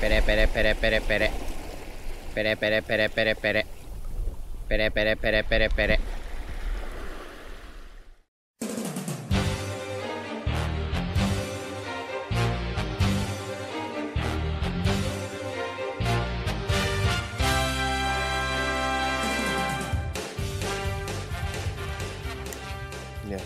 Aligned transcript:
Pere, 0.00 0.22
pere, 0.22 0.46
pere, 0.46 0.76
pere, 0.76 1.00
pere. 1.00 1.30
Pere, 2.32 2.56
pere, 2.56 2.82
pere, 2.82 3.08
pere, 3.08 3.34
pere. 3.34 3.66
Pere, 4.68 4.90
pere, 4.92 5.16
pere, 5.16 5.42
pere, 5.42 5.68
pere. 5.70 5.98
Ya. 23.28 23.38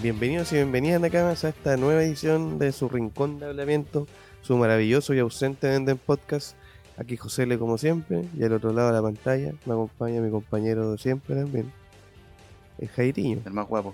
Bienvenidos 0.00 0.52
y 0.52 0.54
bienvenidas 0.54 1.42
a 1.42 1.48
esta 1.48 1.76
nueva 1.76 2.04
edición 2.04 2.60
de 2.60 2.70
su 2.70 2.88
rincón 2.88 3.40
de 3.40 3.46
hablamiento, 3.46 4.06
su 4.46 4.56
maravilloso 4.56 5.12
y 5.12 5.18
ausente 5.18 5.68
Venden 5.68 5.98
Podcast. 5.98 6.56
Aquí 6.96 7.16
José 7.16 7.46
Le 7.46 7.58
como 7.58 7.78
siempre, 7.78 8.24
y 8.38 8.44
al 8.44 8.52
otro 8.52 8.72
lado 8.72 8.88
de 8.88 8.94
la 8.94 9.02
pantalla 9.02 9.52
me 9.66 9.72
acompaña 9.72 10.20
mi 10.20 10.30
compañero 10.30 10.92
de 10.92 10.98
siempre 10.98 11.34
también, 11.34 11.72
el 12.78 12.88
Jairiño, 12.88 13.40
El 13.44 13.52
más 13.52 13.66
guapo. 13.66 13.92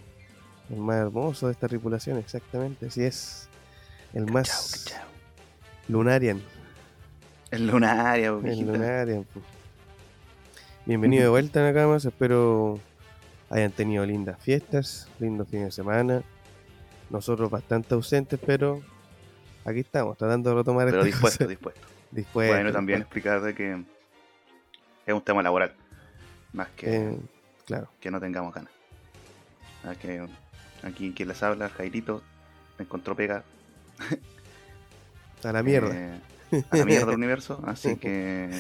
el 0.71 0.77
más 0.77 0.97
hermoso 0.99 1.47
de 1.47 1.53
esta 1.53 1.69
tripulación, 1.69 2.19
exactamente, 2.19 2.87
así 2.87 3.03
es, 3.03 3.49
el 4.13 4.27
más 4.31 4.85
Cachao, 4.85 4.99
cachao. 5.01 5.09
lunarian, 5.89 6.43
El 7.51 7.67
lunaria, 7.67 8.29
el 8.45 8.61
lunarian. 8.67 9.27
Bienvenido 10.85 11.23
de 11.25 11.29
vuelta 11.31 11.63
Nakamas, 11.63 12.05
espero 12.05 12.79
hayan 13.49 13.73
tenido 13.73 14.05
lindas 14.05 14.39
fiestas, 14.39 15.09
lindos 15.19 15.49
fines 15.49 15.65
de 15.67 15.73
semana. 15.73 16.23
Nosotros 17.11 17.51
bastante 17.51 17.95
ausentes, 17.95 18.39
pero 18.45 18.83
aquí 19.65 19.81
estamos, 19.81 20.17
tratando 20.17 20.51
de 20.51 20.57
retomar 20.57 20.87
Pero 20.87 20.99
estas 20.99 21.07
dispuesto, 21.07 21.39
cosas. 21.39 21.49
dispuesto. 21.49 21.81
Dispuesto, 22.11 22.55
Bueno, 22.55 22.73
también 22.73 23.01
explicar 23.03 23.41
de 23.41 23.55
que 23.55 23.83
es 25.07 25.15
un 25.15 25.23
tema 25.23 25.43
laboral. 25.43 25.75
Más 26.53 26.69
que, 26.77 26.95
Eh, 27.09 27.19
claro, 27.67 27.89
que 28.01 28.11
no 28.11 28.21
tengamos 28.21 28.53
ganas. 28.55 28.73
Ah, 29.85 29.95
que 29.95 30.27
aquí 30.83 31.13
quien 31.15 31.29
les 31.29 31.43
habla, 31.43 31.69
Jairito, 31.71 32.23
encontró 32.79 33.17
pega. 33.17 33.43
a 35.45 35.53
la 35.53 35.63
mierda. 35.63 35.91
eh, 36.53 36.65
a 36.71 36.77
la 36.77 36.85
mierda 36.85 37.07
del 37.07 37.17
universo. 37.17 37.63
Así 37.67 37.97
que 38.01 38.51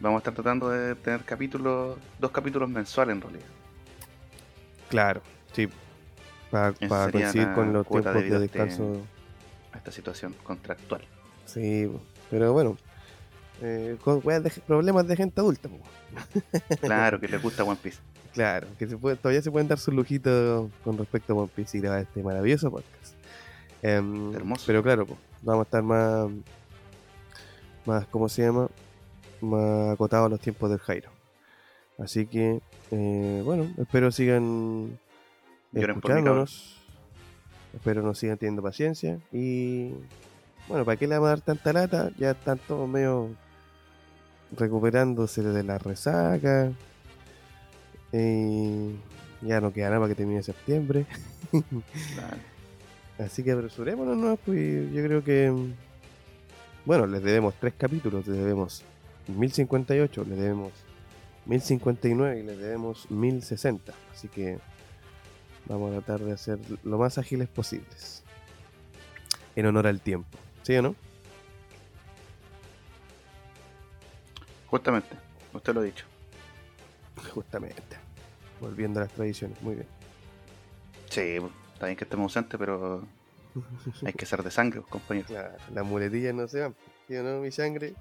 vamos 0.00 0.18
a 0.18 0.20
estar 0.20 0.34
tratando 0.34 0.68
de 0.70 0.94
tener 0.96 1.24
capítulos, 1.24 1.98
dos 2.18 2.30
capítulos 2.32 2.68
mensuales 2.68 3.14
en 3.14 3.20
realidad. 3.22 3.46
Claro, 4.88 5.22
sí. 5.52 5.68
Para 6.50 6.72
coincidir 6.72 7.52
con 7.54 7.72
los 7.72 7.86
tiempos 7.86 8.14
de 8.14 8.20
a 8.20 8.22
este- 8.22 8.38
descanso. 8.38 9.00
A 9.72 9.78
esta 9.78 9.92
situación 9.92 10.34
contractual. 10.42 11.02
Sí, 11.46 11.90
pero 12.30 12.52
bueno. 12.52 12.76
eh, 13.60 13.96
con 14.04 14.20
weas 14.22 14.42
de- 14.42 14.50
problemas 14.66 15.06
de 15.08 15.16
gente 15.16 15.40
adulta. 15.40 15.68
Claro, 16.80 17.18
que 17.20 17.26
les 17.28 17.42
gusta 17.42 17.64
One 17.64 17.78
Piece. 17.82 17.98
claro, 18.32 18.68
que 18.78 18.86
se 18.86 18.96
puede, 18.96 19.16
todavía 19.16 19.42
se 19.42 19.50
pueden 19.50 19.66
dar 19.66 19.78
sus 19.78 19.92
lujitos 19.92 20.70
con 20.84 20.96
respecto 20.96 21.32
a 21.32 21.36
One 21.36 21.50
Piece 21.54 21.76
y 21.76 21.80
grabar 21.80 22.02
este 22.02 22.22
maravilloso 22.22 22.70
podcast. 22.70 23.14
Em, 23.82 24.32
Hermoso. 24.34 24.62
Pero 24.66 24.82
claro, 24.82 25.06
vamos 25.42 25.64
a 25.64 25.66
estar 25.66 25.82
más, 25.82 26.28
más, 27.84 28.06
¿cómo 28.06 28.28
se 28.28 28.42
llama? 28.42 28.68
Más 29.40 29.90
acotados 29.94 30.26
a 30.26 30.28
los 30.30 30.40
tiempos 30.40 30.70
del 30.70 30.78
Jairo. 30.78 31.10
Así 31.98 32.26
que, 32.26 32.60
eh, 32.92 33.42
bueno, 33.44 33.66
espero 33.78 34.10
sigan 34.12 34.98
escuchándonos. 35.72 36.76
Espero 37.74 38.02
nos 38.02 38.18
sigan 38.18 38.38
teniendo 38.38 38.62
paciencia. 38.62 39.18
Y 39.32 39.92
bueno, 40.68 40.84
¿para 40.84 40.96
qué 40.96 41.06
le 41.06 41.14
vamos 41.14 41.28
a 41.28 41.30
dar 41.30 41.40
tanta 41.40 41.72
lata? 41.72 42.10
Ya 42.18 42.32
están 42.32 42.58
todos 42.58 42.88
medio 42.88 43.30
recuperándose 44.56 45.42
de 45.42 45.62
la 45.62 45.78
resaca. 45.78 46.72
Y 48.12 48.96
ya 49.42 49.60
no 49.60 49.72
queda 49.72 49.88
nada 49.88 50.00
para 50.00 50.08
que 50.08 50.14
termine 50.14 50.42
septiembre. 50.42 51.06
Claro. 51.50 52.36
Así 53.18 53.42
que 53.42 53.52
apresurémonos, 53.52 54.16
¿no? 54.16 54.36
Pues 54.36 54.92
yo 54.92 55.02
creo 55.02 55.24
que. 55.24 55.52
Bueno, 56.84 57.06
les 57.06 57.22
debemos 57.22 57.54
tres 57.60 57.74
capítulos. 57.76 58.26
Les 58.26 58.38
debemos 58.38 58.84
1058, 59.28 60.24
les 60.28 60.38
debemos 60.38 60.72
1059 61.46 62.40
y 62.40 62.42
les 62.44 62.58
debemos 62.58 63.10
1060. 63.10 63.92
Así 64.12 64.28
que 64.28 64.58
vamos 65.68 65.90
a 65.90 66.00
tratar 66.00 66.20
de 66.20 66.32
hacer 66.32 66.58
lo 66.82 66.98
más 66.98 67.18
ágiles 67.18 67.48
posibles. 67.48 68.22
En 69.54 69.66
honor 69.66 69.86
al 69.86 70.00
tiempo. 70.00 70.38
¿Sí 70.62 70.76
o 70.76 70.82
no? 70.82 70.94
Justamente, 74.66 75.08
usted 75.52 75.74
lo 75.74 75.80
ha 75.80 75.84
dicho. 75.84 76.04
Justamente. 77.34 77.96
Volviendo 78.60 79.00
a 79.00 79.04
las 79.04 79.12
tradiciones. 79.12 79.60
Muy 79.62 79.76
bien. 79.76 79.86
Sí, 81.10 81.38
está 81.72 81.86
bien 81.86 81.96
que 81.96 82.04
estemos 82.04 82.24
ausentes, 82.36 82.58
pero 82.58 83.02
hay 84.04 84.12
que 84.12 84.26
ser 84.26 84.42
de 84.42 84.50
sangre, 84.50 84.82
compañero. 84.88 85.26
Claro, 85.26 85.56
las 85.72 85.84
muletillas 85.84 86.34
no 86.34 86.46
se 86.48 86.60
van. 86.60 86.74
¿Sí 87.06 87.16
o 87.16 87.22
no, 87.22 87.40
mi 87.40 87.50
sangre? 87.50 87.94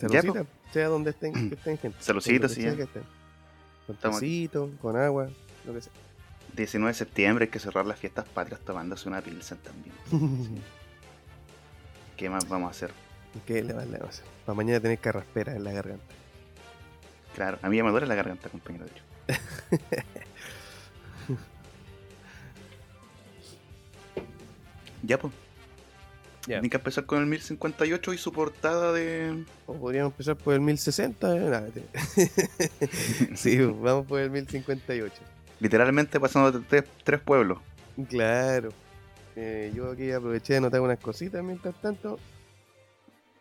Ya, 0.00 0.20
Salucita, 0.20 0.46
sea 0.72 0.88
donde 0.88 1.10
estén, 1.10 1.48
que 1.48 1.54
estén 1.54 1.78
gente. 1.82 1.96
Salucita, 2.00 2.48
sí, 2.48 2.62
que 2.62 2.82
estén. 2.82 3.15
Con 3.86 3.96
tecito, 3.96 4.70
con 4.80 4.96
agua, 4.96 5.28
lo 5.64 5.74
que 5.74 5.80
sea. 5.80 5.92
19 6.56 6.90
de 6.90 6.94
septiembre 6.94 7.44
hay 7.44 7.50
que 7.50 7.58
cerrar 7.58 7.84
las 7.86 7.98
fiestas 7.98 8.24
patrias 8.26 8.60
tomándose 8.60 9.08
una 9.08 9.20
pilsen 9.20 9.58
también. 9.58 9.94
¿Qué 12.16 12.30
más 12.30 12.48
vamos 12.48 12.68
a 12.68 12.70
hacer? 12.70 12.92
¿Qué 13.46 13.62
le 13.62 13.74
vale 13.74 13.98
a 13.98 14.04
hacer? 14.04 14.24
Para 14.46 14.56
mañana 14.56 14.80
tener 14.80 14.98
carraspera 14.98 15.54
en 15.54 15.64
la 15.64 15.72
garganta. 15.72 16.14
Claro, 17.34 17.58
a 17.60 17.68
mí 17.68 17.76
ya 17.76 17.84
me 17.84 17.90
duele 17.90 18.06
la 18.06 18.14
garganta, 18.14 18.48
compañero. 18.48 18.86
De 18.86 18.92
hecho. 18.92 19.02
ya, 25.02 25.18
pues. 25.18 25.34
Ya. 26.46 26.60
Ni 26.60 26.68
que 26.68 26.76
empezar 26.76 27.06
con 27.06 27.20
el 27.20 27.26
1058 27.26 28.12
y 28.12 28.18
su 28.18 28.32
portada 28.32 28.92
de. 28.92 29.44
O 29.66 29.74
podríamos 29.74 30.12
empezar 30.12 30.36
por 30.36 30.54
el 30.54 30.60
1060. 30.60 31.36
eh, 31.36 31.40
nada, 31.40 31.68
sí, 33.34 33.58
vamos 33.58 34.06
por 34.06 34.20
el 34.20 34.30
1058. 34.30 35.14
Literalmente 35.58 36.20
pasando 36.20 36.52
de 36.52 36.84
tres, 37.04 37.20
pueblos. 37.20 37.58
Claro. 38.08 38.68
Eh, 39.34 39.72
yo 39.74 39.90
aquí 39.90 40.12
aproveché 40.12 40.54
de 40.54 40.58
anotar 40.58 40.80
unas 40.80 40.98
cositas 40.98 41.42
mientras 41.42 41.74
tanto. 41.80 42.18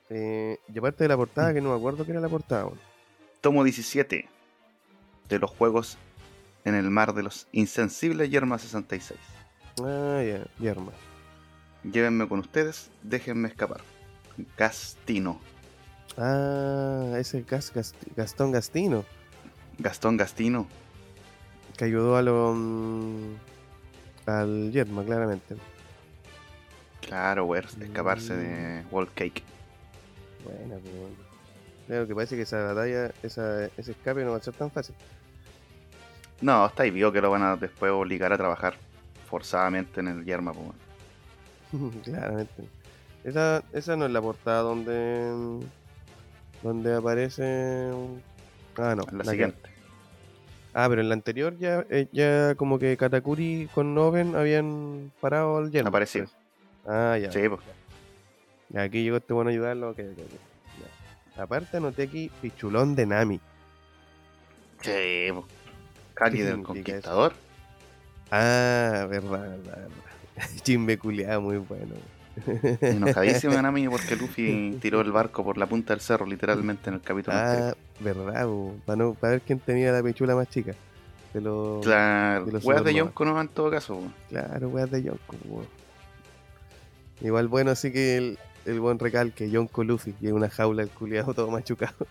Eh, 0.09 0.57
y 0.73 0.77
aparte 0.77 1.03
de 1.03 1.07
la 1.09 1.17
portada, 1.17 1.53
que 1.53 1.61
no 1.61 1.69
me 1.69 1.75
acuerdo 1.75 2.05
qué 2.05 2.11
era 2.11 2.21
la 2.21 2.29
portada. 2.29 2.63
bueno. 2.63 2.81
Tomo 3.41 3.63
17 3.63 4.27
de 5.29 5.39
los 5.39 5.51
juegos 5.51 5.97
en 6.63 6.73
el 6.75 6.89
mar 6.89 7.13
de 7.13 7.23
los 7.23 7.47
insensibles 7.51 8.29
Yerma 8.29 8.57
66. 8.57 9.19
Ah, 9.83 10.23
ya, 10.23 10.45
Yerma. 10.59 10.91
Llévenme 11.91 12.27
con 12.27 12.39
ustedes, 12.39 12.89
déjenme 13.03 13.47
escapar. 13.47 13.81
Gastino. 14.57 15.39
Ah, 16.17 17.13
ese 17.17 17.41
Gas- 17.43 17.73
Gast- 17.73 17.95
Gastón 18.15 18.51
Gastino. 18.51 19.05
Gastón 19.77 20.17
Gastino. 20.17 20.67
Que 21.77 21.85
ayudó 21.85 22.15
a 22.17 22.21
lo. 22.21 22.53
mm, 22.55 23.35
al 24.25 24.71
Yerma, 24.71 25.03
claramente. 25.03 25.55
Claro, 27.01 27.45
güey, 27.45 27.61
escaparse 27.81 28.35
de 28.35 28.83
Wall 28.89 29.09
Cake. 29.13 29.43
Buena, 30.43 30.77
pero 30.83 30.95
bueno. 30.97 31.15
Claro 31.85 32.07
que 32.07 32.15
parece 32.15 32.35
que 32.35 32.41
esa 32.43 32.63
batalla, 32.63 33.11
esa, 33.21 33.65
ese 33.77 33.91
escape 33.91 34.23
no 34.23 34.31
va 34.31 34.37
a 34.37 34.41
ser 34.41 34.55
tan 34.55 34.71
fácil. 34.71 34.95
No, 36.41 36.65
está 36.65 36.83
ahí, 36.83 36.89
vio 36.91 37.11
que 37.11 37.21
lo 37.21 37.29
van 37.29 37.43
a 37.43 37.55
después 37.57 37.91
obligar 37.91 38.33
a 38.33 38.37
trabajar 38.37 38.75
forzadamente 39.29 39.99
en 39.99 40.07
el 40.07 40.25
Yerma. 40.25 40.51
pues, 40.53 40.65
bueno. 40.65 40.79
Claramente. 42.03 42.63
Esa, 43.23 43.63
esa 43.73 43.95
no 43.95 44.05
es 44.05 44.11
la 44.11 44.21
portada 44.21 44.61
donde. 44.61 45.65
donde 46.63 46.93
aparece. 46.95 47.43
un- 47.93 48.21
Ah, 48.77 48.93
no. 48.95 49.03
La 49.11 49.23
que- 49.23 49.29
siguiente. 49.29 49.69
Ah, 50.73 50.87
pero 50.89 51.01
en 51.01 51.07
la 51.07 51.13
anterior 51.15 51.57
ya, 51.57 51.85
eh, 51.89 52.07
ya 52.11 52.53
como 52.55 52.77
que 52.77 52.97
Katakuri 52.97 53.69
con 53.73 53.93
Noven 53.95 54.35
habían 54.35 55.11
parado 55.21 55.57
al 55.57 55.71
Yerma. 55.71 55.87
Apareció. 55.89 56.25
parece. 56.25 56.35
Ah, 56.85 57.17
ya. 57.17 57.31
Sí, 57.31 57.47
pues. 57.47 57.61
Y 58.73 58.77
aquí 58.77 59.03
llegó 59.03 59.17
este 59.17 59.33
bueno 59.33 59.49
a 59.49 59.53
ayudarlo. 59.53 59.91
ok, 59.91 59.99
ok, 59.99 60.19
ok, 60.19 60.31
ya. 61.35 61.41
Aparte 61.43 61.77
anoté 61.77 62.03
aquí 62.03 62.29
Pichulón 62.41 62.93
de 62.95 63.05
Nami. 63.05 63.39
Sí, 64.81 65.29
pues. 65.31 65.45
Kagi 66.13 66.37
¿Qué 66.39 66.43
del 66.43 66.63
Conquistador. 66.63 67.33
Ah, 68.31 69.05
verdad, 69.09 69.31
verdad, 69.31 69.77
verdad. 69.77 69.89
Chimbe 70.63 70.97
culiado, 70.97 71.41
muy 71.41 71.57
bueno. 71.57 71.95
Enojadísimo 72.81 73.61
Nami 73.61 73.87
porque 73.87 74.15
Luffy 74.17 74.77
tiró 74.81 74.99
el 75.01 75.11
barco 75.11 75.43
por 75.43 75.57
la 75.57 75.65
punta 75.67 75.93
del 75.93 76.01
cerro, 76.01 76.25
literalmente 76.25 76.89
en 76.89 76.95
el 76.95 77.01
capítulo 77.01 77.37
Ah, 77.37 77.51
anterior. 77.51 77.77
verdad, 78.01 78.47
para, 78.85 78.95
no, 78.97 79.13
para 79.13 79.31
ver 79.31 79.41
quién 79.41 79.59
tenía 79.59 79.91
la 79.91 80.03
pichula 80.03 80.35
más 80.35 80.49
chica. 80.49 80.73
De 81.33 81.41
los, 81.41 81.83
Claro, 81.83 82.45
de 82.45 82.51
los 82.53 82.65
weas 82.65 82.83
de. 82.83 82.93
Yonko 82.93 83.25
no 83.25 83.39
en 83.39 83.47
todo 83.49 83.69
caso. 83.71 84.01
Claro, 84.29 84.69
weas 84.69 84.89
de 84.91 85.03
Yonko. 85.03 85.35
Igual 87.21 87.47
bueno, 87.47 87.71
así 87.71 87.91
que 87.93 88.17
el, 88.17 88.39
el 88.65 88.79
buen 88.81 88.99
recalque, 88.99 89.49
John 89.51 89.67
Coluffy, 89.67 90.13
y 90.19 90.27
una 90.27 90.49
jaula 90.49 90.83
el 90.83 90.89
culiado 90.89 91.33
todo 91.33 91.49
machucado. 91.49 91.95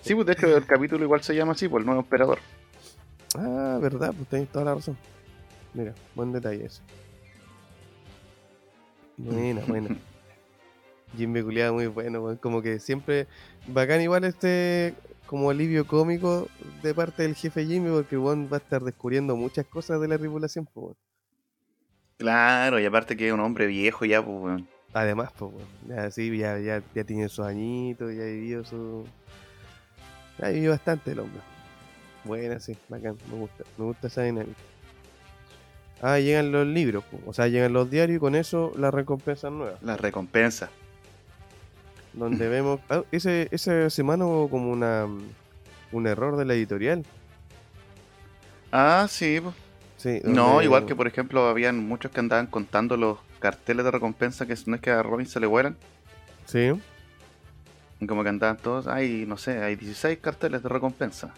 Sí, 0.00 0.14
pues 0.14 0.26
de 0.26 0.32
hecho 0.32 0.56
el 0.56 0.64
capítulo 0.64 1.04
igual 1.04 1.22
se 1.22 1.34
llama 1.34 1.52
así, 1.52 1.68
por 1.68 1.80
el 1.80 1.86
nuevo 1.86 2.00
emperador. 2.00 2.38
Ah, 3.36 3.78
verdad, 3.82 4.14
pues 4.16 4.28
tenéis 4.28 4.48
toda 4.48 4.64
la 4.64 4.74
razón. 4.76 4.96
Mira, 5.74 5.94
buen 6.14 6.32
detalle 6.32 6.66
ese. 6.66 6.82
Buena, 9.16 9.62
buena. 9.64 9.96
Jimmy 11.16 11.42
culiado 11.42 11.74
muy 11.74 11.86
bueno. 11.86 12.38
Como 12.40 12.62
que 12.62 12.78
siempre 12.78 13.26
bacán 13.66 14.00
igual 14.00 14.24
este 14.24 14.94
como 15.26 15.50
alivio 15.50 15.86
cómico 15.86 16.48
de 16.82 16.94
parte 16.94 17.22
del 17.22 17.34
jefe 17.34 17.64
Jimmy 17.64 17.90
porque 17.90 18.16
Juan 18.16 18.48
va 18.52 18.58
a 18.58 18.60
estar 18.60 18.82
descubriendo 18.82 19.34
muchas 19.34 19.66
cosas 19.66 20.00
de 20.00 20.08
la 20.08 20.18
tripulación, 20.18 20.66
pues. 20.72 20.96
Claro, 22.18 22.78
y 22.78 22.84
aparte 22.84 23.16
que 23.16 23.28
es 23.28 23.32
un 23.32 23.40
hombre 23.40 23.66
viejo 23.66 24.04
ya, 24.04 24.24
pues. 24.24 24.62
Además, 24.92 25.32
pues, 25.36 25.52
weón. 25.54 25.68
Ya, 25.88 26.10
sí, 26.10 26.36
ya, 26.36 26.58
ya, 26.58 26.82
ya 26.94 27.04
tiene 27.04 27.28
sus 27.28 27.46
añitos, 27.46 28.14
ya 28.14 28.22
ha 28.22 28.26
vivido 28.26 28.64
su. 28.64 29.06
Ya 30.38 30.46
ha 30.46 30.50
vivido 30.50 30.72
bastante 30.72 31.12
el 31.12 31.20
hombre. 31.20 31.40
Buena, 32.24 32.60
sí, 32.60 32.76
bacán, 32.88 33.16
me 33.30 33.38
gusta, 33.38 33.64
me 33.76 33.86
gusta 33.86 34.06
esa 34.06 34.22
dinámica. 34.22 34.60
Ah, 36.02 36.18
llegan 36.18 36.50
los 36.52 36.66
libros, 36.66 37.04
o 37.26 37.32
sea, 37.32 37.46
llegan 37.46 37.72
los 37.72 37.88
diarios 37.88 38.16
y 38.16 38.20
con 38.20 38.34
eso 38.34 38.72
las 38.76 38.92
recompensas 38.92 39.52
nuevas. 39.52 39.80
La 39.82 39.96
recompensa. 39.96 40.68
Donde 42.12 42.48
vemos. 42.50 42.80
ah, 42.90 43.02
ese, 43.12 43.48
esa 43.52 43.88
semana 43.88 44.26
hubo 44.26 44.50
como 44.50 44.70
una 44.72 45.06
un 45.92 46.06
error 46.06 46.36
de 46.36 46.44
la 46.44 46.54
editorial. 46.54 47.04
Ah, 48.72 49.06
sí. 49.08 49.40
Sí, 49.96 50.20
No, 50.24 50.60
igual 50.62 50.86
que 50.86 50.96
por 50.96 51.06
ejemplo, 51.06 51.46
habían 51.46 51.78
muchos 51.86 52.10
que 52.10 52.18
andaban 52.18 52.48
contando 52.48 52.96
los 52.96 53.18
carteles 53.38 53.84
de 53.84 53.90
recompensa 53.90 54.46
que 54.46 54.56
no 54.66 54.74
es 54.74 54.80
que 54.80 54.90
a 54.90 55.02
Robin 55.02 55.26
se 55.26 55.38
le 55.38 55.46
vuelan. 55.46 55.76
Sí, 56.46 56.72
Y 58.00 58.06
como 58.06 58.24
que 58.24 58.30
andaban 58.30 58.56
todos, 58.56 58.88
hay, 58.88 59.26
no 59.26 59.36
sé, 59.36 59.62
hay 59.62 59.76
16 59.76 60.18
carteles 60.18 60.62
de 60.62 60.68
recompensa. 60.68 61.32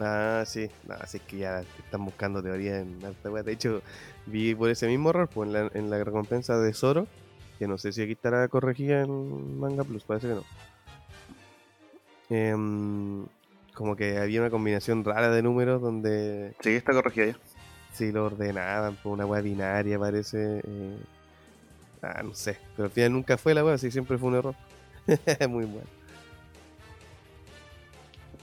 Ah, 0.00 0.42
sí, 0.46 0.70
no, 0.86 0.94
así 0.94 1.18
es 1.18 1.22
que 1.24 1.38
ya 1.38 1.60
están 1.60 2.04
buscando 2.04 2.42
teoría 2.42 2.78
en 2.80 3.04
harta 3.04 3.30
wea. 3.30 3.42
De 3.42 3.52
hecho, 3.52 3.82
vi 4.26 4.54
por 4.54 4.70
ese 4.70 4.86
mismo 4.86 5.10
error, 5.10 5.28
pues 5.28 5.46
en 5.48 5.52
la, 5.52 5.70
en 5.74 5.90
la 5.90 6.02
recompensa 6.04 6.58
de 6.58 6.72
Zoro, 6.72 7.06
que 7.58 7.66
no 7.68 7.78
sé 7.78 7.92
si 7.92 8.02
aquí 8.02 8.12
estará 8.12 8.46
corregida 8.48 9.02
en 9.02 9.58
Manga 9.60 9.84
Plus, 9.84 10.04
parece 10.04 10.28
que 10.28 10.34
no. 10.34 10.44
Em, 12.30 13.26
como 13.74 13.96
que 13.96 14.18
había 14.18 14.40
una 14.40 14.50
combinación 14.50 15.04
rara 15.04 15.30
de 15.30 15.42
números 15.42 15.80
donde 15.82 16.54
Sí, 16.60 16.70
está 16.70 16.92
corregida 16.92 17.26
ya. 17.26 17.36
si 17.92 18.10
lo 18.12 18.24
ordenaban 18.26 18.96
por 18.96 19.12
una 19.12 19.26
wea 19.26 19.40
binaria, 19.42 19.98
parece. 19.98 20.60
eh, 20.64 20.98
ah, 22.02 22.22
no 22.22 22.34
sé, 22.34 22.58
pero 22.76 22.86
al 22.86 22.90
final 22.92 23.12
nunca 23.12 23.36
fue 23.38 23.54
la 23.54 23.64
wea, 23.64 23.74
así 23.74 23.90
siempre 23.90 24.18
fue 24.18 24.28
un 24.30 24.36
error. 24.36 24.54
Muy 25.48 25.64
bueno. 25.66 25.88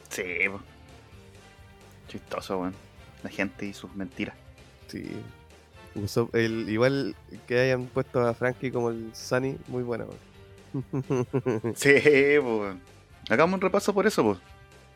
Sí, 0.10 0.24
pues. 0.50 0.62
Chistoso, 2.10 2.60
weón. 2.60 2.74
La 3.24 3.30
gente 3.30 3.66
y 3.66 3.74
sus 3.74 3.94
mentiras. 3.96 4.36
Sí. 4.88 5.10
El, 6.34 6.70
igual 6.70 7.16
que 7.48 7.60
hayan 7.60 7.86
puesto 7.86 8.26
a 8.26 8.34
Frankie 8.34 8.72
como 8.72 8.90
el 8.90 9.12
Sunny, 9.14 9.58
muy 9.68 9.84
buena. 9.84 10.06
weón. 10.06 11.26
Sí, 11.76 12.38
weón. 12.40 12.82
Hagamos 13.30 13.56
un 13.56 13.62
repaso 13.62 13.94
por 13.94 14.06
eso, 14.08 14.24
pues. 14.24 14.40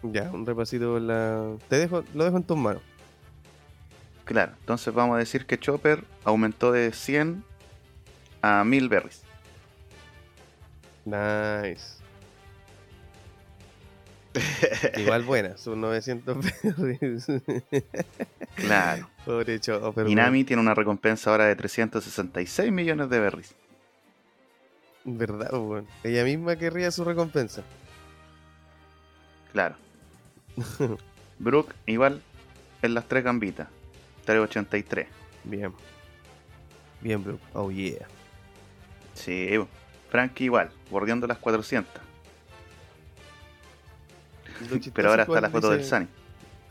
ya, 0.03 0.29
un 0.31 0.45
repasito 0.45 0.97
en 0.97 1.07
la. 1.07 1.55
Te 1.69 1.77
dejo, 1.77 2.03
lo 2.13 2.25
dejo 2.25 2.37
en 2.37 2.43
tus 2.43 2.57
manos. 2.57 2.81
Claro, 4.25 4.53
entonces 4.59 4.93
vamos 4.93 5.15
a 5.15 5.19
decir 5.19 5.45
que 5.45 5.57
Chopper 5.59 6.03
aumentó 6.23 6.71
de 6.71 6.91
100 6.91 7.43
a 8.41 8.63
1000 8.63 8.89
berries. 8.89 9.23
Nice. 11.05 12.02
Igual 14.97 15.23
buena, 15.23 15.57
sus 15.57 15.77
900 15.77 16.37
berries. 16.63 17.27
Claro. 18.55 19.09
Pobre 19.25 19.59
Chopper. 19.59 20.07
Y 20.07 20.15
Nami 20.15 20.43
tiene 20.43 20.61
una 20.61 20.73
recompensa 20.73 21.31
ahora 21.31 21.45
de 21.45 21.55
366 21.55 22.71
millones 22.71 23.09
de 23.09 23.19
berries. 23.19 23.55
Verdad, 25.05 25.53
weón. 25.53 25.87
Ella 26.03 26.23
misma 26.23 26.55
querría 26.55 26.91
su 26.91 27.03
recompensa. 27.03 27.63
Claro. 29.51 29.75
Brooke 31.39 31.75
igual 31.85 32.21
en 32.81 32.93
las 32.93 33.07
tres 33.07 33.23
gambitas. 33.23 33.67
383. 34.25 35.07
Bien. 35.43 35.73
Bien, 37.01 37.23
bro. 37.23 37.37
Oh 37.53 37.69
yeah. 37.69 38.07
Sí. 39.13 39.49
Frankie 40.09 40.45
igual, 40.45 40.69
bordeando 40.89 41.27
las 41.27 41.37
400. 41.37 42.01
Pero 44.93 45.09
ahora 45.09 45.23
es 45.23 45.29
está 45.29 45.41
la 45.41 45.49
foto 45.49 45.69
del 45.69 45.79
dice- 45.79 45.89
Sunny. 45.89 46.07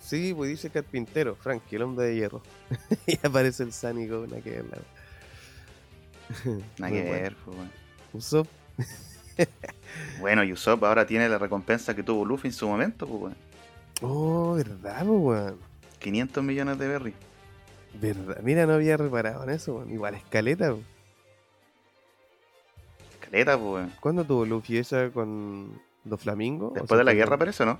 Sí, 0.00 0.34
pues 0.34 0.50
dice 0.50 0.68
carpintero, 0.70 1.36
Frankie, 1.36 1.76
el 1.76 1.82
hombre 1.82 2.06
de 2.06 2.14
hierro. 2.16 2.42
y 3.06 3.18
aparece 3.24 3.62
el 3.62 3.72
Sunny 3.72 4.08
con 4.08 4.18
una 4.24 4.40
que 4.40 4.62
la- 4.62 4.78
Nada 6.78 6.92
que 6.92 7.02
bueno. 7.02 7.10
ver, 7.10 7.36
po, 7.36 7.50
weón. 7.52 7.70
Usopp, 8.12 8.48
Bueno, 10.20 10.42
y 10.44 10.52
Usopp 10.52 10.82
ahora 10.84 11.06
tiene 11.06 11.28
la 11.28 11.38
recompensa 11.38 11.94
que 11.94 12.02
tuvo 12.02 12.24
Luffy 12.24 12.48
en 12.48 12.54
su 12.54 12.66
momento, 12.68 13.06
pues, 13.06 13.22
weón. 13.22 13.36
Oh, 14.02 14.54
verdad, 14.54 15.04
po, 15.06 15.12
weón. 15.12 15.58
500 16.00 16.42
millones 16.42 16.78
de 16.78 16.88
berries. 16.88 17.14
Verdad. 18.00 18.40
Mira, 18.42 18.66
no 18.66 18.72
había 18.74 18.96
reparado 18.96 19.44
en 19.44 19.50
eso, 19.50 19.74
weón. 19.76 19.90
Igual 19.92 20.14
escaleta, 20.16 20.72
weón. 20.72 20.84
Caleta, 23.20 23.56
pues, 23.56 23.68
weón. 23.72 23.92
¿Cuándo 24.00 24.24
tuvo 24.24 24.44
Luffy 24.44 24.78
esa 24.78 25.10
con 25.10 25.80
los 26.04 26.20
flamingos? 26.20 26.72
¿O 26.72 26.74
Después 26.74 26.98
de 26.98 27.04
la 27.04 27.14
guerra, 27.14 27.36
parece, 27.36 27.64
¿no? 27.64 27.78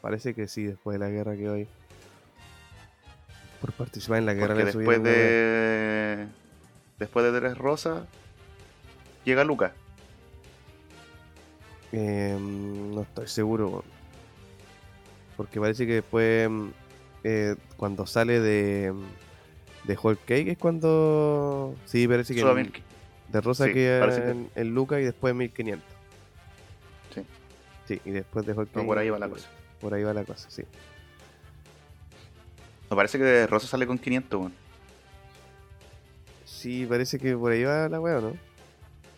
Parece 0.00 0.34
que 0.34 0.48
sí, 0.48 0.64
después 0.64 0.94
de 0.94 0.98
la 1.04 1.10
guerra 1.10 1.36
que 1.36 1.48
hoy. 1.48 1.68
Por 3.60 3.72
participar 3.72 4.18
en 4.18 4.26
la 4.26 4.34
guerra 4.34 4.48
Porque 4.54 4.64
después 4.64 5.02
de. 5.02 6.26
Después 6.98 7.24
de 7.32 7.40
Tres 7.40 7.56
Rosas, 7.58 8.04
llega 9.24 9.42
Luca. 9.44 9.72
Eh, 11.92 12.36
no 12.40 13.02
estoy 13.02 13.26
seguro. 13.28 13.84
Porque 15.36 15.60
parece 15.60 15.86
que 15.86 15.94
después, 15.94 16.48
mm, 16.50 16.68
eh, 17.24 17.56
cuando 17.76 18.06
sale 18.06 18.40
de, 18.40 18.92
de 19.84 19.98
Whole 20.00 20.18
Cake, 20.26 20.48
es 20.52 20.58
cuando. 20.58 21.74
Sí, 21.86 22.06
parece 22.06 22.34
que 22.34 22.40
en- 22.40 22.72
de 23.28 23.40
Rosa 23.40 23.66
Sí, 23.66 23.72
que- 23.72 23.98
en, 23.98 24.50
en 24.54 24.74
Luca 24.74 25.00
y 25.00 25.04
después 25.04 25.34
1500. 25.34 25.93
Sí. 27.86 28.00
Y 28.04 28.10
después 28.10 28.46
de 28.46 28.52
Whole 28.52 28.68
No, 28.74 28.86
por 28.86 28.98
ahí 28.98 29.10
va 29.10 29.18
la 29.18 29.28
cosa. 29.28 29.48
Por 29.80 29.92
ahí 29.94 30.02
va 30.02 30.14
la 30.14 30.24
cosa, 30.24 30.48
sí. 30.50 30.62
Me 32.90 32.96
parece 32.96 33.18
que 33.18 33.46
Rosa 33.46 33.66
sale 33.66 33.86
con 33.86 33.98
500, 33.98 34.40
weón. 34.40 34.52
Sí, 36.44 36.86
parece 36.86 37.18
que 37.18 37.36
por 37.36 37.52
ahí 37.52 37.64
va 37.64 37.88
la 37.88 38.00
wea, 38.00 38.20
¿no? 38.20 38.36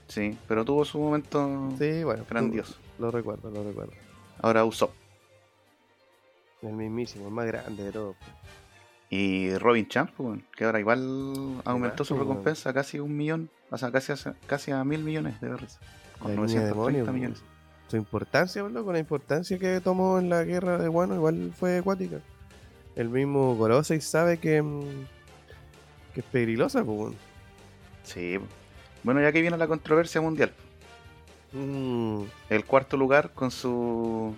Sí, 0.09 0.37
pero 0.49 0.65
tuvo 0.65 0.85
su 0.85 0.99
momento 0.99 1.73
Sí, 1.79 2.05
bueno. 2.05 2.25
grandioso. 2.29 2.77
Lo 2.99 3.11
recuerdo, 3.11 3.51
lo 3.51 3.65
recuerdo. 3.65 3.93
Ahora 4.41 4.65
Usopp. 4.65 4.93
El 6.63 6.73
mismísimo, 6.73 7.29
el 7.29 7.35
más 7.35 7.47
grande 7.47 7.85
de 7.85 7.93
todos. 7.93 8.17
pues. 8.19 8.31
Y 9.11 9.57
Robin 9.59 9.87
Champ, 9.89 10.11
pues, 10.17 10.27
weón, 10.27 10.45
que 10.57 10.65
ahora 10.65 10.81
igual 10.81 11.61
aumentó 11.65 12.05
su 12.05 12.17
pues, 12.17 12.27
recompensa 12.27 12.71
a 12.71 12.73
casi 12.73 12.99
un 12.99 13.17
millón, 13.17 13.51
o 13.71 13.79
sea, 13.79 13.93
casi 13.93 14.13
a, 14.13 14.17
casi 14.47 14.73
a 14.73 14.83
mil 14.85 15.05
millones 15.05 15.41
de 15.41 15.49
berries. 15.49 15.79
Con 16.19 16.35
La 16.35 16.43
línea 16.43 16.63
de 16.65 16.71
930 16.71 16.75
demonios, 16.75 17.15
millones. 17.15 17.43
Su 17.89 17.97
importancia, 17.97 18.63
bro, 18.63 18.85
con 18.85 18.95
la 18.95 18.99
importancia 18.99 19.59
que 19.59 19.81
tomó 19.81 20.19
en 20.19 20.29
la 20.29 20.43
guerra 20.43 20.79
de 20.79 20.89
Guano, 20.89 21.15
igual 21.15 21.53
fue 21.57 21.79
acuática. 21.79 22.19
El 22.97 23.11
mismo 23.11 23.55
Gorosei 23.55 24.01
sabe 24.01 24.39
que, 24.39 24.61
mm, 24.61 25.07
que 26.15 26.21
es 26.21 26.27
peligrosa, 26.27 26.85
pues. 26.85 27.15
Sí. 28.03 28.39
Bueno, 29.03 29.21
ya 29.21 29.31
que 29.31 29.41
viene 29.41 29.57
la 29.57 29.69
controversia 29.69 30.21
mundial. 30.21 30.53
Mm. 31.53 32.23
El 32.51 32.65
cuarto 32.65 32.97
lugar 32.97 33.31
con 33.35 33.51
su 33.51 34.35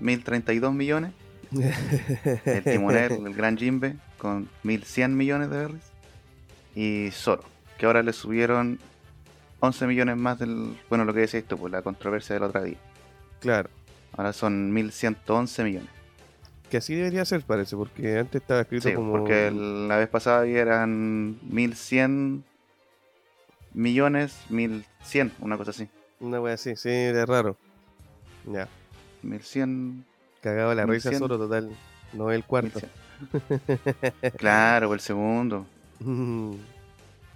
1032 0.00 0.72
millones. 0.72 1.12
El 2.44 2.62
timonel, 2.64 3.26
el 3.26 3.34
gran 3.34 3.56
Jimbe, 3.56 3.96
con 4.18 4.48
1100 4.62 5.16
millones 5.16 5.50
de 5.50 5.56
berries. 5.56 5.92
Y 6.76 7.10
Zoro, 7.12 7.44
que 7.78 7.86
ahora 7.86 8.02
le 8.02 8.12
subieron 8.12 8.78
11 9.64 9.86
millones 9.86 10.16
más 10.16 10.38
del. 10.38 10.76
Bueno, 10.88 11.04
lo 11.04 11.12
que 11.14 11.20
decía 11.20 11.40
esto, 11.40 11.56
pues 11.56 11.72
la 11.72 11.82
controversia 11.82 12.34
del 12.34 12.42
otro 12.44 12.62
día. 12.62 12.76
Claro, 13.40 13.68
Ahora 14.16 14.32
son 14.32 14.72
1111 14.72 15.64
millones. 15.64 15.88
que 16.70 16.78
así 16.78 16.94
debería 16.94 17.24
ser, 17.24 17.42
parece, 17.42 17.76
porque 17.76 18.18
antes 18.18 18.40
estaba 18.42 18.60
escrito 18.62 18.88
Sí, 18.88 18.94
como. 18.94 19.12
porque 19.12 19.48
el- 19.48 19.86
la 19.88 19.96
vez 19.98 20.08
pasada 20.08 20.46
eran 20.46 21.38
1100 21.42 22.44
millones, 23.72 24.36
1100, 24.50 25.32
una 25.40 25.56
cosa 25.56 25.70
así. 25.70 25.88
Una 26.20 26.40
wea 26.40 26.54
así, 26.54 26.74
sí, 26.76 26.88
era 26.88 27.26
raro. 27.26 27.56
Ya, 28.46 28.68
1100. 29.22 30.04
cagaba 30.40 30.74
la 30.74 30.84
risa 30.86 31.10
1100. 31.10 31.18
solo, 31.18 31.38
total. 31.38 31.70
No 32.12 32.30
el 32.30 32.44
cuarto. 32.44 32.80
1100. 33.32 34.32
claro, 34.36 34.92
el 34.94 35.00
segundo. 35.00 35.66
Mm. 36.00 36.56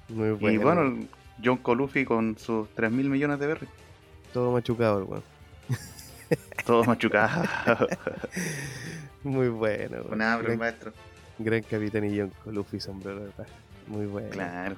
Muy 0.08 0.28
Y 0.52 0.56
bueno. 0.58 1.06
John 1.42 1.59
Coluffy 1.59 2.04
con 2.04 2.37
sus 2.38 2.68
3 2.75 2.90
mil 2.90 3.09
millones 3.09 3.38
de 3.38 3.47
berries. 3.47 3.71
Todo 4.33 4.52
machucado, 4.52 4.99
el 4.99 5.04
weón. 5.04 5.23
Todo 6.66 6.85
machucado. 6.85 7.45
Muy 9.23 9.49
bueno, 9.49 9.99
hambre, 10.11 10.49
gran, 10.49 10.59
maestro. 10.59 10.92
gran 11.38 11.62
capitán 11.62 12.04
y 12.04 12.18
John 12.18 12.33
Luffy 12.47 12.80
sombrero 12.80 13.25
de 13.25 13.30
paja. 13.30 13.50
Muy 13.87 14.07
bueno. 14.07 14.28
Claro. 14.30 14.76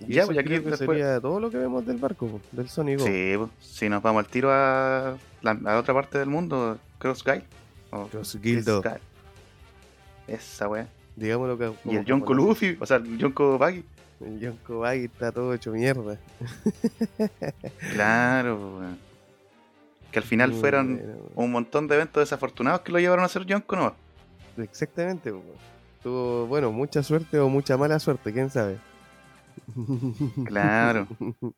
Y 0.00 0.12
Ya, 0.14 0.26
pues, 0.26 0.38
aquí 0.38 0.48
creo 0.48 0.62
que 0.62 0.70
después- 0.70 0.98
sería 0.98 1.20
todo 1.20 1.40
lo 1.40 1.50
que 1.50 1.56
vemos 1.56 1.86
del 1.86 1.96
barco, 1.96 2.26
po, 2.26 2.40
del 2.52 2.68
Sonic. 2.68 3.00
Sí, 3.00 3.34
pues, 3.36 3.50
si 3.60 3.88
nos 3.88 4.02
vamos 4.02 4.24
al 4.24 4.30
tiro 4.30 4.50
a 4.52 5.16
la 5.42 5.50
a 5.64 5.78
otra 5.78 5.94
parte 5.94 6.18
del 6.18 6.28
mundo, 6.28 6.78
Cross 6.98 7.24
Guy. 7.24 7.42
O 7.90 8.06
Cross 8.06 8.38
Guildo. 8.40 8.82
Esa 10.26 10.68
wea. 10.68 10.88
Digamos 11.14 11.48
lo 11.48 11.56
que. 11.58 11.72
Y 11.90 11.96
el 11.96 12.04
John 12.06 12.20
Coluffy, 12.20 12.76
o 12.78 12.86
sea, 12.86 12.98
el 12.98 13.18
John 13.20 13.58
Baggy. 13.58 13.84
El 14.20 14.40
John 14.40 14.86
está 14.86 15.32
todo 15.32 15.52
hecho 15.54 15.72
mierda. 15.72 16.18
Claro, 17.92 18.78
weón. 18.78 18.98
Que 20.10 20.18
al 20.18 20.24
final 20.24 20.50
Muy 20.52 20.60
fueron 20.60 21.18
un 21.34 21.52
montón 21.52 21.88
de 21.88 21.96
eventos 21.96 22.22
desafortunados 22.22 22.80
que 22.80 22.92
lo 22.92 22.98
llevaron 22.98 23.24
a 23.24 23.28
ser 23.28 23.44
Yonko, 23.44 23.76
¿no? 23.76 23.94
Exactamente, 24.56 25.30
weón. 25.30 25.44
Tuvo, 26.02 26.46
bueno, 26.46 26.72
mucha 26.72 27.02
suerte 27.02 27.38
o 27.38 27.48
mucha 27.48 27.76
mala 27.76 27.98
suerte, 27.98 28.32
quién 28.32 28.50
sabe. 28.50 28.78
Claro. 30.44 31.06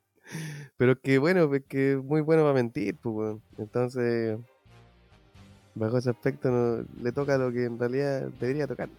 Pero 0.77 1.01
que 1.01 1.19
bueno, 1.19 1.51
que 1.69 1.97
muy 2.03 2.21
bueno 2.21 2.43
para 2.43 2.55
mentir, 2.55 2.97
pues. 2.97 3.37
Entonces, 3.59 4.39
bajo 5.75 5.99
ese 5.99 6.11
aspecto, 6.11 6.51
no, 6.51 6.85
le 7.03 7.13
toca 7.13 7.39
lo 7.39 7.53
que 7.53 7.65
en 7.65 7.79
realidad 7.79 8.29
debería 8.41 8.67
tocar. 8.67 8.89
Él 8.89 8.95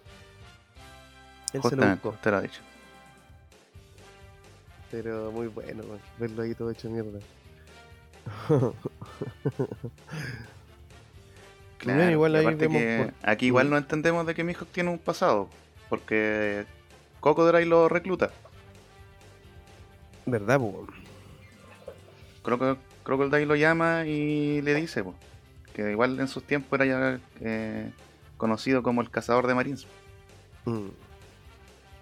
se 1.50 1.56
lo 1.56 1.62
Justamente, 1.62 2.08
buscó, 2.08 2.22
te 2.22 2.30
lo 2.30 2.36
ha 2.36 2.40
dicho. 2.42 2.60
Pero 4.90 5.30
muy 5.32 5.46
bueno, 5.48 5.82
weón, 5.84 6.00
verlo 6.18 6.42
ahí 6.42 6.54
todo 6.54 6.70
hecho 6.70 6.88
mierda. 6.90 7.18
Claro, 11.78 11.98
Bien, 11.98 12.10
igual 12.12 12.36
ahí 12.36 12.54
vemos 12.56 12.76
que 12.76 13.10
aquí 13.22 13.46
igual 13.46 13.70
no 13.70 13.78
entendemos 13.78 14.26
de 14.26 14.34
que 14.34 14.44
Mihawk 14.44 14.68
tiene 14.68 14.90
un 14.90 14.98
pasado. 14.98 15.48
Porque 15.88 16.66
Crocodile 17.22 17.64
lo 17.64 17.88
recluta. 17.88 18.30
¿Verdad, 20.26 20.60
weón? 20.60 20.88
Croco- 22.44 22.76
Crocodile 23.02 23.46
lo 23.46 23.56
llama 23.56 24.04
y 24.06 24.60
le 24.60 24.74
dice 24.74 25.02
po, 25.02 25.14
que 25.74 25.90
igual 25.90 26.20
en 26.20 26.28
sus 26.28 26.44
tiempos 26.44 26.78
era 26.78 26.84
ya 26.84 27.20
eh, 27.40 27.90
conocido 28.36 28.82
como 28.82 29.00
el 29.00 29.10
cazador 29.10 29.46
de 29.46 29.54
marines. 29.54 29.86
Mm. 30.66 30.88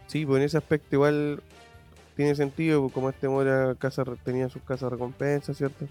Sí, 0.08 0.26
pues 0.26 0.38
en 0.40 0.44
ese 0.46 0.58
aspecto 0.58 0.96
igual 0.96 1.40
tiene 2.18 2.34
sentido, 2.34 2.80
pues, 2.80 2.92
como 2.92 3.10
este 3.10 3.28
mora 3.28 3.76
casa, 3.76 4.02
tenía 4.24 4.48
sus 4.48 4.60
casas 4.62 4.90
recompensas, 4.90 5.56
¿cierto? 5.56 5.86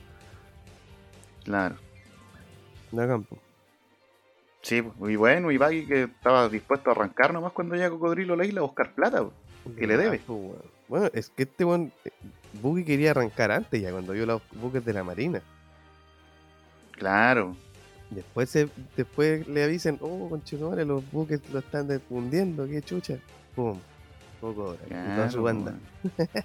Claro. 1.46 1.77
De 2.91 3.07
campo. 3.07 3.38
Sí, 4.62 4.81
po, 4.81 5.10
y 5.10 5.15
bueno, 5.15 5.51
y 5.51 5.57
Baggy 5.57 5.86
que 5.86 6.03
estaba 6.03 6.50
dispuesto 6.50 6.89
a 6.89 6.91
arrancar 6.91 7.31
nomás 7.31 7.53
cuando 7.53 7.75
llega 7.75 7.89
Cocodrilo 7.89 8.34
a 8.34 8.38
la 8.38 8.46
isla 8.46 8.60
a 8.60 8.63
buscar 8.63 8.93
plata. 8.93 9.25
Que 9.77 9.88
le 9.88 9.96
debe. 9.96 10.19
pues. 10.27 10.39
Bueno, 10.89 11.10
es 11.13 11.29
que 11.29 11.43
este 11.43 11.63
weón, 11.63 11.93
eh, 12.03 12.12
Buggy 12.62 12.84
quería 12.84 13.12
arrancar 13.12 13.50
antes 13.50 13.81
ya, 13.81 13.93
cuando 13.93 14.12
vio 14.12 14.25
los 14.25 14.41
buques 14.51 14.84
de 14.84 14.91
la 14.91 15.05
marina. 15.05 15.41
Claro. 16.91 17.55
Después 18.10 18.50
se, 18.50 18.67
después 18.98 19.48
le 19.48 19.63
avisen, 19.63 19.98
oh, 20.01 20.27
conchetumare, 20.27 20.84
los 20.84 21.10
buques 21.10 21.39
lo 21.53 21.60
están 21.60 22.01
hundiendo, 22.10 22.67
qué 22.67 22.81
chucha. 22.81 23.17
Pum, 23.55 23.79
poco 24.41 24.63
hora. 24.70 24.79
y 24.86 24.89
toda 24.89 25.29
su 25.29 25.41
claro, 25.41 25.44
banda. 25.44 25.75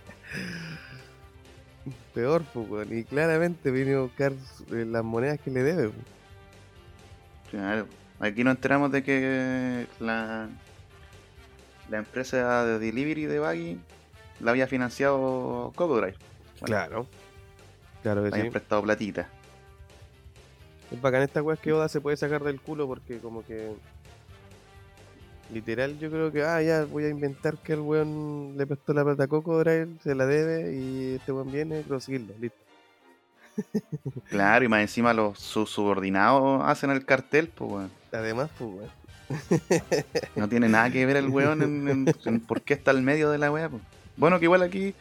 Peor, 2.15 2.43
pues. 2.53 2.91
Y 2.91 3.05
claramente 3.05 3.71
viene 3.71 3.95
a 3.95 4.01
buscar 4.01 4.33
eh, 4.71 4.85
las 4.89 5.03
monedas 5.05 5.41
que 5.41 5.51
le 5.51 5.63
debe. 5.63 5.89
pues. 5.89 6.07
Claro. 7.51 7.87
Aquí 8.21 8.45
nos 8.45 8.55
enteramos 8.57 8.93
de 8.93 9.03
que 9.03 9.87
la, 9.99 10.49
la 11.91 11.99
empresa 11.99 12.65
de 12.65 12.79
delivery 12.79 13.27
de 13.27 13.39
Baggy 13.41 13.79
la 14.41 14.53
había 14.53 14.67
financiado 14.67 15.73
Cocodrile. 15.75 16.17
Bueno, 16.61 16.67
Claro. 16.67 17.07
Claro 18.03 18.23
que 18.23 18.29
habían 18.29 18.47
sí. 18.47 18.51
prestado 18.51 18.83
platita. 18.83 19.29
Es 20.91 21.01
bacán 21.01 21.23
esta 21.23 21.43
weá 21.43 21.57
que 21.57 21.73
Oda 21.73 21.89
se 21.89 22.01
puede 22.01 22.17
sacar 22.17 22.45
del 22.45 22.61
culo 22.61 22.87
porque 22.87 23.19
como 23.19 23.45
que 23.45 23.73
literal 25.53 25.99
yo 25.99 26.11
creo 26.11 26.31
que 26.33 26.43
ah 26.45 26.63
ya 26.63 26.85
voy 26.85 27.05
a 27.05 27.09
inventar 27.09 27.57
que 27.59 27.73
el 27.75 27.81
weón 27.81 28.55
le 28.57 28.67
prestó 28.67 28.93
la 28.95 29.05
plata 29.05 29.25
a 29.25 29.27
Crocodile, 29.29 29.89
se 30.03 30.15
la 30.15 30.27
debe 30.27 30.75
y 30.75 31.15
este 31.17 31.33
weón 31.33 31.51
viene 31.53 31.81
a 31.81 31.83
conseguirlo, 31.83 32.35
listo. 32.41 32.59
Claro, 34.31 34.65
y 34.65 34.69
más 34.69 34.81
encima 34.81 35.13
los 35.13 35.39
sus 35.39 35.69
subordinados 35.71 36.63
hacen 36.65 36.91
el 36.91 37.05
cartel, 37.05 37.49
pues 37.55 37.71
weón. 37.71 37.91
Además, 38.13 38.51
pues 38.59 38.71
weón. 38.71 38.91
No 40.37 40.49
tiene 40.49 40.69
nada 40.69 40.91
que 40.91 41.05
ver 41.07 41.17
el 41.17 41.29
weón 41.29 41.63
en, 41.63 41.89
en- 41.89 42.15
en 42.25 42.41
por 42.41 42.63
qué 42.63 42.75
está 42.75 42.91
al 42.91 43.03
medio 43.03 43.31
de 43.31 43.39
la 43.39 43.51
weá. 43.53 43.69
po. 43.69 43.81
Bueno, 44.17 44.39
que 44.39 44.47
igual 44.47 44.63
aquí 44.63 44.95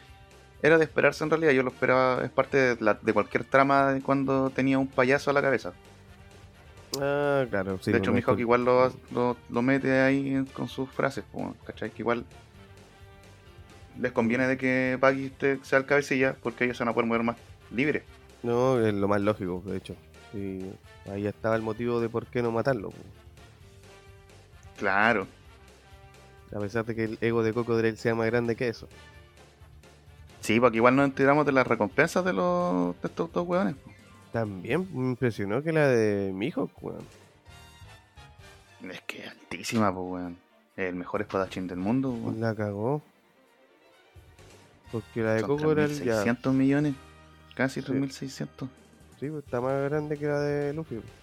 era 0.62 0.78
de 0.78 0.84
esperarse 0.84 1.24
en 1.24 1.30
realidad. 1.30 1.52
Yo 1.52 1.62
lo 1.62 1.70
esperaba, 1.70 2.22
es 2.24 2.30
parte 2.30 2.56
de, 2.76 2.76
la- 2.84 2.98
de 3.00 3.12
cualquier 3.12 3.44
trama 3.44 3.92
de 3.94 4.00
cuando 4.02 4.50
tenía 4.50 4.78
un 4.78 4.86
payaso 4.86 5.30
a 5.30 5.32
la 5.32 5.42
cabeza. 5.42 5.72
Ah, 7.00 7.46
claro, 7.48 7.78
sí. 7.78 7.90
de 7.90 7.98
pues, 7.98 8.02
hecho, 8.02 8.10
no 8.10 8.12
mi 8.14 8.18
es 8.18 8.22
hijo 8.24 8.32
cul- 8.32 8.36
que 8.36 8.40
igual 8.42 8.64
lo, 8.64 8.92
lo, 9.12 9.36
lo 9.48 9.62
mete 9.62 10.00
ahí 10.00 10.44
con 10.52 10.68
sus 10.68 10.90
frases, 10.90 11.24
¿cachai? 11.64 11.90
Que 11.90 12.02
igual 12.02 12.24
les 13.98 14.12
conviene 14.12 14.46
de 14.46 14.56
que 14.56 14.98
esté- 15.00 15.58
sea 15.64 15.78
el 15.78 15.86
cabecilla 15.86 16.36
porque 16.42 16.64
ellos 16.64 16.76
se 16.76 16.84
van 16.84 16.90
a 16.90 16.94
poder 16.94 17.06
mover 17.08 17.22
más 17.22 17.36
libres. 17.70 18.02
No, 18.42 18.78
es 18.84 18.92
lo 18.92 19.08
más 19.08 19.20
lógico, 19.20 19.62
de 19.64 19.76
hecho. 19.76 19.94
Y 20.34 20.64
ahí 21.10 21.26
estaba 21.26 21.56
el 21.56 21.62
motivo 21.62 22.00
de 22.00 22.08
por 22.08 22.26
qué 22.26 22.42
no 22.42 22.50
matarlo. 22.50 22.90
pues. 22.90 23.02
Claro, 24.78 25.26
A 26.54 26.58
pesar 26.58 26.84
de 26.84 26.94
que 26.94 27.04
el 27.04 27.18
ego 27.20 27.42
de 27.42 27.52
Crocodile 27.52 27.96
sea 27.96 28.14
más 28.14 28.26
grande 28.26 28.56
que 28.56 28.68
eso. 28.68 28.88
sí, 30.40 30.58
porque 30.58 30.78
igual 30.78 30.96
nos 30.96 31.04
enteramos 31.06 31.46
de 31.46 31.52
las 31.52 31.66
recompensas 31.66 32.24
de, 32.24 32.32
los, 32.32 33.00
de 33.00 33.08
estos 33.08 33.32
dos 33.32 33.46
weones. 33.46 33.76
También 34.32 34.88
me 34.92 35.10
impresionó 35.10 35.62
que 35.62 35.72
la 35.72 35.88
de 35.88 36.32
mi 36.32 36.46
hijo, 36.46 36.70
weón. 36.80 37.04
Es 38.90 39.00
que 39.02 39.24
altísima, 39.24 39.94
pues 39.94 40.06
weón. 40.10 40.36
El 40.76 40.94
mejor 40.94 41.20
espadachín 41.20 41.66
del 41.66 41.78
mundo, 41.78 42.10
weón. 42.10 42.40
La 42.40 42.54
cagó. 42.54 43.02
Porque 44.90 45.22
la 45.22 45.34
de 45.34 45.40
Son 45.40 45.56
Crocodile 45.58 45.94
ya. 46.04 46.24
3.600 46.24 46.52
millones. 46.52 46.94
Casi 47.54 47.80
Sí. 47.82 47.92
3.600. 47.92 48.68
Sí, 49.20 49.28
pues, 49.28 49.44
está 49.44 49.60
más 49.60 49.88
grande 49.90 50.18
que 50.18 50.26
la 50.26 50.40
de 50.40 50.72
Luffy. 50.72 50.96
pues. 50.96 51.22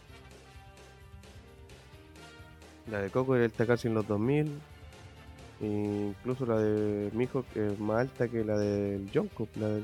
La 2.89 3.01
de 3.01 3.09
Coco 3.09 3.35
está 3.35 3.65
casi 3.67 3.87
en 3.87 3.93
los 3.93 4.07
2000. 4.07 4.51
E 5.61 5.65
incluso 5.65 6.45
la 6.45 6.57
de 6.57 7.11
que 7.53 7.67
es 7.67 7.79
más 7.79 7.99
alta 7.99 8.27
que 8.27 8.45
la 8.45 8.57
del 8.57 9.11
Yonko, 9.11 9.47
la 9.55 9.67
del, 9.67 9.83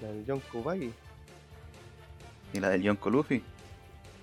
la 0.00 0.08
del 0.08 0.24
Yonko 0.24 0.62
Baggy. 0.62 0.92
Y 2.52 2.60
la 2.60 2.68
del 2.70 2.82
Yonko 2.82 3.10
Luffy. 3.10 3.42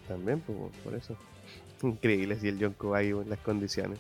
También, 0.07 0.39
pues, 0.41 0.57
por 0.83 0.93
eso. 0.95 1.15
Increíble 1.83 2.37
si 2.39 2.47
el 2.49 2.57
Yonko 2.59 2.89
Baggy 2.91 3.09
en 3.11 3.29
las 3.29 3.39
condiciones. 3.39 3.99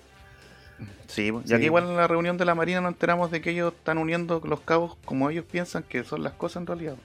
Sí, 1.07 1.27
y 1.27 1.47
Sí. 1.47 1.53
aquí 1.53 1.65
igual 1.65 1.85
en 1.89 1.97
la 1.97 2.07
reunión 2.07 2.37
de 2.37 2.45
la 2.45 2.55
Marina 2.55 2.79
nos 2.79 2.93
enteramos 2.93 3.31
de 3.31 3.41
que 3.41 3.49
ellos 3.51 3.73
están 3.73 3.97
uniendo 3.97 4.41
los 4.45 4.61
cabos 4.61 4.95
como 5.03 5.29
ellos 5.29 5.43
piensan 5.43 5.83
que 5.83 6.03
son 6.05 6.23
las 6.23 6.33
cosas 6.33 6.61
en 6.61 6.67
realidad. 6.67 6.95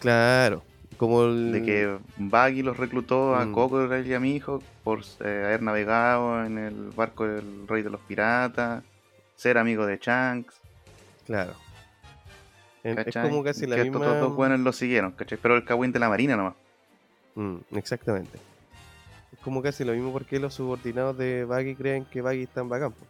Claro, 0.00 0.62
como 0.96 1.24
el. 1.24 1.52
De 1.52 1.62
que 1.62 1.98
Baggy 2.16 2.62
los 2.62 2.76
reclutó 2.76 3.36
a 3.36 3.44
Mm. 3.46 3.52
Coco 3.52 3.96
y 3.96 4.14
a 4.14 4.20
mi 4.20 4.34
hijo 4.34 4.62
por 4.82 5.00
eh, 5.20 5.42
haber 5.46 5.62
navegado 5.62 6.44
en 6.44 6.58
el 6.58 6.90
barco 6.90 7.24
del 7.26 7.68
rey 7.68 7.82
de 7.82 7.90
los 7.90 8.00
piratas, 8.00 8.82
ser 9.36 9.58
amigo 9.58 9.86
de 9.86 9.98
Shanks. 9.98 10.56
Claro. 11.26 11.52
Es 12.96 13.14
como 13.14 13.42
casi 13.42 13.66
la 13.66 13.76
que 13.76 13.84
misma. 13.84 14.04
estos 14.04 14.20
dos 14.20 14.36
buenos 14.36 14.60
lo 14.60 14.72
siguieron, 14.72 15.12
¿cachai? 15.12 15.38
Pero 15.40 15.56
el 15.56 15.64
cagüín 15.64 15.92
de 15.92 15.98
la 15.98 16.08
Marina 16.08 16.36
nomás. 16.36 16.54
Mm, 17.34 17.56
exactamente. 17.76 18.38
Es 19.32 19.38
como 19.40 19.62
casi 19.62 19.84
lo 19.84 19.92
mismo 19.92 20.12
porque 20.12 20.38
los 20.38 20.54
subordinados 20.54 21.16
de 21.16 21.44
Baggy 21.44 21.74
creen 21.74 22.04
que 22.04 22.22
Baggy 22.22 22.42
está 22.42 22.60
en 22.60 22.68
bacán. 22.68 22.92
po. 22.92 23.06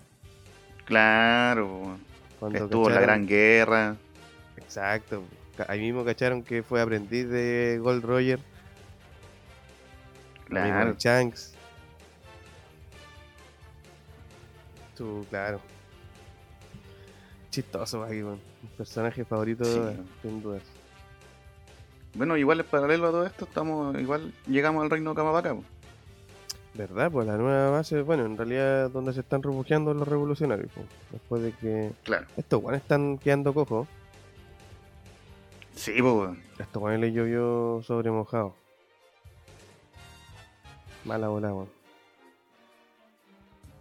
Claro, 0.84 1.98
Cuando 2.40 2.64
estuvo 2.64 2.88
en 2.88 2.94
la 2.94 3.00
Gran 3.00 3.26
Guerra. 3.26 3.96
Exacto. 4.56 5.22
Ahí 5.66 5.80
mismo 5.80 6.04
cacharon 6.04 6.42
que 6.42 6.62
fue 6.62 6.80
aprendiz 6.80 7.28
de 7.28 7.78
Gold 7.82 8.04
Roger. 8.04 8.40
Claro. 10.46 10.92
de 10.92 10.98
Shanks. 10.98 11.54
Tú, 14.96 15.26
claro. 15.30 15.60
Chistoso. 17.62 18.06
Mi 18.06 18.68
personaje 18.76 19.24
favorito, 19.24 19.64
Sí. 19.64 19.80
sin 20.22 20.40
dudas. 20.42 20.62
Bueno, 22.14 22.36
igual 22.36 22.60
es 22.60 22.66
paralelo 22.66 23.08
a 23.08 23.10
todo 23.10 23.26
esto, 23.26 23.44
estamos 23.46 23.98
igual 24.00 24.32
llegamos 24.46 24.82
al 24.84 24.90
reino 24.90 25.10
de 25.10 25.16
Kamabaka. 25.16 25.54
po. 25.54 25.64
¿Verdad? 26.74 27.10
Pues 27.10 27.26
la 27.26 27.36
nueva 27.36 27.70
base, 27.70 28.02
bueno, 28.02 28.24
en 28.26 28.36
realidad 28.36 28.90
donde 28.90 29.12
se 29.12 29.20
están 29.20 29.42
refugiando 29.42 29.92
los 29.92 30.06
revolucionarios. 30.06 30.70
pues, 30.72 30.86
después 31.10 31.42
de 31.42 31.52
que 31.52 31.92
Claro. 32.04 32.26
estos 32.36 32.62
guanes 32.62 32.82
están 32.82 33.18
quedando 33.18 33.52
cojos. 33.52 33.88
Sí, 35.74 36.00
pues, 36.00 36.38
estos 36.58 36.80
guanes 36.80 37.00
les 37.00 37.12
llovió 37.14 37.82
sobre 37.84 38.10
mojado. 38.12 38.54
Mala 41.04 41.28
bola, 41.28 41.52
weón. 41.52 41.68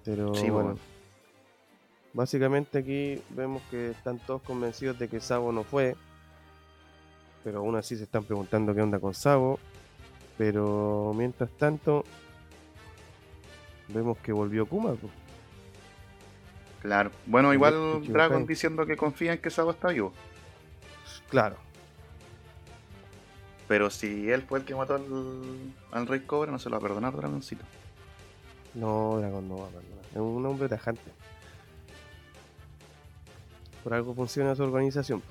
Pero 0.03 0.33
Sí, 0.35 0.49
bueno. 0.49 0.77
Básicamente 2.17 2.79
aquí 2.79 3.21
vemos 3.29 3.61
que 3.69 3.91
están 3.91 4.17
todos 4.17 4.41
convencidos 4.41 4.97
de 4.97 5.07
que 5.07 5.19
Sabo 5.19 5.51
no 5.51 5.63
fue. 5.63 5.95
Pero 7.43 7.59
aún 7.59 7.75
así 7.75 7.95
se 7.95 8.05
están 8.05 8.23
preguntando 8.23 8.73
qué 8.73 8.81
onda 8.81 8.97
con 8.99 9.13
Sabo. 9.13 9.59
Pero 10.35 11.13
mientras 11.15 11.51
tanto, 11.51 12.03
vemos 13.89 14.17
que 14.17 14.31
volvió 14.31 14.65
Kuma. 14.65 14.95
pues. 14.95 15.13
Claro. 16.81 17.11
Bueno, 17.27 17.53
igual 17.53 18.03
Dragon 18.07 18.47
diciendo 18.47 18.87
que 18.87 18.97
confía 18.97 19.33
en 19.33 19.39
que 19.39 19.51
Sabo 19.51 19.69
está 19.69 19.89
vivo. 19.89 20.11
Claro, 21.29 21.57
Pero 23.67 23.91
si 23.91 24.31
él 24.31 24.41
fue 24.41 24.57
el 24.59 24.65
que 24.65 24.73
mató 24.73 24.95
al, 24.95 25.05
al 25.91 26.07
Rey 26.07 26.21
Cobra, 26.21 26.51
no 26.51 26.57
se 26.57 26.69
lo 26.69 26.77
va 26.77 26.79
a 26.79 26.87
perdonar 26.87 27.15
Dragoncito. 27.15 27.63
no, 28.73 29.17
Dragon 29.19 29.47
no 29.47 29.57
va 29.57 29.67
a 29.67 29.69
perdonar. 29.69 30.05
Es 30.11 30.17
un 30.17 30.45
hombre 30.47 30.67
tajante. 30.67 31.11
Por 33.87 33.93
algo 33.93 34.13
funciona 34.13 34.53
su 34.53 34.63
organización. 34.63 35.23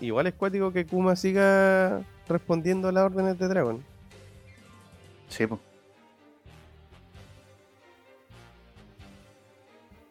Igual 0.00 0.26
es 0.26 0.34
cuático 0.34 0.72
que 0.72 0.84
Kuma 0.84 1.14
siga 1.14 2.02
respondiendo 2.28 2.88
a 2.88 2.92
las 2.92 3.04
órdenes 3.04 3.38
de 3.38 3.46
Dragon. 3.46 3.84
Sí, 5.28 5.46
pues. 5.46 5.60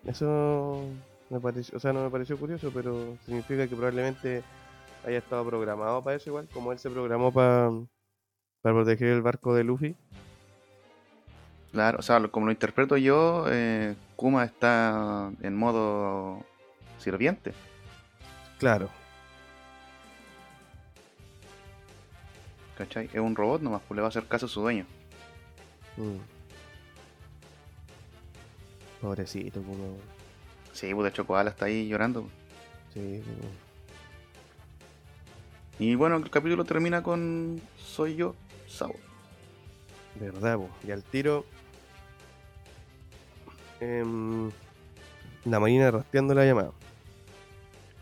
Eso 0.05 0.81
me 1.29 1.41
pareció, 1.41 1.75
o 1.75 1.81
sea, 1.81 1.91
no 1.91 2.01
me 2.01 2.09
pareció 2.09 2.37
curioso, 2.37 2.71
pero 2.73 3.17
significa 3.25 3.67
que 3.67 3.75
probablemente 3.75 4.43
haya 5.05 5.17
estado 5.17 5.45
programado 5.45 6.01
para 6.01 6.15
eso 6.15 6.29
igual, 6.29 6.47
como 6.53 6.71
él 6.71 6.79
se 6.79 6.89
programó 6.89 7.33
para 7.33 7.69
para 8.61 8.75
proteger 8.75 9.09
el 9.09 9.21
barco 9.21 9.53
de 9.53 9.65
Luffy. 9.65 9.97
Claro, 11.71 11.99
o 11.99 12.01
sea, 12.01 12.19
como 12.29 12.47
lo 12.47 12.51
interpreto 12.51 12.97
yo, 12.97 13.45
eh, 13.47 13.95
Kuma 14.15 14.43
está 14.43 15.31
en 15.41 15.55
modo 15.55 16.43
sirviente. 16.97 17.53
Claro, 18.57 18.89
¿Cachai? 22.79 23.09
Es 23.11 23.19
un 23.19 23.35
robot 23.35 23.61
nomás, 23.61 23.81
pues 23.85 23.97
le 23.97 24.01
va 24.01 24.07
a 24.07 24.09
hacer 24.09 24.25
caso 24.25 24.45
a 24.45 24.49
su 24.49 24.61
dueño. 24.61 24.85
Mm. 25.97 26.15
Pobrecito, 29.01 29.61
como. 29.61 29.97
Sí, 30.71 30.93
pues 30.93 31.03
de 31.03 31.09
hecho 31.09 31.27
Koala 31.27 31.49
está 31.49 31.65
ahí 31.65 31.89
llorando. 31.89 32.29
Sí, 32.93 33.21
Y 35.77 35.95
bueno, 35.95 36.15
el 36.15 36.29
capítulo 36.29 36.63
termina 36.63 37.03
con 37.03 37.61
Soy 37.77 38.15
yo, 38.15 38.33
Sabo. 38.65 38.95
Verdad, 40.15 40.55
po. 40.55 40.69
Y 40.87 40.91
al 40.91 41.03
tiro. 41.03 41.43
Em, 43.79 44.49
la 45.45 45.59
marina 45.59 45.91
rastreando 45.91 46.33
la 46.33 46.45
llamada. 46.45 46.71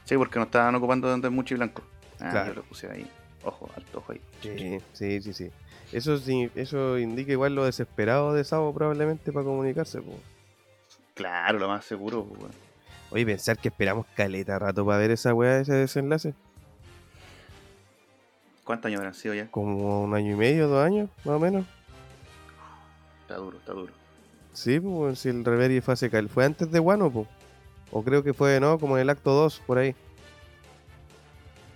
Sí, 0.05 0.15
porque 0.17 0.39
no 0.39 0.45
estaban 0.45 0.73
ocupando 0.75 1.07
donde 1.09 1.27
es 1.27 1.33
mucho 1.33 1.53
y 1.53 1.57
blanco. 1.57 1.83
Ah, 2.19 2.29
Claro. 2.31 2.47
yo 2.49 2.53
lo 2.55 2.63
puse 2.63 2.89
ahí. 2.89 3.09
Ojo, 3.43 3.69
alto 3.75 3.99
ojo 3.99 4.11
ahí. 4.13 4.21
Sí, 4.41 4.79
sí, 4.93 5.21
sí, 5.21 5.33
sí. 5.33 5.51
Eso, 5.91 6.17
sí, 6.17 6.49
eso 6.55 6.97
indica 6.97 7.31
igual 7.31 7.55
lo 7.55 7.63
desesperado 7.65 8.33
de 8.33 8.43
Sabo 8.43 8.73
probablemente 8.73 9.31
para 9.31 9.45
comunicarse. 9.45 10.01
po. 10.01 10.13
Claro, 11.13 11.59
lo 11.59 11.67
más 11.67 11.85
seguro. 11.85 12.27
Oye, 13.09 13.25
pensar 13.25 13.57
que 13.57 13.69
esperamos 13.69 14.05
caleta 14.15 14.59
rato 14.59 14.85
para 14.85 14.97
ver 14.97 15.11
esa 15.11 15.33
weá, 15.33 15.59
ese 15.59 15.73
desenlace. 15.73 16.33
¿Cuántos 18.63 18.87
años 18.89 18.99
habrán 18.99 19.13
sido 19.13 19.33
ya? 19.33 19.49
Como 19.49 20.03
un 20.03 20.13
año 20.13 20.33
y 20.33 20.35
medio, 20.35 20.67
dos 20.67 20.85
años, 20.85 21.09
más 21.23 21.35
o 21.35 21.39
menos. 21.39 21.65
Está 23.21 23.35
duro, 23.35 23.57
está 23.57 23.71
duro. 23.73 23.93
Sí, 24.57 24.79
pues 24.79 25.19
si 25.19 25.29
el 25.29 25.45
Reverie 25.45 25.83
fue 25.83 25.93
hace 25.93 26.09
fue 26.29 26.43
antes 26.43 26.71
de 26.71 26.79
Wano, 26.79 27.11
pues. 27.11 27.27
O 27.91 28.03
creo 28.03 28.23
que 28.23 28.33
fue, 28.33 28.59
¿no? 28.59 28.79
Como 28.79 28.97
en 28.97 29.03
el 29.03 29.09
acto 29.11 29.31
2, 29.31 29.61
por 29.67 29.77
ahí. 29.77 29.93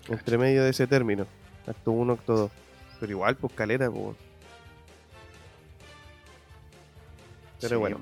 Entre 0.10 0.36
medio 0.40 0.64
de 0.64 0.72
ese 0.72 0.88
término. 0.88 1.28
Acto 1.68 1.92
1, 1.92 2.14
acto 2.14 2.36
2. 2.36 2.52
Pero 3.00 3.12
igual, 3.12 3.36
pues 3.36 3.54
caleta, 3.54 3.92
pues. 3.92 4.18
Pero 7.60 7.76
Sí, 7.76 7.80
bueno. 7.80 7.98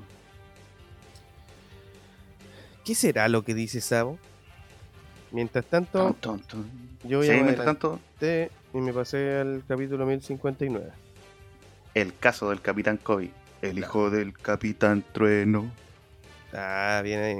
¿Qué 2.82 2.94
será 2.94 3.28
lo 3.28 3.44
que 3.44 3.52
dice 3.52 3.82
Sabo? 3.82 4.18
Mientras 5.30 5.66
tanto, 5.66 6.16
yo 7.04 7.20
Sí, 7.20 7.28
ya 7.28 7.34
me 7.34 7.42
mientras 7.42 7.66
tanto, 7.66 8.00
y 8.72 8.78
me 8.78 8.94
pasé 8.94 9.40
al 9.40 9.62
capítulo 9.68 10.06
1059. 10.06 10.90
el 11.92 12.16
caso 12.16 12.48
del 12.48 12.62
Capitán 12.62 12.96
Kobe. 12.96 13.30
El 13.62 13.78
hijo 13.78 14.10
del 14.10 14.32
Capitán 14.32 15.04
Trueno. 15.12 15.70
Ah, 16.52 17.00
bien 17.04 17.20
ahí. 17.20 17.36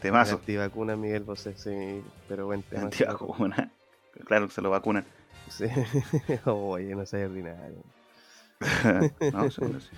Temazo. 0.00 0.36
Antivacuna 0.36 0.96
Miguel 0.96 1.22
Bosé, 1.22 1.54
sí, 1.56 2.02
pero 2.28 2.46
buen 2.46 2.62
tema. 2.62 2.82
Antivacuna. 2.84 3.72
Claro 4.26 4.48
que 4.48 4.52
se 4.52 4.60
lo 4.60 4.68
vacunan. 4.70 5.04
Sí. 5.48 5.64
Oye, 6.44 6.94
no 6.94 7.06
sé 7.06 7.24
ordinario. 7.24 7.82
no, 9.32 9.50
seguro 9.50 9.80
sí. 9.80 9.88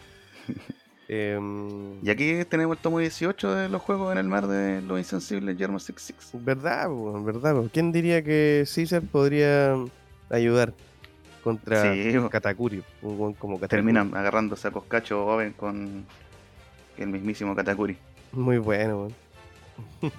Em, 1.08 1.98
Y 2.04 2.10
aquí 2.10 2.44
tenemos 2.44 2.76
el 2.76 2.82
tomo 2.82 2.98
18 3.00 3.54
de 3.54 3.68
los 3.68 3.82
juegos 3.82 4.12
en 4.12 4.18
el 4.18 4.28
mar 4.28 4.46
de 4.46 4.80
los 4.82 4.98
insensibles 4.98 5.56
Yermo 5.56 5.78
66. 5.78 6.44
¿Verdad? 6.44 6.88
¿verdad? 7.24 7.64
¿Quién 7.72 7.90
diría 7.90 8.22
que 8.22 8.64
Caesar 8.72 9.02
podría 9.02 9.74
ayudar 10.30 10.72
contra 11.42 11.82
Sí. 11.94 12.14
Katakuri? 12.30 12.82
Un 13.02 13.18
buen 13.18 13.32
como 13.34 13.56
Katakuri. 13.56 13.68
Terminan 13.78 14.14
agarrándose 14.16 14.68
a 14.68 14.70
Coscacho 14.70 15.26
Oven 15.26 15.52
con 15.52 16.04
el 16.98 17.06
mismísimo 17.08 17.54
Katakuri. 17.56 17.96
Muy 18.32 18.58
bueno. 18.58 19.08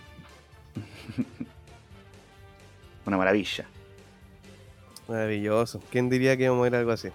Una 3.06 3.18
maravilla. 3.18 3.66
Maravilloso. 5.08 5.82
¿Quién 5.92 6.10
diría 6.10 6.38
que 6.38 6.44
íbamos 6.44 6.62
a 6.62 6.64
ver 6.64 6.76
algo 6.76 6.92
así? 6.92 7.10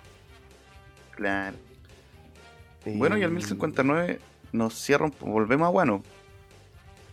Claro. 1.15 1.57
Bueno, 2.85 3.17
y 3.19 3.23
el 3.23 3.31
1059 3.31 4.21
nos 4.53 4.75
cierra 4.75 5.05
un 5.07 5.11
po- 5.11 5.27
Volvemos 5.27 5.67
a 5.67 5.71
Guano. 5.71 6.03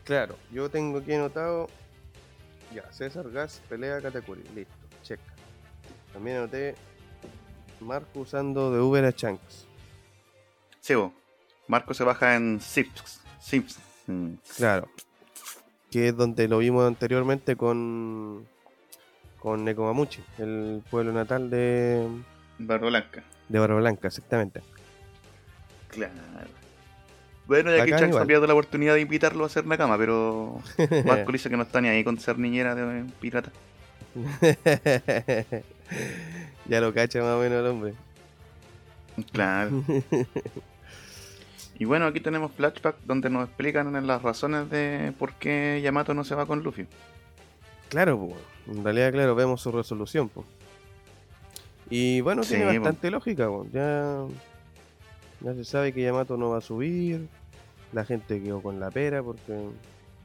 Claro, 0.04 0.36
yo 0.52 0.70
tengo 0.70 1.00
aquí 1.00 1.14
anotado. 1.14 1.68
Ya, 2.74 2.84
César 2.92 3.30
Gas 3.32 3.62
pelea 3.70 3.98
a 3.98 4.02
Katakuri. 4.02 4.44
Listo. 4.54 4.74
También 6.16 6.38
anoté 6.38 6.76
Marco 7.82 8.22
usando 8.22 8.72
de 8.74 8.80
Uber 8.80 9.04
a 9.04 9.12
Chanks. 9.14 9.68
Sí, 10.80 10.96
bo. 10.96 11.14
Marco 11.68 11.94
se 11.94 12.06
baja 12.06 12.36
en 12.36 12.62
Sips. 12.62 13.22
Sips. 13.40 13.80
Mm, 14.08 14.36
Claro. 14.56 14.88
Que 15.92 16.08
es 16.08 16.16
donde 16.16 16.48
lo 16.48 16.60
vimos 16.60 16.88
anteriormente 16.88 17.56
con. 17.58 18.48
con 19.40 19.64
Nekomamuchi, 19.66 20.24
el 20.38 20.82
pueblo 20.90 21.12
natal 21.12 21.50
de. 21.50 22.08
Barba 22.60 22.88
Blanca. 22.88 23.24
de 23.50 23.60
Barba 23.60 23.76
Blanca, 23.80 24.08
exactamente. 24.08 24.62
Claro. 25.90 26.14
Bueno, 27.46 27.70
ya 27.76 27.84
que 27.86 27.92
Bacán 27.92 28.00
Chanks 28.00 28.10
igual. 28.14 28.24
ha 28.24 28.26
perdido 28.26 28.48
la 28.48 28.54
oportunidad 28.54 28.94
de 28.96 29.02
invitarlo 29.02 29.44
a 29.44 29.48
hacer 29.48 29.66
Nakama, 29.68 29.98
pero 29.98 30.62
Marco 31.06 31.32
le 31.32 31.38
dice 31.38 31.50
que 31.50 31.58
no 31.58 31.64
está 31.64 31.82
ni 31.82 31.90
ahí 31.90 32.04
con 32.06 32.18
ser 32.20 32.40
niñera 32.40 32.74
de 32.74 33.04
pirata. 33.20 33.52
ya 36.68 36.82
lo 36.82 36.94
cacha 36.94 37.20
más 37.22 37.36
o 37.36 37.40
menos 37.40 37.60
el 37.60 37.68
hombre. 37.68 37.94
Claro. 39.32 39.84
Y 41.78 41.84
bueno, 41.84 42.06
aquí 42.06 42.22
tenemos 42.22 42.54
flashback 42.54 42.96
donde 43.04 43.30
nos 43.30 43.48
explican 43.50 44.08
las 44.08 44.22
razones 44.22 44.70
de 44.70 45.14
por 45.20 45.34
qué 45.34 45.82
Yamato 45.84 46.14
no 46.14 46.24
se 46.24 46.34
va 46.34 46.46
con 46.46 46.64
Luffy. 46.64 46.88
Claro, 47.90 48.18
pues, 48.18 48.78
en 48.78 48.82
realidad, 48.82 49.12
claro, 49.12 49.36
vemos 49.36 49.60
su 49.62 49.74
resolución. 49.74 50.30
pues. 50.30 50.46
Y 51.90 52.22
bueno, 52.22 52.44
Sí, 52.44 52.56
tiene 52.56 52.80
bastante 52.80 53.12
lógica. 53.12 53.50
pues, 53.50 53.74
Ya, 53.74 54.24
ya 55.42 55.54
se 55.54 55.66
sabe 55.66 55.92
que 55.92 56.02
Yamato 56.02 56.38
no 56.38 56.52
va 56.52 56.60
a 56.60 56.62
subir. 56.62 57.28
La 57.92 58.06
gente 58.06 58.42
quedó 58.42 58.62
con 58.62 58.80
la 58.80 58.90
pera 58.90 59.22
porque 59.22 59.68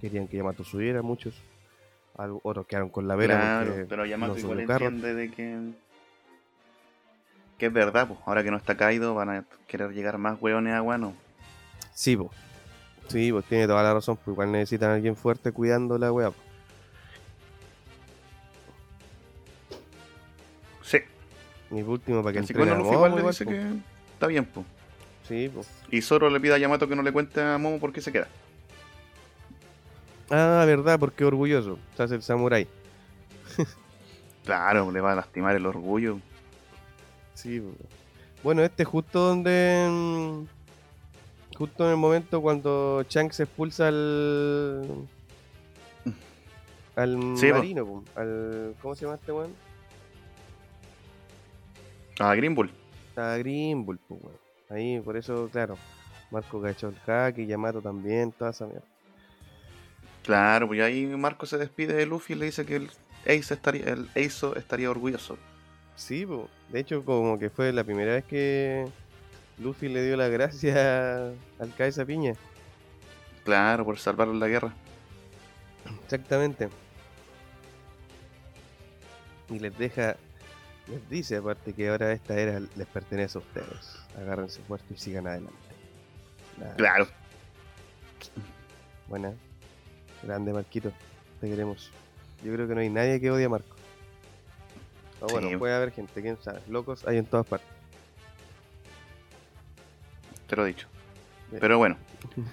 querían 0.00 0.28
que 0.28 0.36
Yamato 0.36 0.62
subiera, 0.62 1.02
muchos. 1.02 1.34
Algo- 2.20 2.40
Otros 2.44 2.66
quedaron 2.66 2.88
con 2.90 3.08
la 3.08 3.16
pera 3.16 3.36
Claro, 3.36 3.70
porque 3.70 3.84
pero 3.86 4.04
Yamato 4.06 4.34
no 4.34 4.38
igual 4.38 4.60
entiende 4.60 5.14
de 5.14 5.30
que, 5.30 5.58
que 7.58 7.66
es 7.66 7.72
verdad, 7.72 8.08
pues 8.08 8.20
ahora 8.26 8.42
que 8.44 8.50
no 8.50 8.56
está 8.56 8.76
caído 8.76 9.14
van 9.14 9.30
a 9.30 9.44
querer 9.66 9.90
llegar 9.92 10.18
más 10.18 10.40
hueones 10.40 10.74
a 10.74 10.80
Guano. 10.80 11.14
Sí, 11.94 12.16
pues. 12.16 12.30
Sí, 13.08 13.32
pues 13.32 13.44
tiene 13.46 13.66
toda 13.66 13.82
la 13.82 13.94
razón. 13.94 14.16
Pues 14.16 14.34
igual 14.34 14.52
necesitan 14.52 14.90
a 14.90 14.94
alguien 14.94 15.16
fuerte 15.16 15.50
cuidando 15.52 15.98
la 15.98 16.12
wea. 16.12 16.30
po. 16.30 16.36
Sí, 20.82 20.98
Y 21.70 21.82
por 21.82 21.90
último, 21.94 22.22
para 22.22 22.32
que 22.32 22.38
Así 22.40 22.52
entrene 22.52 22.72
a 22.72 22.74
Luffy 22.76 22.92
igual 22.94 23.10
Momo 23.12 23.22
le 23.22 23.28
dice 23.28 23.44
po. 23.44 23.50
que 23.50 23.62
está 24.14 24.26
bien, 24.26 24.44
pues. 24.44 24.66
Sí, 25.28 25.48
po. 25.48 25.62
Y 25.90 26.02
Zoro 26.02 26.30
le 26.30 26.40
pide 26.40 26.54
a 26.54 26.58
Yamato 26.58 26.88
que 26.88 26.96
no 26.96 27.02
le 27.02 27.12
cuente 27.12 27.40
a 27.40 27.58
Momo 27.58 27.78
por 27.78 27.92
qué 27.92 28.00
se 28.00 28.12
queda. 28.12 28.28
Ah, 30.30 30.64
verdad, 30.66 30.98
porque 30.98 31.24
orgulloso. 31.24 31.78
Se 31.96 32.02
hace 32.02 32.14
el 32.16 32.22
samurái. 32.22 32.66
Claro, 34.44 34.90
le 34.90 35.00
va 35.02 35.12
a 35.12 35.16
lastimar 35.16 35.54
el 35.54 35.66
orgullo. 35.66 36.18
Sí. 37.34 37.62
Bueno, 38.42 38.62
este 38.62 38.84
justo 38.84 39.20
donde. 39.20 39.86
mm, 39.88 41.56
Justo 41.56 41.84
en 41.84 41.90
el 41.90 41.96
momento 41.98 42.40
cuando 42.40 43.04
Chang 43.06 43.30
se 43.32 43.42
expulsa 43.44 43.88
al. 43.88 45.06
Al 46.96 47.36
Sí, 47.36 47.52
marino, 47.52 47.84
po, 47.86 48.02
al. 48.16 48.74
¿Cómo 48.80 48.94
se 48.94 49.02
llama 49.04 49.16
este 49.16 49.30
weón? 49.30 49.54
A 52.18 52.34
Green 52.34 52.54
Bull. 52.54 52.70
A 53.16 53.36
Green 53.36 53.84
Bull, 53.84 53.98
po, 53.98 54.14
weón. 54.16 54.36
Ahí, 54.70 55.00
por 55.00 55.16
eso, 55.16 55.48
claro. 55.52 55.76
Marco 56.30 56.62
cachó 56.62 56.88
el 56.88 56.94
hack 57.06 57.38
y 57.38 57.46
Yamato 57.46 57.82
también, 57.82 58.32
toda 58.32 58.52
esa 58.52 58.66
mierda. 58.66 58.86
Claro, 60.30 60.68
pues 60.68 60.80
ahí 60.80 61.06
Marco 61.06 61.44
se 61.44 61.58
despide 61.58 61.92
de 61.92 62.06
Luffy 62.06 62.34
y 62.34 62.36
le 62.36 62.44
dice 62.44 62.64
que 62.64 62.76
el 62.76 62.90
Ace 63.24 63.52
estaría, 63.52 63.86
el 63.86 64.08
Eizo 64.14 64.54
estaría 64.54 64.88
orgulloso. 64.88 65.36
Sí, 65.96 66.24
po. 66.24 66.48
de 66.68 66.78
hecho, 66.78 67.04
como 67.04 67.36
que 67.36 67.50
fue 67.50 67.72
la 67.72 67.82
primera 67.82 68.12
vez 68.12 68.24
que 68.26 68.86
Luffy 69.58 69.88
le 69.88 70.04
dio 70.06 70.16
la 70.16 70.28
gracia 70.28 71.32
al 71.58 71.74
cabeza 71.76 72.04
piña. 72.04 72.34
Claro, 73.44 73.84
por 73.84 73.98
salvarlo 73.98 74.32
en 74.32 74.38
la 74.38 74.46
guerra. 74.46 74.72
Exactamente. 76.04 76.68
Y 79.48 79.58
les 79.58 79.76
deja, 79.76 80.14
les 80.86 81.10
dice 81.10 81.38
aparte 81.38 81.72
que 81.72 81.88
ahora 81.88 82.12
esta 82.12 82.38
era 82.38 82.60
les 82.60 82.86
pertenece 82.86 83.36
a 83.36 83.40
ustedes. 83.40 83.98
Agárrense 84.16 84.60
fuerte 84.62 84.94
y 84.94 84.96
sigan 84.96 85.26
adelante. 85.26 85.58
Nada, 86.56 86.76
Claro. 86.76 87.08
Buena. 89.08 89.34
Grande 90.22 90.52
Marquito. 90.52 90.92
Te 91.40 91.48
queremos. 91.48 91.90
Yo 92.44 92.52
creo 92.54 92.66
que 92.68 92.74
no 92.74 92.80
hay 92.80 92.90
nadie 92.90 93.20
que 93.20 93.30
odie 93.30 93.46
a 93.46 93.48
Marco. 93.48 93.76
O 95.20 95.26
bueno, 95.28 95.48
Sí. 95.50 95.56
puede 95.56 95.74
haber 95.74 95.92
gente, 95.92 96.22
quién 96.22 96.36
sabe. 96.42 96.60
Locos 96.68 97.06
hay 97.06 97.18
en 97.18 97.26
todas 97.26 97.46
partes. 97.46 97.68
Te 100.46 100.56
lo 100.56 100.64
he 100.64 100.68
dicho. 100.68 100.88
Bien. 101.50 101.60
Pero 101.60 101.78
bueno. 101.78 101.96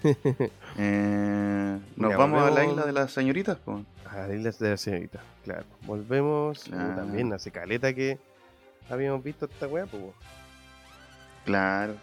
Eh, 0.80 1.80
nos 1.96 2.12
Ya, 2.12 2.18
vamos 2.18 2.42
a 2.44 2.52
la 2.52 2.64
isla 2.66 2.86
de 2.86 2.92
las 2.92 3.12
señoritas. 3.12 3.58
A 4.06 4.28
la 4.28 4.34
isla 4.36 4.52
de 4.52 4.70
la 4.70 4.78
señorita, 4.78 5.20
claro. 5.44 5.66
Volvemos. 5.82 6.68
uh, 6.68 6.70
Claro. 6.72 6.96
también 6.96 7.34
hace 7.34 7.50
caleta 7.52 7.94
que 7.94 8.20
habíamos 8.90 9.24
visto 9.24 9.46
esta 9.46 9.68
weá, 9.68 9.88
pues. 9.88 10.04
Claro. 11.46 11.96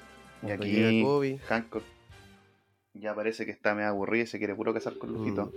Y 0.43 0.51
aquí 0.51 1.03
Kobe. 1.05 1.39
Hancock 1.49 1.85
ya 2.95 3.15
parece 3.15 3.45
que 3.45 3.51
está 3.51 3.75
medio 3.75 3.89
aburrido 3.89 4.25
y 4.25 4.27
se 4.27 4.39
quiere 4.39 4.55
puro 4.55 4.73
casar 4.73 4.97
con 4.99 5.13
Lufito. 5.13 5.53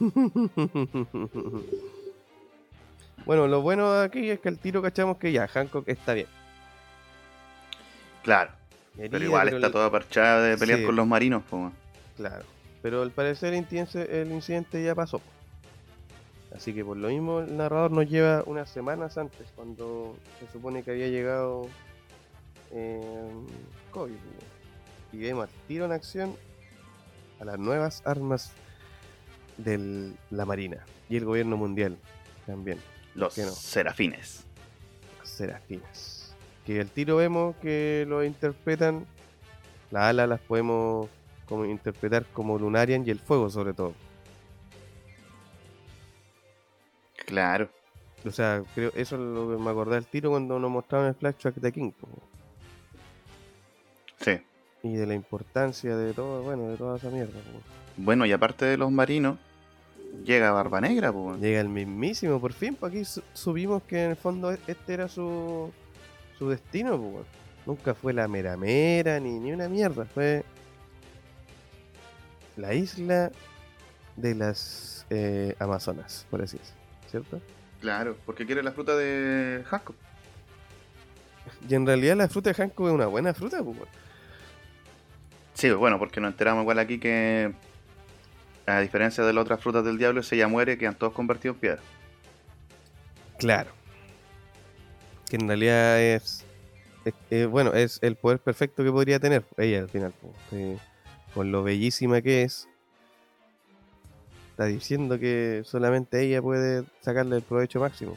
Mm. 0.00 1.60
bueno, 3.26 3.46
lo 3.46 3.62
bueno 3.62 3.92
de 3.92 4.04
aquí 4.04 4.30
es 4.30 4.40
que 4.40 4.48
al 4.48 4.58
tiro 4.58 4.82
cachamos 4.82 5.16
que 5.18 5.32
ya, 5.32 5.46
Hancock 5.48 5.88
está 5.88 6.14
bien. 6.14 6.26
Claro. 8.22 8.50
Herida, 8.96 9.10
Pero 9.12 9.24
igual 9.24 9.44
pero 9.46 9.56
está 9.58 9.68
le- 9.68 9.72
toda 9.72 9.90
parchada 9.90 10.42
de 10.42 10.58
pelear 10.58 10.80
Sí. 10.80 10.84
con 10.86 10.96
los 10.96 11.06
marinos. 11.06 11.42
Claro. 12.16 12.44
Pero 12.82 13.02
al 13.02 13.10
parecer 13.10 13.54
el 13.54 13.60
incidente, 13.60 14.22
el 14.80 14.84
ya 14.84 14.94
pasó. 14.94 15.20
Así 16.54 16.74
que 16.74 16.84
por 16.84 16.96
lo 16.96 17.08
mismo 17.08 17.40
el 17.40 17.56
narrador 17.56 17.92
nos 17.92 18.08
lleva 18.08 18.42
unas 18.46 18.68
semanas 18.68 19.16
antes, 19.16 19.46
cuando 19.54 20.16
se 20.40 20.50
supone 20.52 20.82
que 20.82 20.90
había 20.90 21.06
llegado 21.08 21.68
eh, 22.72 23.30
Kobe. 23.92 24.12
Y 25.12 25.18
vemos 25.18 25.48
tiro 25.68 25.84
en 25.84 25.92
acción 25.92 26.34
a 27.40 27.44
las 27.44 27.58
nuevas 27.58 28.02
armas 28.04 28.52
de 29.56 30.12
la 30.30 30.44
Marina 30.44 30.84
y 31.08 31.16
el 31.16 31.24
gobierno 31.24 31.56
mundial 31.56 31.98
también, 32.46 32.78
Los 33.14 33.34
serafines. 33.34 34.44
las 35.18 35.28
serafinas. 35.28 36.34
Que 36.66 36.80
al 36.80 36.88
tiro 36.90 37.16
vemos 37.16 37.56
que 37.56 38.04
lo 38.08 38.22
interpretan, 38.24 39.06
las 39.90 40.04
alas 40.04 40.28
las 40.28 40.40
podemos 40.40 41.08
como 41.46 41.64
interpretar 41.64 42.24
como 42.32 42.58
Lunarian 42.58 43.04
y 43.06 43.10
el 43.10 43.18
fuego 43.18 43.50
sobre 43.50 43.72
todo. 43.74 43.94
Claro. 47.26 47.68
O 48.24 48.30
sea, 48.30 48.62
creo 48.74 48.90
eso 48.94 49.16
es 49.16 49.20
lo 49.22 49.50
que 49.56 49.62
me 49.62 49.70
acordé 49.70 49.96
al 49.96 50.06
tiro 50.06 50.30
cuando 50.30 50.58
nos 50.58 50.70
mostraron 50.70 51.08
el 51.08 51.14
flashback 51.14 51.54
de 51.56 51.72
King. 51.72 51.92
Y 54.82 54.94
de 54.94 55.06
la 55.06 55.14
importancia 55.14 55.96
de 55.96 56.12
todo, 56.14 56.42
bueno, 56.42 56.68
de 56.68 56.76
toda 56.76 56.96
esa 56.96 57.10
mierda. 57.10 57.38
Bueno, 57.96 58.24
y 58.24 58.32
aparte 58.32 58.64
de 58.64 58.76
los 58.78 58.90
marinos, 58.90 59.38
llega 60.24 60.52
Barba 60.52 60.80
Negra. 60.80 61.12
Pues. 61.12 61.38
Llega 61.40 61.60
el 61.60 61.68
mismísimo, 61.68 62.40
por 62.40 62.52
fin, 62.54 62.74
pues 62.76 62.92
aquí 62.92 63.04
su- 63.04 63.22
subimos 63.34 63.82
que 63.82 64.04
en 64.04 64.10
el 64.12 64.16
fondo 64.16 64.52
e- 64.52 64.58
este 64.66 64.94
era 64.94 65.08
su, 65.08 65.70
su 66.38 66.48
destino, 66.48 66.94
weón. 66.96 67.24
Nunca 67.66 67.94
fue 67.94 68.14
la 68.14 68.26
mera 68.26 68.56
mera 68.56 69.20
ni, 69.20 69.38
ni 69.38 69.52
una 69.52 69.68
mierda, 69.68 70.06
fue 70.06 70.42
la 72.56 72.72
isla 72.74 73.30
de 74.16 74.34
las 74.34 75.06
eh, 75.10 75.54
Amazonas, 75.58 76.26
por 76.30 76.40
así 76.42 76.56
decirlo, 76.58 76.80
¿cierto? 77.10 77.40
Claro, 77.80 78.16
porque 78.24 78.46
quiere 78.46 78.62
la 78.62 78.72
fruta 78.72 78.96
de 78.96 79.62
Hancock. 79.66 79.96
Y 81.68 81.74
en 81.74 81.86
realidad 81.86 82.16
la 82.16 82.28
fruta 82.28 82.50
de 82.50 82.54
Hancock 82.54 82.86
es 82.88 82.92
una 82.92 83.06
buena 83.06 83.34
fruta, 83.34 83.62
pues. 83.62 83.76
Sí, 85.60 85.70
bueno, 85.72 85.98
porque 85.98 86.22
nos 86.22 86.30
enteramos 86.30 86.62
igual 86.62 86.78
aquí 86.78 86.98
que, 86.98 87.52
a 88.64 88.80
diferencia 88.80 89.22
de 89.24 89.34
las 89.34 89.42
otras 89.42 89.60
frutas 89.60 89.84
del 89.84 89.98
diablo, 89.98 90.22
si 90.22 90.36
ella 90.36 90.48
muere, 90.48 90.78
quedan 90.78 90.94
todos 90.94 91.12
convertidos 91.12 91.56
en 91.56 91.60
piedra. 91.60 91.82
Claro. 93.38 93.70
Que 95.28 95.36
en 95.36 95.46
realidad 95.46 96.00
es, 96.00 96.46
es- 97.28 97.46
bueno, 97.46 97.74
es 97.74 97.98
el 98.00 98.16
poder 98.16 98.38
perfecto 98.38 98.82
que 98.82 98.90
podría 98.90 99.20
tener 99.20 99.44
ella 99.58 99.80
al 99.80 99.90
final. 99.90 100.14
Eh, 100.52 100.78
con 101.34 101.52
lo 101.52 101.62
bellísima 101.62 102.22
que 102.22 102.44
es, 102.44 102.66
está 104.52 104.64
diciendo 104.64 105.18
que 105.18 105.60
solamente 105.66 106.22
ella 106.22 106.40
puede 106.40 106.84
sacarle 107.02 107.36
el 107.36 107.42
provecho 107.42 107.80
máximo. 107.80 108.16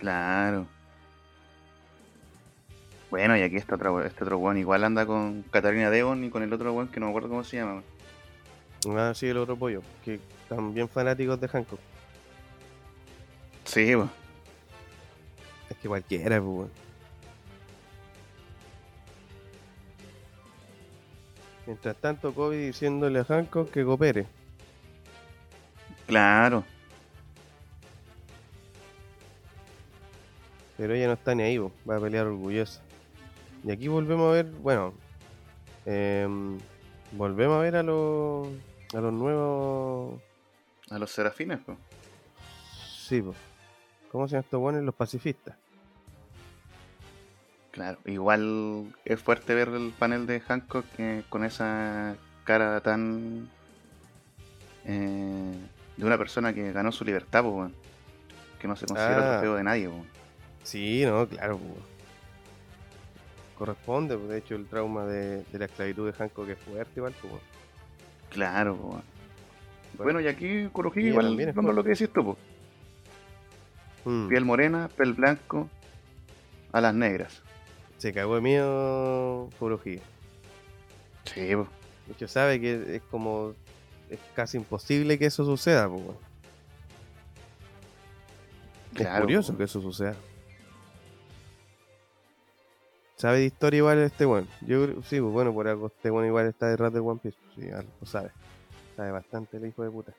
Claro. 0.00 0.66
Bueno, 3.14 3.36
y 3.36 3.42
aquí 3.42 3.54
está 3.54 3.76
otro, 3.76 4.04
este 4.04 4.24
otro 4.24 4.38
weón. 4.38 4.58
Igual 4.58 4.82
anda 4.82 5.06
con 5.06 5.44
Katarina 5.44 5.88
Devon 5.88 6.24
y 6.24 6.30
con 6.30 6.42
el 6.42 6.52
otro 6.52 6.72
weón 6.72 6.88
que 6.88 6.98
no 6.98 7.06
me 7.06 7.10
acuerdo 7.10 7.28
cómo 7.28 7.44
se 7.44 7.58
llama. 7.58 7.80
Ah, 8.88 9.12
sí, 9.14 9.28
el 9.28 9.36
otro 9.36 9.56
pollo, 9.56 9.82
que 10.04 10.18
también 10.48 10.88
fanáticos 10.88 11.40
de 11.40 11.46
Hancock. 11.46 11.78
Sí, 13.66 13.94
pues. 13.94 14.08
Es 15.70 15.76
que 15.76 15.86
cualquiera, 15.86 16.40
pues, 16.40 16.56
weón. 16.56 16.70
Mientras 21.66 21.96
tanto, 21.98 22.34
Kobe 22.34 22.56
diciéndole 22.56 23.20
a 23.20 23.24
Hancock 23.24 23.70
que 23.70 23.84
coopere. 23.84 24.26
Claro. 26.08 26.64
Pero 30.76 30.94
ella 30.94 31.06
no 31.06 31.12
está 31.12 31.32
ni 31.36 31.44
ahí, 31.44 31.60
po, 31.60 31.70
va 31.88 31.98
a 31.98 32.00
pelear 32.00 32.26
orgullosa. 32.26 32.82
Y 33.64 33.70
aquí 33.72 33.88
volvemos 33.88 34.28
a 34.30 34.32
ver, 34.32 34.46
bueno, 34.46 34.92
em, 35.86 36.58
volvemos 37.12 37.56
a 37.58 37.60
ver 37.62 37.76
a 37.76 37.82
los 37.82 38.48
a 38.94 39.00
los 39.00 39.12
nuevos, 39.12 40.20
A 40.90 40.98
los 40.98 41.10
serafines, 41.10 41.58
pues. 41.64 41.78
sí, 42.96 43.20
po. 43.22 43.34
¿cómo 44.12 44.28
se 44.28 44.32
llaman 44.32 44.44
estos 44.44 44.60
buenos? 44.60 44.82
Los 44.84 44.94
pacifistas. 44.94 45.56
Claro. 47.72 47.98
Igual 48.04 48.94
es 49.04 49.20
fuerte 49.20 49.52
ver 49.54 49.68
el 49.70 49.92
panel 49.98 50.26
de 50.26 50.38
Hancock 50.40 50.84
eh, 50.98 51.24
con 51.28 51.44
esa 51.44 52.14
cara 52.44 52.80
tan. 52.82 53.48
eh, 54.84 55.54
de 55.96 56.04
una 56.04 56.18
persona 56.18 56.52
que 56.52 56.70
ganó 56.72 56.92
su 56.92 57.04
libertad, 57.04 57.42
pues, 57.42 57.54
weón. 57.54 57.74
Que 58.60 58.68
no 58.68 58.76
se 58.76 58.86
considera 58.86 59.16
Ah. 59.18 59.32
trofeo 59.40 59.54
de 59.56 59.64
nadie, 59.64 59.88
pues. 59.88 60.02
Sí, 60.62 61.02
no, 61.06 61.26
claro, 61.26 61.58
po. 61.58 61.76
Corresponde, 63.54 64.16
po. 64.16 64.26
de 64.26 64.38
hecho 64.38 64.54
el 64.54 64.66
trauma 64.66 65.04
de, 65.06 65.44
de 65.44 65.58
la 65.58 65.64
esclavitud 65.66 66.06
de 66.06 66.12
Hancock 66.12 66.48
es 66.48 66.58
fuerte 66.58 66.92
igual, 66.96 67.12
po. 67.14 67.40
Claro, 68.30 68.76
pues. 68.76 69.02
Bueno, 69.98 70.20
y 70.20 70.26
aquí 70.26 70.46
Ella 70.46 71.08
igual 71.10 71.26
fuerte. 71.36 71.72
lo 71.72 71.84
que 71.84 71.90
decís 71.90 72.10
tú, 72.12 72.24
pues. 72.24 72.38
Mm, 74.04 74.28
Piel 74.28 74.44
morena, 74.44 74.88
piel 74.96 75.12
blanco, 75.14 75.68
alas 76.72 76.94
negras. 76.94 77.42
Se 77.98 78.12
cagó 78.12 78.34
de 78.34 78.40
miedo 78.40 79.48
Kurohige. 79.58 80.02
Sí, 81.24 81.54
pues. 81.54 81.68
De 82.06 82.12
hecho 82.12 82.28
sabe 82.28 82.60
que 82.60 82.96
es 82.96 83.02
como, 83.10 83.54
es 84.10 84.18
casi 84.34 84.58
imposible 84.58 85.18
que 85.18 85.26
eso 85.26 85.44
suceda, 85.44 85.88
weón. 85.88 86.16
Es 88.96 89.06
curioso 89.20 89.52
po. 89.52 89.58
que 89.58 89.64
eso 89.64 89.80
suceda. 89.80 90.14
Sabe 93.24 93.38
de 93.38 93.46
historia 93.46 93.78
igual 93.78 93.98
este 94.00 94.26
weón. 94.26 94.46
Yo 94.60 94.86
sí, 95.02 95.18
pues 95.18 95.32
bueno, 95.32 95.54
por 95.54 95.66
algo 95.66 95.86
este 95.86 96.10
weón 96.10 96.26
igual 96.26 96.46
está 96.46 96.68
detrás 96.68 96.92
del 96.92 97.00
One 97.00 97.20
Piece. 97.22 97.38
pues, 97.42 97.66
Sí, 97.66 97.72
algo 97.72 97.90
sabe. 98.04 98.30
Sabe 98.96 99.12
bastante 99.12 99.56
el 99.56 99.66
hijo 99.66 99.82
de 99.82 99.90
puta. 99.90 100.12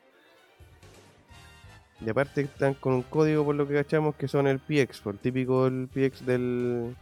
Y 2.00 2.10
aparte 2.10 2.40
están 2.40 2.74
con 2.74 2.94
un 2.94 3.02
código 3.02 3.44
por 3.44 3.54
lo 3.54 3.68
que 3.68 3.74
cachamos 3.74 4.16
que 4.16 4.26
son 4.26 4.48
el 4.48 4.58
PX, 4.58 5.02
por 5.02 5.14
el 5.14 5.20
típico 5.20 5.68
el 5.68 5.86
PX 5.86 6.26
del. 6.26 6.96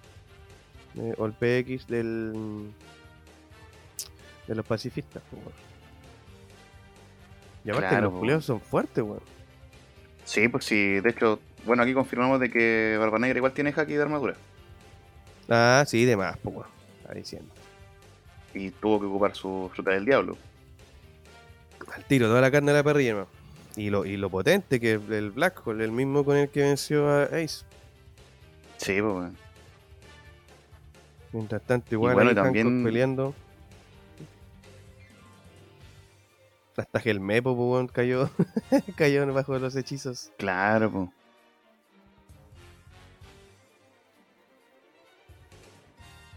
eh, 0.96 1.14
o 1.16 1.24
el 1.24 1.32
PX 1.32 1.86
del. 1.86 2.70
de 4.46 4.54
los 4.54 4.66
pacifistas, 4.66 5.22
pues, 5.30 5.42
weón. 5.42 5.54
Y 7.64 7.70
aparte 7.70 7.88
Claro, 7.88 8.10
los 8.10 8.18
culiados 8.18 8.44
son 8.44 8.60
fuertes, 8.60 9.02
weón. 9.02 9.22
Sí, 10.26 10.48
pues 10.48 10.66
sí, 10.66 11.00
de 11.00 11.08
hecho, 11.08 11.40
bueno, 11.64 11.82
aquí 11.82 11.94
confirmamos 11.94 12.40
de 12.40 12.50
que 12.50 12.96
Barba 13.00 13.18
Negra 13.18 13.38
igual 13.38 13.54
tiene 13.54 13.72
haki 13.74 13.94
de 13.94 14.02
armadura. 14.02 14.36
Ah, 15.48 15.84
sí, 15.86 16.04
de 16.04 16.16
más, 16.16 16.36
pues. 16.38 16.56
Está 17.02 17.14
diciendo. 17.14 17.52
Y 18.54 18.70
tuvo 18.70 19.00
que 19.00 19.06
ocupar 19.06 19.34
su 19.34 19.70
fruta 19.74 19.90
del 19.90 20.04
diablo. 20.04 20.36
Al 21.94 22.04
tiro, 22.04 22.28
toda 22.28 22.40
la 22.40 22.50
carne 22.50 22.72
de 22.72 22.78
la 22.78 22.84
parrilla, 22.84 23.10
hermano. 23.10 23.28
Y 23.76 23.90
lo, 23.90 24.04
y 24.06 24.16
lo 24.16 24.30
potente 24.30 24.78
que 24.80 24.94
es 24.94 25.10
el 25.10 25.32
Black 25.32 25.66
Hole, 25.66 25.84
el 25.84 25.90
mismo 25.92 26.24
con 26.24 26.36
el 26.36 26.48
que 26.48 26.60
venció 26.62 27.08
a 27.08 27.24
Ace. 27.24 27.64
Sí, 28.76 29.00
pues. 29.02 29.32
Mientras 31.32 31.62
tanto, 31.62 31.94
igual 31.94 32.14
bueno, 32.14 32.30
ahí 32.30 32.36
Hancock 32.36 32.54
también- 32.54 32.84
peleando. 32.84 33.34
Hasta 36.76 37.00
que 37.00 37.10
el 37.10 37.20
Mepo, 37.20 37.56
pues, 37.56 37.90
cayó, 37.92 38.30
cayó 38.96 39.32
bajo 39.32 39.58
los 39.58 39.76
hechizos. 39.76 40.30
Claro, 40.38 40.90
pues. 40.90 41.08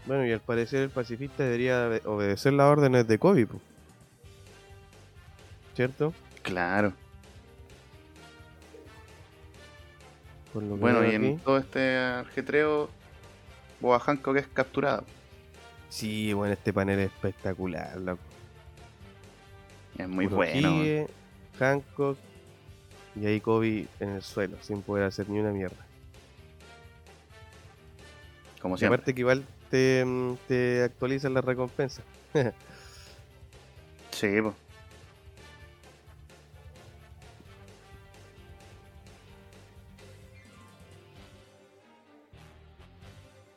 Bueno, 0.08 0.26
y 0.26 0.32
al 0.32 0.40
parecer 0.40 0.80
el 0.82 0.90
pacifista 0.90 1.44
debería 1.44 1.86
obe- 1.86 2.02
obedecer 2.06 2.52
las 2.54 2.66
órdenes 2.66 3.06
de 3.06 3.18
Kobe, 3.18 3.46
pues. 3.46 3.62
¿Cierto? 5.76 6.12
Claro. 6.42 6.92
Por 10.52 10.62
lo 10.62 10.74
que 10.74 10.80
Bueno, 10.80 11.04
y 11.06 11.14
en 11.14 11.24
aquí. 11.34 11.42
todo 11.44 11.58
este 11.58 11.96
ajetreo, 11.98 12.88
Boa 13.80 14.00
Hancock 14.00 14.36
es 14.38 14.46
capturado. 14.48 15.04
Sí, 15.90 16.32
bueno, 16.32 16.54
este 16.54 16.72
panel 16.72 16.98
es 17.00 17.06
espectacular, 17.12 17.96
loco. 18.00 18.22
Es 19.98 20.08
muy 20.08 20.26
Puro 20.26 20.36
bueno. 20.38 21.06
Hancock 21.58 22.18
y 23.14 23.26
ahí 23.26 23.40
Kobe 23.40 23.86
en 24.00 24.08
el 24.10 24.22
suelo, 24.22 24.56
sin 24.62 24.80
poder 24.82 25.04
hacer 25.04 25.28
ni 25.28 25.38
una 25.38 25.50
mierda. 25.50 25.84
Como 28.60 28.74
Y 28.74 28.78
siempre. 28.78 28.96
aparte 28.96 29.14
que 29.14 29.20
igual 29.20 29.44
te, 29.70 30.04
mm, 30.04 30.34
te 30.46 30.82
actualizan 30.82 31.34
las 31.34 31.44
recompensas. 31.44 32.04
Sí, 34.10 34.26
pues. 34.42 34.54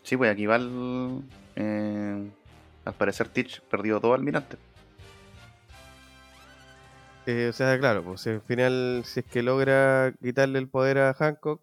Sí, 0.04 0.18
pues 0.18 0.32
aquí 0.32 0.46
va 0.46 0.58
el, 0.58 1.24
eh, 1.56 2.32
al 2.86 2.94
parecer 2.94 3.30
Teach 3.30 3.62
perdió 3.62 4.00
dos 4.00 4.14
almirantes. 4.14 4.60
Eh, 7.26 7.48
o 7.50 7.54
sea, 7.54 7.80
claro, 7.80 8.04
pues 8.04 8.28
al 8.28 8.42
final, 8.42 9.04
si 9.06 9.22
es 9.22 9.26
que 9.26 9.42
logra 9.42 10.14
quitarle 10.22 10.60
el 10.60 10.68
poder 10.68 10.98
a 10.98 11.14
Hancock, 11.14 11.62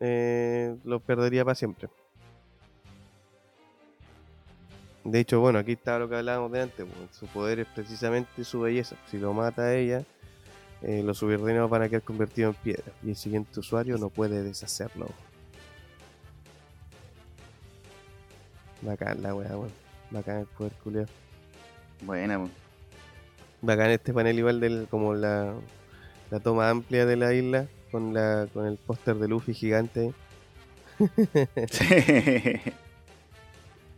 eh, 0.00 0.76
lo 0.84 1.00
perdería 1.00 1.44
para 1.44 1.54
siempre. 1.54 1.88
De 5.04 5.20
hecho, 5.20 5.40
bueno, 5.40 5.58
aquí 5.58 5.72
está 5.72 5.98
lo 5.98 6.08
que 6.08 6.16
hablábamos 6.16 6.52
de 6.52 6.62
antes. 6.62 6.86
pues, 6.86 7.16
su 7.16 7.26
poder 7.26 7.60
es 7.60 7.66
precisamente 7.68 8.44
su 8.44 8.60
belleza. 8.60 8.96
Si 9.10 9.18
lo 9.18 9.32
mata 9.32 9.62
a 9.62 9.74
ella, 9.74 10.04
eh, 10.82 11.02
los 11.02 11.18
subordinados 11.18 11.70
van 11.70 11.82
a 11.82 11.88
quedar 11.88 12.02
convertidos 12.02 12.56
en 12.56 12.62
piedra. 12.62 12.92
Y 13.02 13.10
el 13.10 13.16
siguiente 13.16 13.58
usuario 13.60 13.96
no 13.98 14.10
puede 14.10 14.42
deshacerlo. 14.42 15.08
Bacán 18.82 19.22
la 19.22 19.34
weá, 19.34 19.56
weón. 19.56 19.72
Bacán 20.10 20.40
el 20.40 20.46
poder 20.46 20.72
culiao. 20.84 21.06
Buena, 22.02 22.38
pues. 22.38 22.50
Bacán 23.60 23.90
este 23.90 24.12
panel 24.12 24.38
igual 24.38 24.60
del 24.60 24.86
como 24.88 25.14
la, 25.14 25.52
la 26.30 26.40
toma 26.40 26.70
amplia 26.70 27.06
de 27.06 27.16
la 27.16 27.34
isla 27.34 27.66
con 27.90 28.14
la 28.14 28.46
con 28.52 28.66
el 28.66 28.76
póster 28.76 29.16
de 29.16 29.28
Luffy 29.28 29.54
gigante. 29.54 30.12
Sí. 31.70 31.84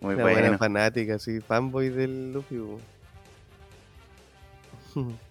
Muy 0.01 0.15
Una 0.15 0.23
buena 0.25 0.41
bueno. 0.41 0.59
fanática, 0.59 1.15
así, 1.17 1.41
fanboy 1.41 1.91
del 1.91 2.33
Luffy. 2.33 2.59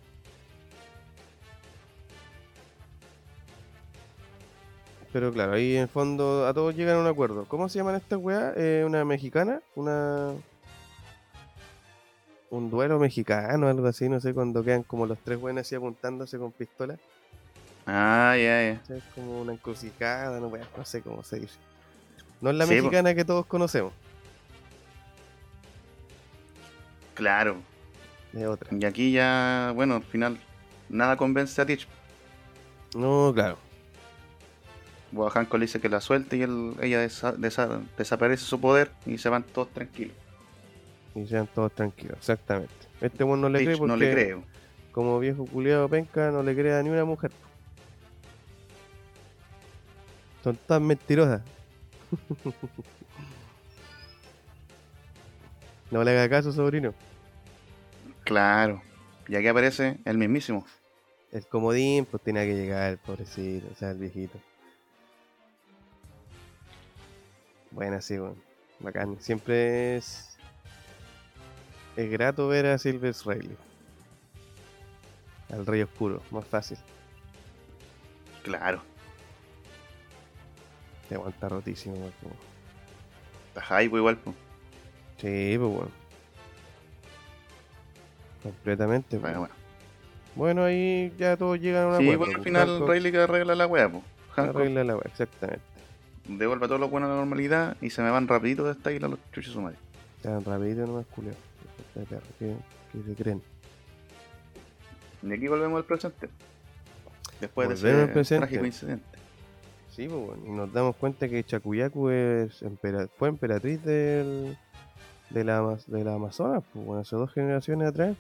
Pero 5.12 5.34
claro, 5.34 5.54
ahí 5.54 5.76
en 5.76 5.84
el 5.84 5.88
fondo 5.88 6.46
a 6.48 6.54
todos 6.54 6.76
llegan 6.76 6.98
a 6.98 7.00
un 7.00 7.08
acuerdo. 7.08 7.46
¿Cómo 7.46 7.68
se 7.68 7.80
llaman 7.80 7.96
estas 7.96 8.20
weas? 8.20 8.54
Eh, 8.58 8.84
¿Una 8.86 9.04
mexicana? 9.06 9.62
¿Una. 9.76 10.34
Un 12.52 12.70
duelo 12.70 13.00
mexicano, 13.00 13.68
algo 13.68 13.88
así? 13.88 14.08
No 14.08 14.20
sé, 14.20 14.34
cuando 14.34 14.64
quedan 14.64 14.84
como 14.84 15.06
los 15.08 15.18
tres 15.20 15.40
buenos 15.40 15.62
así 15.62 15.76
apuntándose 15.76 16.38
con 16.38 16.52
pistola. 16.52 16.98
Ah, 17.88 18.36
ya, 18.38 18.74
ya. 18.74 18.80
O 18.84 18.86
sea, 18.86 18.98
Es 18.98 19.04
como 19.16 19.42
una 19.42 19.54
encrucijada, 19.54 20.40
no, 20.40 20.50
no 20.50 20.86
sé 20.86 21.02
cómo 21.02 21.24
se 21.24 21.40
dice. 21.40 21.58
No 22.42 22.52
es 22.52 22.56
la 22.56 22.66
Sí, 22.66 22.76
mexicana 22.76 23.14
que 23.16 23.26
todos 23.26 23.46
conocemos, 23.48 23.94
Claro. 27.20 27.58
es 28.34 28.46
otra. 28.46 28.70
Y 28.72 28.86
aquí 28.86 29.12
ya, 29.12 29.74
bueno, 29.76 29.96
al 29.96 30.04
final 30.04 30.40
nada 30.88 31.18
convence 31.18 31.62
a 31.62 31.66
Teach. 31.66 31.86
No, 32.96 33.32
claro. 33.36 33.58
Boa 35.12 35.30
Hancock 35.32 35.56
le 35.56 35.66
dice 35.66 35.82
que 35.82 35.90
la 35.90 36.00
suelte 36.00 36.38
y 36.38 36.44
él, 36.44 36.76
ella 36.82 37.04
desa- 37.06 37.36
desa- 37.36 37.82
desaparece 37.98 38.46
su 38.46 38.62
poder 38.62 38.90
y 39.06 39.18
se 39.18 39.28
van 39.28 39.44
todos 39.44 39.68
tranquilos. 39.70 40.16
Y 41.14 41.28
sean 41.28 41.48
todos 41.48 41.74
tranquilos, 41.74 42.18
exactamente. 42.18 42.74
Este 43.02 43.24
weón 43.26 43.42
no 43.42 43.50
le 43.50 43.58
cree 43.60 43.68
Teach 43.70 43.80
porque 43.80 43.92
no 43.92 43.98
le 43.98 44.12
creo. 44.14 44.44
como 44.94 45.20
viejo 45.20 45.46
culiado 45.46 45.90
penca 45.90 46.32
no 46.32 46.42
le 46.42 46.56
cree 46.56 46.74
a 46.74 46.82
ni 46.84 46.90
una 46.90 47.04
mujer. 47.04 47.32
Son 50.44 50.56
tan 50.56 50.86
mentirosas. 50.88 51.42
no 55.92 56.04
le 56.04 56.12
haga 56.12 56.30
caso, 56.30 56.52
sobrino. 56.54 56.94
Claro. 58.30 58.80
Y 59.28 59.36
aquí 59.36 59.48
aparece 59.48 59.98
el 60.06 60.20
mismísimo. 60.20 60.64
El 61.32 61.48
comodín, 61.48 62.06
pues 62.06 62.22
tiene 62.22 62.46
que 62.46 62.54
llegar, 62.54 63.00
pobrecito, 63.00 63.68
o 63.72 63.76
sea, 63.76 63.90
el 63.90 63.98
viejito. 63.98 64.40
Buena, 67.72 68.00
sí, 68.02 68.20
weón. 68.20 68.40
Bacán. 68.82 69.20
Siempre 69.20 69.98
es. 69.98 70.38
Es 71.96 72.12
grato 72.12 72.48
ver 72.48 72.68
a 72.68 72.78
Silver 72.78 73.16
Riley. 73.26 73.58
Al 75.52 75.66
Rey 75.66 75.82
Oscuro, 75.82 76.22
más 76.30 76.46
fácil. 76.46 76.78
Claro. 78.44 78.84
Te 81.08 81.16
aguanta 81.16 81.50
rotísimo, 81.50 81.96
weón. 81.96 82.14
Está 83.48 83.82
hype 83.82 83.98
igual. 83.98 84.18
po. 84.18 84.36
Sí, 85.18 85.56
pues 85.58 85.72
bueno. 85.72 85.99
Completamente. 88.44 89.10
pues. 89.18 89.22
Bueno, 89.22 89.40
bueno. 89.40 89.54
Bueno, 90.36 90.64
ahí 90.64 91.12
ya 91.18 91.36
todos 91.38 91.60
llegan 91.60 91.84
a 91.84 91.88
una 91.88 91.98
Sí, 91.98 92.04
acuerdo. 92.04 92.18
bueno, 92.20 92.32
al 92.32 92.36
pues, 92.38 92.46
final 92.46 92.88
Rayleigh 92.88 93.18
arregla 93.24 93.56
la 93.56 93.68
po. 93.90 94.04
Hancock 94.36 94.56
arregla 94.56 94.84
la 94.84 94.96
weá, 94.96 95.04
exactamente. 95.06 95.62
devuelve 96.28 96.68
todo 96.68 96.78
lo 96.78 96.88
bueno 96.90 97.08
a 97.08 97.10
la 97.10 97.16
normalidad 97.16 97.76
y 97.82 97.90
se 97.90 98.02
me 98.02 98.10
van 98.12 98.28
rapidito 98.28 98.64
de 98.64 98.72
esta 98.74 98.92
isla 98.92 99.08
los 99.08 99.20
chuchos 99.34 99.52
su 99.54 99.62
madre. 99.62 99.78
Tan 100.22 100.44
rapidito 100.46 100.86
nomás, 100.86 101.06
culio. 101.08 101.32
¿Qué, 102.38 102.56
qué 102.94 103.04
se 103.06 103.16
creen? 103.16 103.42
Y 105.24 105.34
aquí 105.34 105.48
volvemos 105.48 105.78
al 105.80 105.86
presente. 105.86 106.30
Después 107.42 107.68
Volvemos 107.82 108.14
de 108.14 108.22
ese 108.22 108.38
trágico 108.38 108.66
incidente. 108.66 109.06
Sí, 109.90 110.08
pues 110.08 110.26
bueno, 110.26 110.44
y 110.46 110.52
nos 110.52 110.72
damos 110.72 110.96
cuenta 110.96 111.28
que 111.28 111.44
Chakuyaku 111.44 112.10
es 112.10 112.62
empera- 112.64 113.10
fue 113.18 113.28
emperatriz 113.30 113.84
del, 113.84 114.58
de, 115.32 115.44
la, 115.44 115.78
de 115.88 116.04
la 116.04 116.14
Amazonas, 116.14 116.64
pues 116.72 116.86
bueno, 116.86 117.02
hace 117.02 117.16
dos 117.18 117.34
generaciones 117.34 117.90
atrás. 117.90 118.16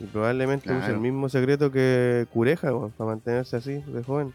Y 0.00 0.04
probablemente 0.04 0.68
use 0.70 0.78
el 0.78 0.84
Claro. 0.84 1.00
mismo 1.00 1.28
secreto 1.28 1.70
que 1.70 2.26
Cureja, 2.32 2.70
para 2.96 3.10
mantenerse 3.10 3.56
así 3.56 3.82
de 3.86 4.02
joven. 4.02 4.32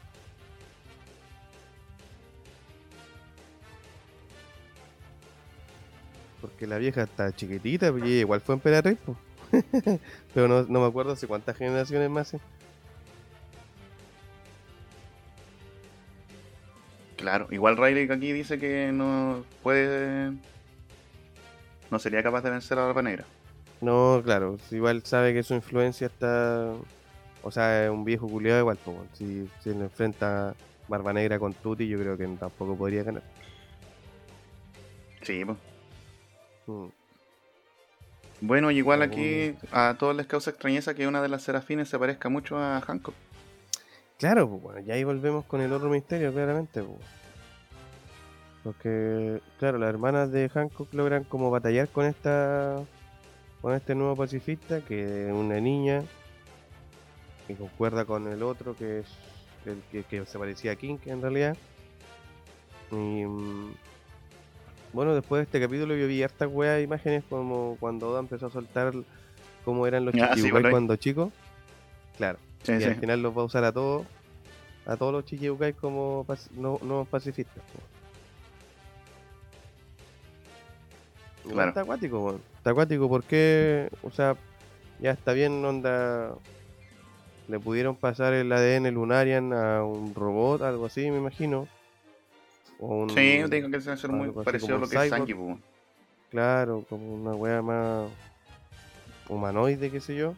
Porque 6.41 6.67
la 6.67 6.77
vieja 6.77 7.03
está 7.03 7.31
chiquitita, 7.35 7.87
y 7.87 8.01
ella 8.01 8.07
igual 8.21 8.41
fue 8.41 8.55
emperatriz. 8.55 8.97
Pero 10.33 10.47
no, 10.47 10.63
no 10.63 10.81
me 10.81 10.87
acuerdo 10.87 11.13
hace 11.13 11.27
cuántas 11.27 11.57
generaciones 11.57 12.09
más. 12.09 12.35
Claro, 17.17 17.47
igual 17.49 17.77
Riley 17.77 18.09
aquí 18.11 18.31
dice 18.33 18.59
que 18.59 18.91
no 18.93 19.43
puede. 19.63 20.33
No 21.89 21.97
sería 21.99 22.21
capaz 22.21 22.41
de 22.41 22.51
vencer 22.51 22.77
a 22.77 22.91
la 22.93 23.01
Negra. 23.01 23.25
No, 23.81 24.21
claro, 24.23 24.57
si 24.69 24.77
igual 24.77 25.03
sabe 25.03 25.33
que 25.33 25.43
su 25.43 25.53
influencia 25.53 26.07
está. 26.07 26.73
O 27.43 27.51
sea, 27.51 27.85
es 27.85 27.91
un 27.91 28.03
viejo 28.03 28.27
culiado 28.27 28.59
igual, 28.61 28.77
pues, 28.83 28.97
si, 29.13 29.47
si 29.61 29.69
le 29.69 29.83
enfrenta 29.83 30.55
Barba 30.87 31.13
Negra 31.13 31.37
con 31.37 31.53
Tuti, 31.53 31.87
yo 31.87 31.99
creo 31.99 32.17
que 32.17 32.25
tampoco 32.27 32.75
podría 32.75 33.03
ganar. 33.03 33.23
Sí, 35.21 35.45
pues. 35.45 35.57
Mm. 36.67 36.87
Bueno, 38.41 38.69
y 38.69 38.77
igual 38.77 39.01
aquí 39.01 39.55
a 39.71 39.95
todos 39.97 40.15
les 40.15 40.27
causa 40.27 40.51
extrañeza 40.51 40.93
que 40.93 41.07
una 41.07 41.21
de 41.21 41.29
las 41.29 41.43
serafines 41.43 41.87
se 41.89 41.97
parezca 41.97 42.29
mucho 42.29 42.57
a 42.57 42.81
Hancock. 42.81 43.15
Claro, 44.17 44.49
pues 44.49 44.61
bueno, 44.61 44.79
y 44.81 44.91
ahí 44.91 45.03
volvemos 45.03 45.45
con 45.45 45.61
el 45.61 45.71
otro 45.71 45.89
misterio, 45.89 46.33
claramente. 46.33 46.81
Pues. 46.81 46.99
Porque, 48.63 49.41
claro, 49.59 49.77
las 49.77 49.89
hermanas 49.89 50.31
de 50.31 50.49
Hancock 50.49 50.93
logran 50.93 51.23
como 51.23 51.51
batallar 51.51 51.87
con 51.89 52.05
esta 52.05 52.83
con 53.65 53.73
este 53.73 53.95
nuevo 53.95 54.15
pacifista, 54.15 54.79
que 54.81 55.25
es 55.25 55.33
una 55.33 55.59
niña, 55.59 56.03
que 57.47 57.55
concuerda 57.55 58.05
con 58.05 58.27
el 58.31 58.43
otro, 58.43 58.75
que 58.75 58.99
es 58.99 59.07
el 59.65 59.81
que, 59.91 60.03
que 60.03 60.23
se 60.27 60.37
parecía 60.37 60.73
a 60.73 60.75
King 60.75 60.97
en 61.07 61.19
realidad. 61.19 61.57
Y 62.91 62.95
mm, 63.25 63.73
bueno, 64.93 65.15
después 65.15 65.39
de 65.39 65.43
este 65.45 65.59
capítulo 65.59 65.95
yo 65.95 66.05
vi 66.05 66.21
hartas 66.21 66.47
weas 66.51 66.83
imágenes 66.83 67.23
como 67.27 67.75
cuando 67.79 68.09
Oda 68.11 68.19
empezó 68.19 68.45
a 68.45 68.51
soltar 68.51 68.93
cómo 69.63 69.87
eran 69.87 70.05
los 70.05 70.13
Ah, 70.21 70.35
Chichibukai 70.35 70.69
cuando 70.69 70.95
chicos. 70.97 71.33
Claro. 72.17 72.37
Sí, 72.61 72.73
y 72.73 72.77
sí. 72.81 72.83
al 72.83 72.97
final 72.97 73.23
los 73.23 73.35
va 73.35 73.41
a 73.41 73.45
usar 73.45 73.63
a 73.63 73.71
todos, 73.71 74.05
a 74.85 74.95
todos 74.95 75.11
los 75.11 75.25
Chichibukai 75.25 75.73
como 75.73 76.23
pac- 76.27 76.51
no, 76.51 76.77
nuevos 76.83 77.07
pacifistas. 77.07 77.63
Claro. 81.49 81.69
Está 81.69 81.81
acuático, 81.81 82.19
weón. 82.23 82.54
Está 82.65 82.71
acuático 82.71 83.07
porque, 83.07 83.89
o 84.01 84.09
sea, 84.09 84.35
ya 84.99 85.11
está 85.11 85.33
bien, 85.33 85.63
onda. 85.63 86.33
Le 87.47 87.59
pudieron 87.59 87.95
pasar 87.95 88.33
el 88.33 88.51
ADN 88.51 88.89
Lunarian 88.89 89.53
a 89.53 89.83
un 89.83 90.15
robot, 90.15 90.63
algo 90.63 90.87
así, 90.87 91.11
me 91.11 91.17
imagino. 91.19 91.67
O 92.79 92.87
un, 93.03 93.09
Sí, 93.11 93.43
tengo 93.51 93.69
que 93.69 93.81
ser 93.81 94.09
muy 94.09 94.31
parecido 94.31 94.77
a 94.77 94.79
lo 94.79 94.87
que 94.89 94.95
es. 94.95 95.09
Sanji. 95.11 95.35
Claro, 96.31 96.83
como 96.89 97.13
una 97.13 97.35
wea 97.35 97.61
más 97.61 98.09
humanoide, 99.29 99.91
qué 99.91 100.01
sé 100.01 100.15
yo. 100.15 100.33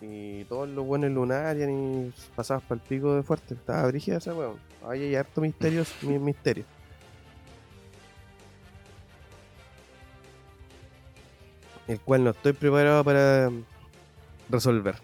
Y 0.00 0.44
todos 0.44 0.70
los 0.70 0.86
buenos 0.86 1.10
lunarian 1.10 1.70
y 1.70 2.12
pasados 2.34 2.62
para 2.62 2.80
el 2.80 2.88
pico 2.88 3.14
de 3.14 3.22
fuerte. 3.22 3.52
Estaba 3.52 3.86
brígida 3.88 4.16
esa 4.16 4.32
weón. 4.34 4.56
Ahí 4.88 5.02
hay 5.02 5.16
harto 5.16 5.42
misterios, 5.42 5.94
mi- 6.00 6.18
misterio. 6.18 6.64
El 11.88 12.00
cual 12.00 12.24
no 12.24 12.30
estoy 12.30 12.52
preparado 12.52 13.04
para 13.04 13.50
resolver. 14.48 14.96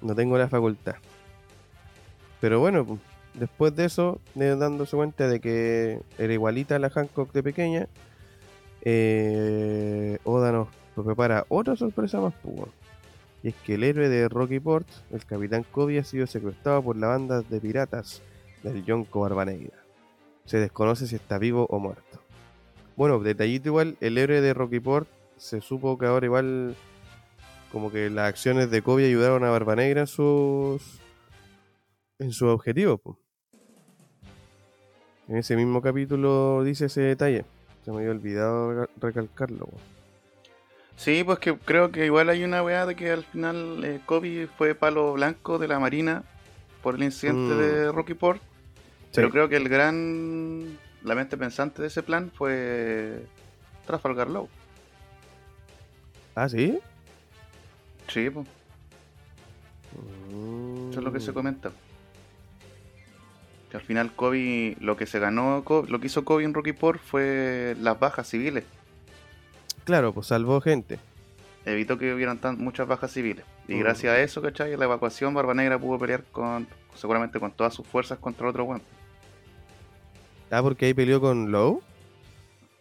No 0.00 0.14
tengo 0.14 0.38
la 0.38 0.48
facultad. 0.48 0.96
Pero 2.40 2.60
bueno, 2.60 2.84
pues, 2.84 3.00
después 3.34 3.74
de 3.76 3.84
eso, 3.84 4.20
de 4.34 4.56
dándose 4.56 4.96
cuenta 4.96 5.28
de 5.28 5.40
que 5.40 6.00
era 6.18 6.32
igualita 6.32 6.76
a 6.76 6.78
la 6.78 6.90
Hancock 6.90 7.32
de 7.32 7.42
pequeña, 7.42 7.88
eh, 8.82 10.18
Oda 10.24 10.52
nos 10.52 10.68
prepara 11.04 11.44
otra 11.48 11.76
sorpresa 11.76 12.20
más 12.20 12.34
pura. 12.34 12.70
Y 13.42 13.48
es 13.48 13.54
que 13.54 13.74
el 13.74 13.84
héroe 13.84 14.08
de 14.08 14.28
Rocky 14.28 14.60
Port, 14.60 14.86
el 15.10 15.24
capitán 15.24 15.64
Kobe, 15.70 15.98
ha 15.98 16.04
sido 16.04 16.26
secuestrado 16.26 16.82
por 16.82 16.96
la 16.96 17.08
banda 17.08 17.42
de 17.42 17.60
piratas 17.60 18.22
del 18.62 18.84
Yonko 18.84 19.20
Barba 19.20 19.44
Negra. 19.44 19.78
Se 20.44 20.58
desconoce 20.58 21.06
si 21.06 21.16
está 21.16 21.38
vivo 21.38 21.66
o 21.70 21.78
muerto. 21.78 22.20
Bueno, 23.00 23.18
detallito 23.20 23.70
igual, 23.70 23.96
el 24.02 24.18
héroe 24.18 24.42
de 24.42 24.52
Rocky 24.52 24.78
Port 24.78 25.08
se 25.38 25.62
supo 25.62 25.96
que 25.96 26.04
ahora 26.04 26.26
igual 26.26 26.76
como 27.72 27.90
que 27.90 28.10
las 28.10 28.28
acciones 28.28 28.70
de 28.70 28.82
Kobe 28.82 29.06
ayudaron 29.06 29.42
a 29.42 29.48
Barba 29.48 29.74
Negra 29.74 30.02
en 30.02 30.06
sus 30.06 31.00
en 32.18 32.30
sus 32.30 32.48
objetivos. 32.50 33.00
po. 33.00 33.18
En 35.28 35.38
ese 35.38 35.56
mismo 35.56 35.80
capítulo 35.80 36.62
dice 36.62 36.84
ese 36.86 37.00
detalle. 37.00 37.46
Se 37.86 37.90
me 37.90 38.00
había 38.00 38.10
olvidado 38.10 38.70
reca- 38.70 38.90
recalcarlo. 39.00 39.64
po. 39.64 39.78
Sí, 40.96 41.24
pues 41.24 41.38
que 41.38 41.56
creo 41.56 41.90
que 41.90 42.04
igual 42.04 42.28
hay 42.28 42.44
una 42.44 42.62
weá 42.62 42.84
de 42.84 42.96
que 42.96 43.12
al 43.12 43.24
final 43.24 43.82
eh, 43.82 44.00
Kobe 44.04 44.46
fue 44.58 44.74
palo 44.74 45.14
blanco 45.14 45.58
de 45.58 45.68
la 45.68 45.78
Marina 45.78 46.22
por 46.82 46.96
el 46.96 47.02
incidente 47.04 47.54
Mm. 47.54 47.58
de 47.58 47.92
Rocky 47.92 48.12
Port. 48.12 48.42
Pero 49.14 49.30
creo 49.30 49.48
que 49.48 49.56
el 49.56 49.70
gran. 49.70 50.76
La 51.04 51.14
mente 51.14 51.36
pensante 51.36 51.80
de 51.82 51.88
ese 51.88 52.02
plan 52.02 52.30
fue. 52.34 53.24
Trafalgar 53.86 54.28
Law. 54.30 54.48
Ah, 56.34 56.48
¿sí? 56.48 56.78
Sí, 58.08 58.30
pues. 58.30 58.46
Eso 60.90 60.98
es 60.98 61.04
lo 61.04 61.12
que 61.12 61.20
se 61.20 61.30
Mm. 61.32 61.34
comenta. 61.34 61.70
Que 63.70 63.76
al 63.76 63.82
final 63.82 64.12
Kobe, 64.14 64.76
lo 64.80 64.96
que 64.96 65.06
se 65.06 65.18
ganó, 65.18 65.64
lo 65.88 66.00
que 66.00 66.06
hizo 66.06 66.24
Kobe 66.24 66.44
en 66.44 66.54
Rocky 66.54 66.72
Port 66.72 67.00
fue 67.00 67.76
las 67.80 67.98
bajas 67.98 68.28
civiles. 68.28 68.64
Claro, 69.84 70.12
pues 70.12 70.26
salvó 70.28 70.60
gente. 70.60 70.98
Evitó 71.64 71.98
que 71.98 72.12
hubieran 72.14 72.38
tan, 72.38 72.58
muchas 72.58 72.86
bajas 72.88 73.12
civiles. 73.12 73.44
Y 73.68 73.74
Mm. 73.74 73.80
gracias 73.80 74.12
a 74.12 74.20
eso, 74.20 74.42
¿cachai? 74.42 74.76
La 74.76 74.84
evacuación, 74.86 75.34
Barba 75.34 75.54
Negra 75.54 75.78
pudo 75.78 75.98
pelear 75.98 76.24
con, 76.32 76.66
seguramente 76.94 77.38
con 77.38 77.52
todas 77.52 77.74
sus 77.74 77.86
fuerzas 77.86 78.18
contra 78.18 78.44
el 78.44 78.50
otro 78.50 78.64
weón. 78.64 78.82
Ah, 80.50 80.62
porque 80.62 80.86
ahí 80.86 80.94
peleó 80.94 81.20
con 81.20 81.50
Low 81.52 81.82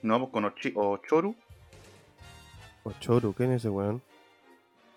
No, 0.01 0.19
pues 0.19 0.31
con 0.31 0.45
Ochi- 0.45 0.73
Ochoru, 0.75 1.35
o 2.83 2.91
Choru, 2.99 3.33
¿quién 3.33 3.51
es 3.51 3.57
ese 3.57 3.69
weón? 3.69 4.01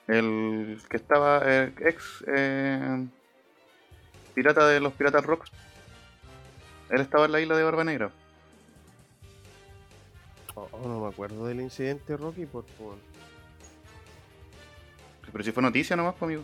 el 0.09 0.79
que 0.91 0.97
estaba 0.97 1.41
eh, 1.45 1.73
ex 1.81 2.25
eh, 2.27 3.07
pirata 4.35 4.67
de 4.67 4.81
los 4.81 4.93
Piratas 4.93 5.25
Rocks. 5.25 5.51
Él 6.91 7.01
estaba 7.01 7.25
en 7.27 7.33
la 7.33 7.41
isla 7.41 7.57
de 7.57 7.63
Barba 7.65 7.85
Negra. 7.85 8.11
Oh, 10.55 10.69
oh, 10.73 10.89
no 10.89 11.01
me 11.01 11.09
acuerdo 11.09 11.47
del 11.47 11.61
incidente 11.61 12.17
Rocky, 12.17 12.47
por 12.47 12.65
favor. 12.77 12.97
Pero 15.31 15.45
si 15.45 15.53
fue 15.53 15.63
noticia 15.63 15.97
nomás, 15.97 16.15
pues, 16.19 16.29
amigo. 16.29 16.43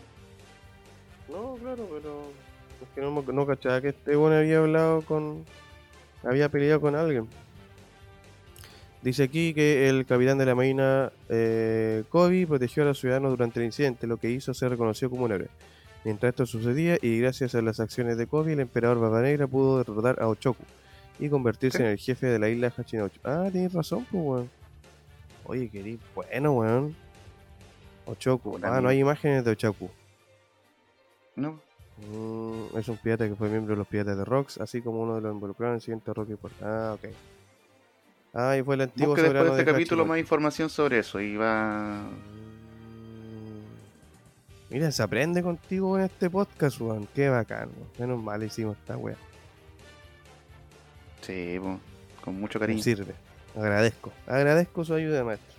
No, 1.29 1.57
claro, 1.61 1.87
pero 1.93 2.33
es 2.81 2.89
que 2.95 3.01
no, 3.03 3.11
no 3.21 3.47
cachaba 3.47 3.81
que 3.83 3.89
este 3.89 4.17
weón 4.17 4.33
había 4.33 4.59
hablado 4.59 5.03
con. 5.03 5.45
Había 6.23 6.49
peleado 6.49 6.81
con 6.81 6.95
alguien. 6.95 7.29
Dice 9.03 9.23
aquí 9.23 9.55
que 9.55 9.89
el 9.89 10.07
capitán 10.07 10.39
de 10.39 10.47
la 10.47 10.55
marina 10.55 11.13
eh, 11.29 12.03
Kobe 12.09 12.47
protegió 12.47 12.83
a 12.83 12.87
los 12.87 12.99
ciudadanos 12.99 13.31
durante 13.31 13.61
el 13.61 13.67
incidente, 13.67 14.07
lo 14.07 14.17
que 14.17 14.31
hizo 14.31 14.53
ser 14.55 14.71
reconocido 14.71 15.11
como 15.11 15.25
un 15.25 15.33
héroe. 15.33 15.49
Mientras 16.05 16.31
esto 16.31 16.47
sucedía, 16.47 16.99
y 17.01 17.21
gracias 17.21 17.55
a 17.55 17.63
las 17.63 17.81
acciones 17.81 18.17
de 18.17 18.27
Kobe, 18.27 18.55
el 18.55 18.61
emperador 18.61 19.01
Barba 19.01 19.23
Negra 19.23 19.47
pudo 19.47 19.79
derrotar 19.79 20.21
a 20.21 20.29
Ochoku 20.29 20.65
y 21.19 21.29
convertirse 21.29 21.79
¿Qué? 21.79 21.85
en 21.85 21.91
el 21.91 21.99
jefe 21.99 22.27
de 22.27 22.39
la 22.39 22.49
isla 22.49 22.73
Hachinocho. 22.77 23.21
Ah, 23.25 23.49
tienes 23.53 23.73
razón, 23.73 24.07
pues, 24.11 24.25
weón. 24.25 24.51
Oye, 25.45 25.69
querido, 25.69 26.01
bueno, 26.15 26.53
weón. 26.53 26.97
Ochoku. 28.07 28.59
Ah, 28.63 28.81
no 28.81 28.89
hay 28.89 28.99
imágenes 28.99 29.45
de 29.45 29.53
Ochoku. 29.53 29.91
No, 31.37 31.61
Mm, 32.07 32.79
es 32.79 32.89
un 32.89 32.97
pirata 32.99 33.29
que 33.29 33.35
fue 33.35 33.49
miembro 33.49 33.75
de 33.75 33.79
los 33.79 33.87
Piratas 33.89 34.17
de 34.17 34.25
Rocks, 34.25 34.59
así 34.59 34.81
como 34.81 35.01
uno 35.03 35.17
de 35.17 35.21
los 35.23 35.33
involucrados 35.35 35.73
en 35.73 35.77
el 35.77 35.81
siguiente 35.83 36.15
Rocky 36.15 36.35
Port. 36.37 36.55
Ah, 36.63 36.93
ok. 36.95 37.11
Ah, 38.35 38.57
y 38.57 38.63
fue 38.63 38.77
el 38.77 38.83
antiguo 38.83 39.09
busque 39.09 39.23
después 39.23 39.43
de 39.43 39.49
soberano 39.49 39.59
este 39.59 39.73
capítulo 39.73 40.07
más 40.07 40.19
información 40.19 40.71
sobre 40.71 40.99
eso 41.01 41.21
y 41.21 41.37
va. 41.37 42.03
Mm. 42.03 42.09
Mira, 44.71 44.93
se 44.93 45.03
aprende 45.03 45.43
contigo 45.43 45.99
en 45.99 46.05
este 46.05 46.29
podcast, 46.31 46.81
weón. 46.81 47.09
Qué 47.15 47.29
bacán, 47.31 47.71
weón. 47.75 47.89
Menos 47.99 48.23
mal 48.23 48.43
hicimos 48.43 48.77
esta 48.79 48.97
wea. 48.97 49.17
Sí, 51.23 51.59
pues, 51.61 51.79
con 52.23 52.39
mucho 52.39 52.59
Me 52.59 52.67
cariño. 52.67 52.83
sirve. 52.83 53.15
Agradezco. 53.57 54.13
Agradezco 54.27 54.85
su 54.85 54.95
ayuda, 54.95 55.25
maestro. 55.25 55.57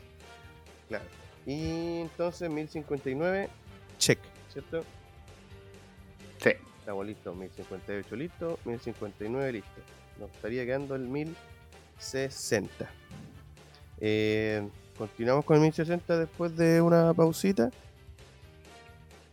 Claro. 0.87 1.05
Y 1.45 2.01
entonces, 2.01 2.49
1059, 2.49 3.49
check, 3.97 4.19
¿cierto? 4.53 4.83
Estamos 6.89 7.05
listos, 7.05 7.35
1058 7.35 8.15
listo, 8.15 8.59
1059 8.65 9.51
listo. 9.53 9.81
Nos 10.19 10.31
estaría 10.31 10.65
quedando 10.65 10.95
el 10.95 11.01
1060. 11.07 12.89
Eh, 13.99 14.67
Continuamos 14.97 15.45
con 15.45 15.57
el 15.57 15.61
1060 15.61 16.17
después 16.17 16.57
de 16.57 16.81
una 16.81 17.13
pausita. 17.13 17.69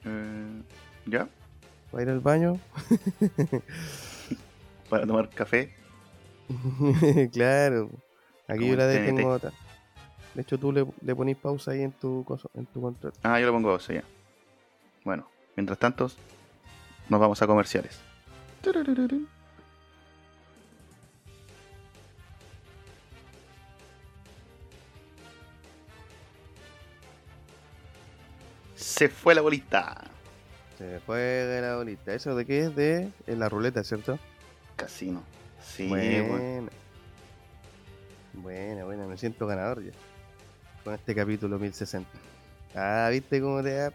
Eh, 0.04 0.62
¿Ya? 1.07 1.30
Va 1.94 2.00
a 2.00 2.02
ir 2.02 2.11
al 2.11 2.20
baño. 2.20 2.61
Para 4.90 5.07
tomar 5.07 5.30
café. 5.30 5.74
claro. 7.32 7.88
Aquí 8.48 8.68
yo 8.68 8.76
la 8.76 8.86
modo 9.22 9.38
tal. 9.38 9.54
De 10.34 10.42
hecho, 10.42 10.59
tú 10.59 10.72
le, 10.72 10.84
le 11.00 11.14
ponís 11.16 11.38
pausa 11.38 11.70
ahí 11.70 11.80
en 11.80 11.92
tu, 11.92 12.22
coso- 12.22 12.50
en 12.52 12.66
tu 12.66 12.82
control. 12.82 13.14
Ah, 13.22 13.40
yo 13.40 13.46
lo 13.46 13.52
pongo 13.54 13.70
a 13.70 13.78
ya. 13.94 14.04
Bueno, 15.04 15.26
mientras 15.57 15.78
tanto, 15.78 16.11
nos 17.09 17.20
vamos 17.20 17.40
a 17.42 17.46
comerciales. 17.46 17.98
Se 28.74 29.09
fue 29.09 29.34
la 29.34 29.42
bolita. 29.42 30.04
Se 30.78 31.00
juega 31.07 31.61
la 31.61 31.76
bolita. 31.76 32.14
¿Eso 32.14 32.34
de 32.34 32.44
qué 32.44 32.61
es? 32.64 32.76
De 32.76 33.11
en 33.26 33.38
la 33.38 33.48
ruleta, 33.48 33.84
¿cierto? 33.84 34.18
Casino. 34.76 35.22
Sí, 35.62 35.88
buena. 35.88 36.70
Buena, 38.32 38.84
buena. 38.84 39.07
Me 39.07 39.16
siento 39.16 39.46
ganador 39.46 39.82
ya. 39.82 39.92
Con 40.84 40.94
este 40.94 41.14
capítulo 41.14 41.59
1060. 41.59 42.09
Ah, 42.74 43.09
¿viste 43.11 43.40
cómo 43.40 43.62
te 43.62 43.90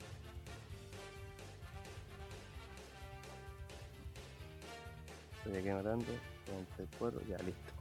Estoy 5.47 5.61
aquí 5.61 5.69
matando. 5.69 6.05
44, 6.45 7.21
ya 7.29 7.37
listo. 7.37 7.71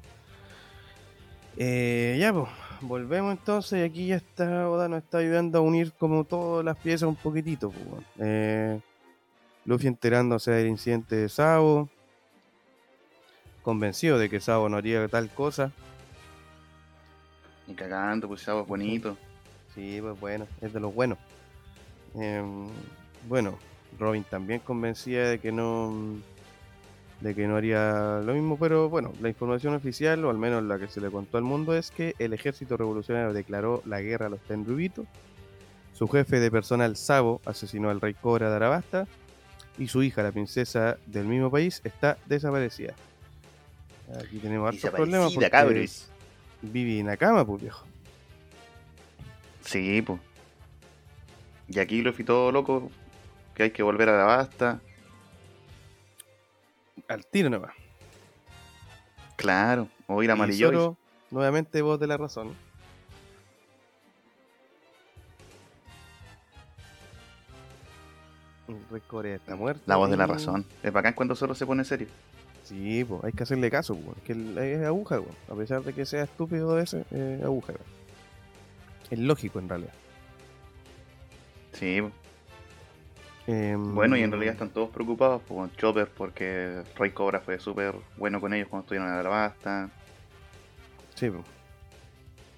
Eh, 1.56 2.16
ya, 2.20 2.32
pues, 2.32 2.48
volvemos 2.80 3.32
entonces. 3.32 3.80
Y 3.80 3.82
aquí 3.82 4.06
ya 4.06 4.16
está, 4.16 4.68
Oda 4.70 4.88
nos 4.88 5.02
está 5.02 5.18
ayudando 5.18 5.58
a 5.58 5.62
unir 5.62 5.92
como 5.92 6.22
todas 6.24 6.64
las 6.64 6.76
piezas 6.76 7.08
un 7.08 7.16
poquitito. 7.16 7.70
Pues, 7.70 8.04
eh, 8.20 8.80
Luffy 9.64 9.88
enterándose 9.88 10.52
del 10.52 10.68
incidente 10.68 11.16
de 11.16 11.28
Sabo. 11.28 11.88
Convencido 13.62 14.16
de 14.16 14.30
que 14.30 14.38
Sabo 14.38 14.68
no 14.68 14.76
haría 14.76 15.08
tal 15.08 15.28
cosa. 15.30 15.72
Y 17.66 17.74
cagando, 17.74 18.28
pues 18.28 18.48
algo 18.48 18.64
bonito. 18.64 19.16
Sí, 19.74 19.98
pues 20.00 20.18
bueno, 20.18 20.46
es 20.62 20.72
de 20.72 20.80
los 20.80 20.94
buenos. 20.94 21.18
Em, 22.14 22.66
bueno, 23.28 23.58
Robin 23.98 24.24
también 24.24 24.60
convencía 24.60 25.28
de 25.28 25.38
que 25.38 25.52
no 25.52 25.92
de 27.20 27.34
que 27.34 27.46
no 27.46 27.56
haría 27.56 28.20
lo 28.24 28.34
mismo, 28.34 28.58
pero 28.58 28.88
bueno, 28.88 29.12
la 29.20 29.28
información 29.28 29.74
oficial, 29.74 30.24
o 30.24 30.30
al 30.30 30.38
menos 30.38 30.62
la 30.64 30.78
que 30.78 30.88
se 30.88 31.00
le 31.00 31.10
contó 31.10 31.38
al 31.38 31.44
mundo, 31.44 31.74
es 31.74 31.90
que 31.90 32.14
el 32.18 32.32
ejército 32.32 32.76
revolucionario 32.76 33.32
declaró 33.32 33.82
la 33.86 34.00
guerra 34.00 34.26
a 34.26 34.28
los 34.28 34.40
Tenryubitos. 34.40 35.06
Su 35.94 36.08
jefe 36.08 36.40
de 36.40 36.50
personal, 36.50 36.96
Sabo, 36.96 37.40
asesinó 37.46 37.88
al 37.88 38.00
rey 38.00 38.14
Cobra 38.14 38.50
de 38.50 38.56
Arabasta. 38.56 39.06
Y 39.78 39.88
su 39.88 40.02
hija, 40.02 40.22
la 40.22 40.32
princesa 40.32 40.96
del 41.06 41.26
mismo 41.26 41.50
país, 41.50 41.80
está 41.84 42.18
desaparecida. 42.26 42.94
Aquí 44.18 44.38
tenemos 44.38 44.68
hartos 44.68 44.90
problemas 44.90 45.32
porque 45.34 45.50
cabros. 45.50 46.10
Vivi 46.62 47.02
Nakama, 47.02 47.44
pues 47.44 47.62
viejo. 47.62 47.86
Sí, 49.62 50.02
pues. 50.02 50.20
Y 51.68 51.78
aquí 51.78 52.00
Luffy 52.02 52.24
todo 52.24 52.52
loco, 52.52 52.90
que 53.54 53.64
hay 53.64 53.70
que 53.70 53.82
volver 53.82 54.08
a 54.08 54.16
la 54.16 54.24
basta. 54.24 54.80
Al 57.08 57.26
tiro 57.26 57.50
nomás. 57.50 57.72
Claro, 59.36 59.88
o 60.06 60.22
ir 60.22 60.30
a. 60.30 60.52
Zoro, 60.52 60.96
nuevamente 61.30 61.82
voz 61.82 62.00
de 62.00 62.06
la 62.06 62.16
razón. 62.16 62.54
Corea 69.06 69.36
está 69.36 69.54
muerto. 69.54 69.82
La 69.86 69.96
voz 69.96 70.10
de 70.10 70.16
la 70.16 70.26
razón. 70.26 70.66
Es 70.82 70.92
bacán 70.92 71.14
cuando 71.14 71.36
Zoro 71.36 71.54
se 71.54 71.66
pone 71.66 71.84
serio. 71.84 72.08
Sí, 72.64 73.04
pues 73.04 73.22
hay 73.22 73.32
que 73.32 73.44
hacerle 73.44 73.70
caso, 73.70 73.94
pues, 73.94 74.18
que 74.24 74.32
es 74.32 74.84
aguja, 74.84 75.20
pues. 75.20 75.36
a 75.48 75.54
pesar 75.54 75.82
de 75.82 75.92
que 75.92 76.04
sea 76.04 76.24
estúpido 76.24 76.80
ese, 76.80 77.04
es 77.12 77.42
aguja. 77.44 77.74
pues. 77.74 77.88
Es 79.10 79.18
lógico 79.20 79.60
en 79.60 79.68
realidad. 79.68 79.92
Sí, 81.72 82.02
Em, 83.46 83.94
bueno, 83.94 84.16
y 84.16 84.22
en 84.22 84.30
realidad 84.32 84.54
están 84.54 84.70
todos 84.70 84.90
preocupados 84.90 85.40
por 85.42 85.70
Chopper 85.76 86.08
porque 86.08 86.82
Rey 86.96 87.12
Cobra 87.12 87.40
fue 87.40 87.58
súper 87.60 87.94
bueno 88.16 88.40
con 88.40 88.52
ellos 88.52 88.68
cuando 88.68 88.84
estuvieron 88.84 89.08
en 89.08 89.22
la 89.22 89.28
basta. 89.28 89.88
Sí, 91.14 91.30
pues. 91.30 91.44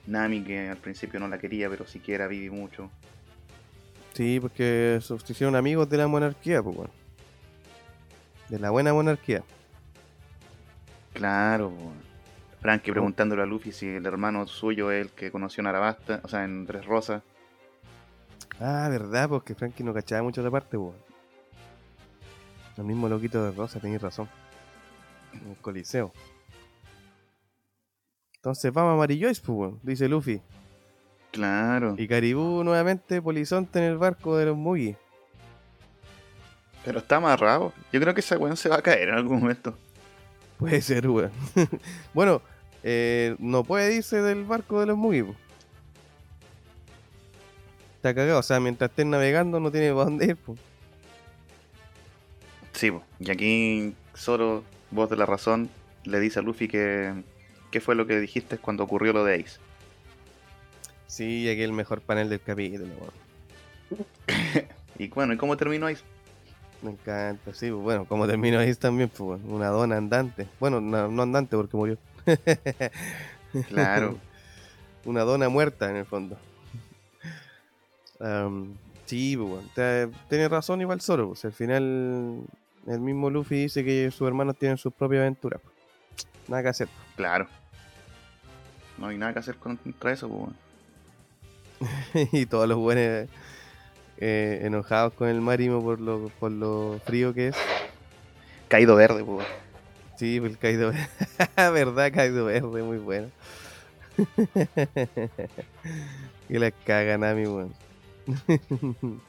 Nami, 0.07 0.43
que 0.43 0.71
al 0.71 0.79
principio 0.79 1.21
no 1.21 1.29
la 1.29 1.39
quería, 1.39 1.69
pero 1.69 1.87
siquiera 1.87 2.27
vive 2.27 2.51
mucho. 2.51 2.91
sí, 4.15 4.39
porque 4.41 4.99
se 5.03 5.15
hicieron 5.33 5.55
amigos 5.55 5.89
de 5.91 5.99
la 5.99 6.09
monarquía, 6.09 6.63
pues 6.63 6.75
bueno. 6.75 6.91
De 8.49 8.59
la 8.59 8.71
buena 8.71 8.95
monarquía. 8.95 9.43
Claro. 11.13 11.73
Frankie 12.61 12.91
preguntándole 12.91 13.43
a 13.43 13.47
Luffy 13.47 13.73
si 13.73 13.87
el 13.87 14.07
hermano 14.07 14.47
suyo 14.47 14.91
es 14.91 15.03
el 15.03 15.11
que 15.13 15.31
conoció 15.31 15.61
en 15.61 15.67
Arabasta, 15.69 16.21
o 16.25 16.29
sea, 16.29 16.45
en 16.45 16.67
Tres 16.67 16.87
Rosas. 16.87 17.23
Ah, 18.61 18.89
verdad, 18.91 19.29
porque 19.29 19.55
Frankie 19.55 19.85
no 19.85 19.95
cachaba 19.95 20.23
mucho 20.23 20.43
de 20.43 20.51
parte, 20.51 20.77
pues. 20.77 20.95
El 22.77 22.85
mismo 22.85 23.09
loquito 23.09 23.45
de 23.45 23.53
Rosa, 23.53 23.81
tenéis 23.81 24.03
razón. 24.03 24.29
En 25.33 25.51
el 25.51 25.57
Coliseo. 25.57 26.13
Entonces 28.37 28.73
vamos 28.73 28.95
a 28.95 28.97
Marillois, 28.97 29.41
pues, 29.41 29.59
weón, 29.59 29.81
dice 29.83 30.09
Luffy. 30.09 30.41
Claro. 31.33 31.95
Y 31.99 32.07
Caribú 32.09 32.63
nuevamente 32.65 33.21
polizonte 33.21 33.81
en 33.81 33.85
el 33.87 33.99
barco 33.99 34.37
de 34.37 34.47
los 34.47 34.57
Mugi. 34.57 34.97
Pero 36.85 37.01
está 37.01 37.17
amarrado. 37.17 37.73
Yo 37.93 38.01
creo 38.01 38.15
que 38.15 38.21
ese 38.21 38.37
weón 38.37 38.57
se 38.57 38.69
va 38.69 38.77
a 38.77 38.83
caer 38.83 39.09
en 39.09 39.17
algún 39.17 39.41
momento. 39.41 39.77
Puede 40.57 40.81
ser, 40.81 41.09
weón. 41.09 41.33
bueno, 42.15 42.41
eh, 42.83 43.37
no 43.39 43.65
puede 43.65 43.95
irse 43.97 44.23
del 44.23 44.45
barco 44.45 44.81
de 44.81 44.87
los 44.87 44.97
Mugi, 44.97 45.25
pues. 45.25 45.37
Está 47.99 48.15
cagado, 48.15 48.39
o 48.39 48.43
sea, 48.45 48.61
mientras 48.61 48.91
estén 48.91 49.11
navegando 49.11 49.59
no 49.59 49.73
tiene 49.73 49.91
para 49.91 50.05
dónde 50.05 50.27
ir, 50.27 50.37
pues. 50.37 50.61
Sí, 52.75 52.93
po. 52.93 53.03
y 53.19 53.29
aquí 53.29 53.93
Zoro, 54.17 54.63
voz 54.93 55.11
de 55.11 55.17
la 55.17 55.27
razón, 55.27 55.69
le 56.05 56.21
dice 56.21 56.39
a 56.39 56.43
Luffy 56.43 56.69
que 56.69 57.13
qué 57.73 57.81
fue 57.81 57.97
lo 57.97 58.07
que 58.07 58.21
dijiste 58.21 58.57
cuando 58.57 58.85
ocurrió 58.85 59.13
lo 59.13 59.25
de 59.25 59.35
Ace. 59.35 59.59
Sí, 61.09 61.49
aquí 61.49 61.63
el 61.63 61.73
mejor 61.73 62.01
panel 62.01 62.29
del 62.29 62.41
capítulo. 62.41 62.87
Y 65.01 65.07
bueno, 65.09 65.33
¿y 65.33 65.37
cómo 65.37 65.57
terminó 65.57 65.87
Ace? 65.87 66.03
Me 66.83 66.91
encanta, 66.91 67.53
sí, 67.55 67.71
pues, 67.71 67.83
bueno, 67.83 68.05
como 68.05 68.27
terminó 68.27 68.61
ahí 68.61 68.73
también, 68.75 69.09
pues 69.09 69.41
una 69.45 69.69
dona 69.69 69.97
andante. 69.97 70.47
Bueno, 70.61 70.81
no, 70.81 71.09
no 71.09 71.23
andante 71.23 71.57
porque 71.57 71.77
murió. 71.77 71.99
Claro. 73.69 74.19
una 75.05 75.23
dona 75.23 75.49
muerta 75.49 75.91
en 75.91 75.97
el 75.97 76.05
fondo. 76.05 76.37
Am, 78.21 78.75
sí, 79.07 79.37
bueno, 79.37 79.69
tiene 80.29 80.49
razón 80.49 80.81
igual 80.81 81.01
Zoro, 81.01 81.29
pues 81.29 81.45
al 81.45 81.53
final 81.53 82.43
el 82.87 83.01
mismo 83.01 83.31
Luffy 83.31 83.63
dice 83.63 83.85
que 83.85 84.11
sus 84.11 84.27
hermanos 84.27 84.57
tienen 84.57 84.79
sus 84.79 84.93
propias 84.93 85.21
aventuras. 85.21 85.61
Nada 86.49 86.63
que 86.63 86.69
hacer. 86.71 86.89
Claro. 87.17 87.47
No 88.97 89.09
hay 89.09 89.19
nada 89.19 89.33
que 89.33 89.39
hacer 89.39 89.57
contra 89.57 90.13
eso, 90.13 90.29
pues. 90.29 90.53
y 92.33 92.47
todos 92.47 92.69
los 92.69 92.79
buenos 92.79 93.29
eh, 94.17 94.61
enojados 94.63 95.13
con 95.13 95.29
el 95.29 95.41
Marimo 95.41 95.83
por 95.83 96.01
lo, 96.01 96.29
por 96.41 96.51
lo 96.51 97.01
frío 97.05 97.33
que 97.35 97.49
es. 97.49 97.57
Caído 98.69 98.97
verde, 98.97 99.23
pues. 99.25 99.39
weón. 99.39 99.69
Sí, 100.19 100.41
pues 100.41 100.53
el 100.53 100.59
Kaido 100.59 100.93
¿Verdad? 101.57 102.13
Kaido 102.13 102.47
Verde, 102.47 102.83
muy 102.83 102.99
bueno. 102.99 103.31
que 106.49 106.59
la 106.59 106.73
cagan 106.73 107.23
a 107.23 107.35
mi 107.35 107.47
weón. 107.47 107.73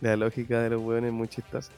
la 0.00 0.16
lógica 0.16 0.62
de 0.62 0.70
los 0.70 0.82
weones 0.82 1.08
es 1.08 1.14
muy 1.14 1.28
chistosa. 1.28 1.72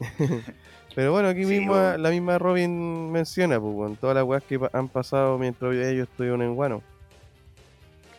Pero 0.94 1.12
bueno, 1.12 1.28
aquí 1.28 1.44
Sí, 1.44 1.58
mismo 1.58 1.74
la 1.74 2.10
misma 2.10 2.38
Robin 2.38 3.10
menciona, 3.10 3.60
pues, 3.60 3.74
weón, 3.74 3.96
todas 3.96 4.14
las 4.14 4.24
weas 4.24 4.42
que 4.44 4.60
han 4.72 4.88
pasado 4.88 5.38
mientras 5.38 5.74
ellos 5.74 6.08
estuvieron 6.08 6.42
en 6.42 6.54
Guano. 6.54 6.82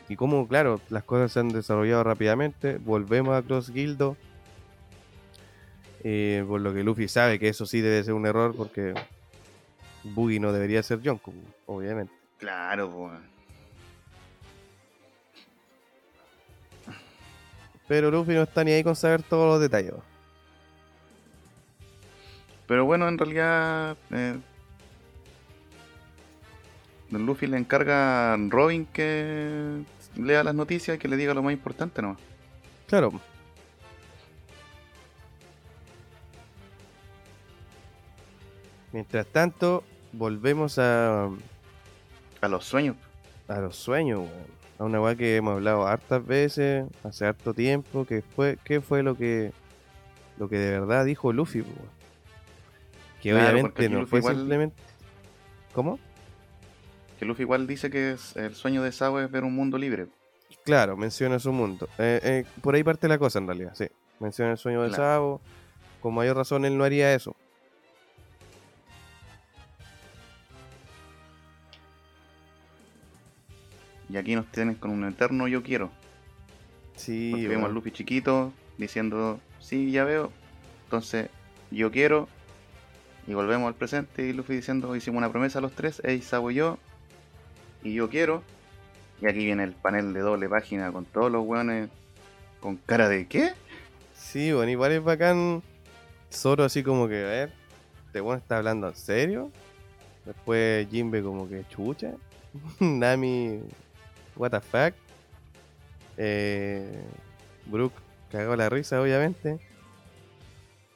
Y 0.08 0.16
como, 0.16 0.48
claro, 0.48 0.80
las 0.90 1.04
cosas 1.04 1.32
se 1.32 1.40
han 1.40 1.50
desarrollado 1.50 2.04
rápidamente, 2.04 2.78
volvemos 2.78 3.36
a 3.36 3.42
Cross 3.42 3.72
Guildo. 3.72 4.18
Eh, 6.04 6.46
por 6.48 6.62
lo 6.62 6.74
que 6.74 6.84
Luffy 6.84 7.08
sabe 7.08 7.40
que 7.40 7.50
eso 7.50 7.66
sí 7.66 7.82
debe 7.82 8.04
ser 8.04 8.14
un 8.14 8.28
error 8.28 8.54
porque 8.56 8.94
Boogie 10.04 10.40
no 10.40 10.52
debería 10.54 10.84
ser 10.84 11.02
Yonko, 11.02 11.34
obviamente. 11.66 12.14
Claro, 12.38 12.92
pues. 12.92 13.35
Pero 17.88 18.10
Luffy 18.12 18.34
no 18.34 18.44
está 18.44 18.64
ni 18.64 18.72
ahí 18.72 18.84
con 18.84 18.96
saber 18.96 19.22
todos 19.24 19.48
los 19.48 19.62
detalles. 19.62 19.94
Pero 22.68 22.86
bueno, 22.86 23.08
en 23.08 23.18
realidad. 23.18 23.98
Eh, 24.12 24.38
Don 27.10 27.26
Luffy 27.26 27.46
le 27.46 27.58
encarga 27.58 28.34
a 28.34 28.38
Robin 28.50 28.86
que 28.88 29.84
lea 30.16 30.44
las 30.44 30.56
noticias 30.56 30.96
y 30.96 31.00
que 31.00 31.08
le 31.08 31.18
diga 31.18 31.34
lo 31.36 31.44
más 31.44 31.54
importante 31.54 32.02
nomás. 32.02 32.18
Claro. 32.88 33.14
Mientras 38.92 39.28
tanto, 39.28 39.84
volvemos 40.14 40.80
a, 40.80 41.30
A 42.42 42.48
los 42.48 42.66
sueños. 42.66 42.96
a 43.48 43.60
los 43.60 43.76
sueños, 43.76 44.20
weón. 44.22 44.65
A 44.78 44.84
una 44.84 45.02
weá 45.02 45.16
que 45.16 45.38
hemos 45.38 45.54
hablado 45.54 45.88
hartas 45.88 46.26
veces, 46.26 46.86
hace 47.04 47.26
harto 47.26 47.54
tiempo, 47.54 48.06
que 48.06 48.22
fue, 48.22 48.58
¿qué 48.64 48.82
fue 48.82 49.04
lo 49.04 49.16
que 49.16 49.52
lo 50.38 50.50
que 50.50 50.58
de 50.58 50.72
verdad 50.80 51.06
dijo 51.06 51.32
Luffy? 51.32 51.62
po? 51.62 51.72
Que 53.22 53.32
Claro, 53.32 53.52
obviamente 53.54 53.90
no 53.90 54.00
Luffy 54.02 54.10
fue 54.10 54.20
igual- 54.20 54.36
simplemente... 54.36 54.76
¿Cómo? 55.74 56.00
Que 57.20 57.26
Luffy 57.26 57.44
igual 57.44 57.68
dice 57.68 57.90
que 57.90 58.12
es- 58.12 58.36
el 58.36 58.54
sueño 58.54 58.84
de 58.84 58.92
Sao 58.92 59.20
es 59.20 59.32
ver 59.32 59.44
un 59.46 59.56
mundo 59.56 59.78
libre. 59.78 60.08
Claro, 60.66 60.98
menciona 60.98 61.40
su 61.40 61.52
mundo. 61.54 61.88
Eh, 61.98 62.20
eh, 62.24 62.46
por 62.62 62.76
ahí 62.76 62.84
parte 62.84 63.08
la 63.08 63.18
cosa 63.18 63.40
en 63.40 63.48
realidad, 63.48 63.72
sí. 63.76 63.88
Menciona 64.20 64.52
el 64.52 64.58
sueño 64.58 64.82
de 64.84 64.90
Claro. 64.90 65.40
Con 66.02 66.14
mayor 66.14 66.36
razón 66.38 66.66
él 66.66 66.78
no 66.78 66.84
haría 66.84 67.14
eso. 67.14 67.36
Y 74.16 74.18
aquí 74.18 74.34
nos 74.34 74.50
tienen 74.50 74.76
con 74.76 74.92
un 74.92 75.04
eterno 75.04 75.46
yo 75.50 75.62
quiero. 75.62 75.92
Sí, 76.96 77.32
Porque 77.32 77.50
vemos 77.50 77.70
a 77.70 77.74
Luffy 77.74 77.92
chiquito 77.92 78.54
diciendo, 78.78 79.42
sí, 79.60 79.92
ya 79.92 80.06
veo. 80.06 80.32
Entonces, 80.86 81.28
yo 81.70 81.92
quiero. 81.92 82.30
Y 83.28 83.34
volvemos 83.34 83.68
al 83.68 83.74
presente 83.74 84.26
y 84.26 84.32
Luffy 84.32 84.56
diciendo, 84.56 84.96
hicimos 84.96 85.18
una 85.18 85.30
promesa 85.30 85.60
a 85.60 85.62
los 85.62 85.74
tres, 85.74 86.00
Ace, 86.00 86.22
Sabo 86.22 86.50
y 86.50 86.56
yo. 86.56 86.78
Y 87.84 87.94
yo 87.96 88.10
quiero. 88.10 88.42
Y 89.22 89.28
aquí 89.28 89.40
viene 89.40 89.66
el 89.66 89.74
panel 89.74 90.14
de 90.14 90.22
doble 90.22 90.48
página 90.48 90.94
con 90.94 91.04
todos 91.04 91.30
los 91.30 91.46
weones 91.46 91.90
con 92.62 92.78
cara 92.78 93.10
de 93.10 93.28
¿qué? 93.28 93.52
Sí, 94.14 94.54
bueno, 94.54 94.72
igual 94.72 94.94
es 94.94 95.04
bacán. 95.04 95.62
Zoro 96.32 96.64
así 96.64 96.84
como 96.84 97.10
que, 97.10 97.22
a 97.22 97.28
ver, 97.28 97.54
¿este 98.06 98.22
weón 98.22 98.38
está 98.38 98.60
hablando 98.60 98.88
en 98.88 98.96
serio? 98.96 99.52
Después 100.24 100.88
Jimbe 100.90 101.22
como 101.22 101.50
que 101.50 101.66
chucha. 101.68 102.14
Nami, 102.80 103.60
what 104.36 104.52
the 104.52 104.62
fuck. 104.62 104.94
Eh, 106.18 107.04
Brook 107.66 107.94
cagó 108.32 108.56
la 108.56 108.70
risa, 108.70 109.02
obviamente. 109.02 109.60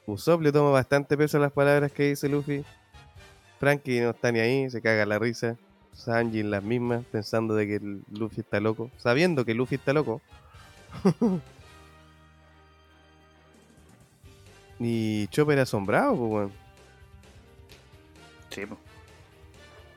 Usopp 0.05 0.41
le 0.41 0.51
toma 0.51 0.71
bastante 0.71 1.17
peso 1.17 1.37
a 1.37 1.41
las 1.41 1.51
palabras 1.51 1.91
que 1.91 2.09
dice 2.09 2.29
Luffy. 2.29 2.63
Frankie 3.59 3.99
no 4.01 4.11
está 4.11 4.31
ni 4.31 4.39
ahí, 4.39 4.69
se 4.69 4.81
caga 4.81 5.05
la 5.05 5.19
risa. 5.19 5.57
Sanji 5.93 6.43
las 6.43 6.63
mismas, 6.63 7.03
pensando 7.11 7.55
de 7.55 7.67
que 7.67 7.79
Luffy 8.11 8.41
está 8.41 8.59
loco. 8.59 8.89
Sabiendo 8.97 9.45
que 9.45 9.53
Luffy 9.53 9.75
está 9.75 9.93
loco. 9.93 10.21
Y 14.79 15.27
Chopper 15.27 15.59
asombrado, 15.59 16.15
pues, 16.15 16.31
weón. 16.31 16.51
Sí, 18.49 18.65
po. 18.65 18.77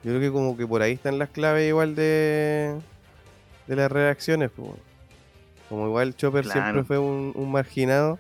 Yo 0.03 0.11
creo 0.11 0.21
que 0.21 0.33
como 0.33 0.57
que 0.57 0.67
por 0.67 0.83
ahí 0.83 0.95
están 0.95 1.19
las 1.19 1.31
claves 1.31 1.69
igual 1.69 1.95
de, 1.95 2.77
de 3.67 3.77
las 3.77 3.91
reacciones, 3.93 4.51
pues. 4.55 4.69
weón. 4.69 4.81
Como 5.69 5.87
igual 5.87 6.15
Chopper 6.15 6.45
Claro. 6.45 6.61
siempre 6.61 6.85
fue 6.85 6.99
un, 6.99 7.33
un 7.35 7.51
marginado. 7.51 8.19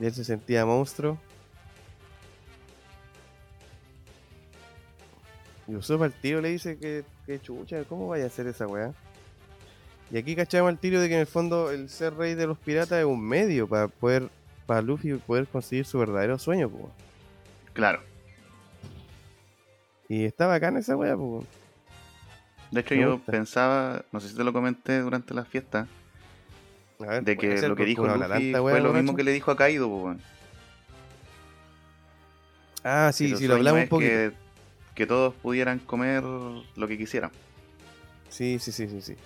Y 0.00 0.04
él 0.06 0.12
se 0.12 0.24
sentía 0.24 0.64
monstruo. 0.66 1.18
Y 5.68 5.76
Usopp 5.76 6.02
al 6.02 6.12
tiro 6.12 6.40
le 6.40 6.48
dice 6.50 6.76
que, 6.78 7.04
que 7.26 7.40
chucha, 7.40 7.84
¿cómo 7.84 8.08
vaya 8.08 8.24
a 8.24 8.26
hacer 8.26 8.46
esa 8.46 8.66
weá? 8.66 8.92
Y 10.10 10.18
aquí 10.18 10.34
cachamos 10.34 10.68
al 10.70 10.78
tiro 10.78 11.00
de 11.00 11.08
que 11.08 11.14
en 11.14 11.20
el 11.20 11.26
fondo 11.26 11.70
el 11.70 11.88
ser 11.88 12.14
rey 12.14 12.34
de 12.34 12.46
los 12.46 12.58
piratas 12.58 12.98
es 12.98 13.04
un 13.04 13.20
medio 13.22 13.68
para 13.68 13.88
poder, 13.88 14.28
para 14.66 14.82
Luffy 14.82 15.14
poder 15.14 15.46
conseguir 15.46 15.84
su 15.86 15.98
verdadero 15.98 16.38
sueño, 16.38 16.68
pues. 16.68 16.84
Claro. 17.72 18.02
Y 20.12 20.26
está 20.26 20.46
bacana 20.46 20.80
esa 20.80 20.94
weá, 20.94 21.16
pues. 21.16 21.46
De 22.70 22.82
hecho, 22.82 22.94
Me 22.94 23.00
yo 23.00 23.12
gusta. 23.12 23.32
pensaba, 23.32 24.04
no 24.12 24.20
sé 24.20 24.28
si 24.28 24.36
te 24.36 24.44
lo 24.44 24.52
comenté 24.52 25.00
durante 25.00 25.32
la 25.32 25.46
fiesta, 25.46 25.88
A 27.00 27.06
ver, 27.06 27.24
de 27.24 27.38
que 27.38 27.62
lo 27.66 27.74
que 27.74 27.86
dijo 27.86 28.06
Luffy 28.06 28.28
tanta 28.28 28.60
fue 28.60 28.78
lo 28.82 28.92
mismo 28.92 29.16
que 29.16 29.24
le 29.24 29.32
dijo 29.32 29.50
a 29.50 29.56
Kaido, 29.56 29.88
weón. 29.88 30.20
Ah, 32.84 33.10
sí, 33.14 33.30
su 33.30 33.38
sí, 33.38 33.46
lo 33.48 33.54
hablamos 33.54 33.84
un 33.84 33.88
poquito. 33.88 34.10
Que, 34.10 34.32
que 34.94 35.06
todos 35.06 35.32
pudieran 35.32 35.78
comer 35.78 36.22
lo 36.24 36.86
que 36.86 36.98
quisieran. 36.98 37.30
Sí, 38.28 38.58
sí, 38.58 38.70
sí, 38.70 38.88
sí, 38.88 39.00
sí. 39.00 39.16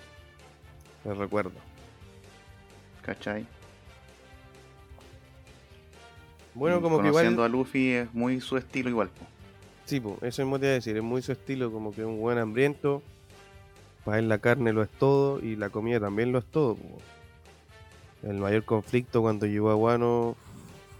Lo 1.03 1.15
recuerdo. 1.15 1.59
¿Cachai? 3.01 3.45
Bueno, 6.53 6.81
como 6.81 7.01
que 7.01 7.09
igual. 7.09 7.37
a 7.41 7.47
Luffy 7.49 7.91
es 7.91 8.13
muy 8.13 8.39
su 8.39 8.55
estilo 8.55 8.87
igual. 8.89 9.09
po. 9.09 9.36
Sí, 9.87 10.01
pues, 10.01 10.21
eso 10.21 10.41
mismo 10.43 10.59
te 10.59 10.65
iba 10.65 10.71
a 10.71 10.75
decir. 10.75 10.97
Es 10.97 11.03
muy 11.03 11.21
su 11.21 11.31
estilo, 11.31 11.71
como 11.71 11.93
que 11.93 12.03
un 12.03 12.19
buen 12.19 12.37
hambriento. 12.37 13.01
Para 14.03 14.19
él 14.19 14.27
la 14.29 14.37
carne 14.37 14.73
lo 14.73 14.83
es 14.83 14.89
todo 14.89 15.39
y 15.39 15.55
la 15.55 15.69
comida 15.69 15.99
también 15.99 16.31
lo 16.31 16.39
es 16.39 16.45
todo. 16.45 16.75
po. 16.75 16.97
El 18.23 18.37
mayor 18.37 18.65
conflicto 18.65 19.21
cuando 19.21 19.45
llegó 19.45 19.71
a 19.71 19.75
Guano 19.75 20.35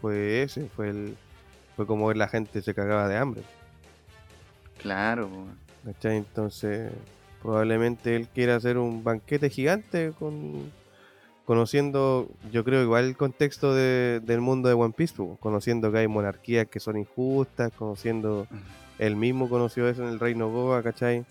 fue 0.02 0.44
ese. 0.44 0.70
Fue 0.70 0.90
el 0.90 1.18
fue 1.76 1.86
como 1.86 2.08
ver 2.08 2.18
la 2.18 2.30
gente 2.30 2.62
se 2.62 2.74
cagaba 2.74 3.08
de 3.08 3.18
hambre. 3.18 3.44
Claro, 4.80 5.28
po. 5.28 5.46
¿Cachai? 5.86 6.18
Entonces, 6.18 6.92
probablemente 7.42 8.16
él 8.16 8.28
quiera 8.34 8.56
hacer 8.56 8.78
un 8.78 9.04
banquete 9.04 9.50
gigante 9.50 10.14
con 10.18 10.72
conociendo, 11.48 12.28
yo 12.52 12.66
creo, 12.66 12.84
igual 12.84 13.06
el 13.06 13.16
contexto 13.16 13.74
de- 13.74 14.20
del 14.22 14.42
mundo 14.42 14.68
de 14.68 14.76
One 14.76 14.94
Piece, 14.96 15.14
pues, 15.16 15.40
conociendo 15.40 15.92
que 15.94 16.00
hay 16.00 16.08
monarquías 16.10 16.68
que 16.68 16.82
son 16.82 16.98
injustas, 16.98 17.72
conociendo, 17.72 18.48
él 19.00 19.16
mismo 19.16 19.48
conoció 19.50 19.88
eso 19.88 20.04
en 20.04 20.10
el 20.10 20.20
Reino 20.20 20.50
Goa, 20.52 20.84
¿cachai? 20.84 21.26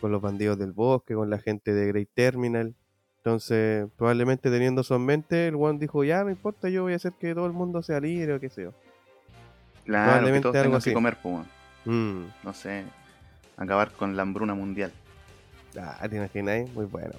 Con 0.00 0.12
los 0.12 0.22
bandidos 0.22 0.58
del 0.58 0.72
bosque, 0.72 1.14
con 1.14 1.28
la 1.28 1.38
gente 1.38 1.74
de 1.74 1.86
Great 1.88 2.08
Terminal. 2.14 2.74
Entonces, 3.18 3.86
probablemente 3.98 4.50
teniendo 4.50 4.80
eso 4.80 4.96
en 4.96 5.04
mente, 5.04 5.46
el 5.48 5.56
One 5.56 5.78
dijo, 5.78 6.02
ya, 6.04 6.24
no 6.24 6.30
importa, 6.30 6.70
yo 6.70 6.82
voy 6.84 6.94
a 6.94 6.96
hacer 6.96 7.12
que 7.12 7.34
todo 7.34 7.44
el 7.46 7.52
mundo 7.52 7.82
sea 7.82 8.00
libre 8.00 8.32
o 8.34 8.40
qué 8.40 8.48
sé 8.48 8.62
yo. 8.62 8.70
Claro, 9.84 10.04
que 10.04 10.10
Probablemente 10.10 10.42
todos 10.42 10.56
algo 10.56 10.64
tengan 10.64 10.78
así. 10.78 10.90
que 10.90 10.94
comer, 10.94 11.18
weón. 11.22 11.46
Mm. 11.84 12.26
No 12.44 12.52
sé, 12.54 12.84
acabar 13.58 13.92
con 13.92 14.16
la 14.16 14.22
hambruna 14.22 14.54
mundial. 14.54 14.90
Ah, 15.78 16.08
¿te 16.08 16.16
imaginas? 16.16 16.70
Muy 16.70 16.86
bueno. 16.86 17.12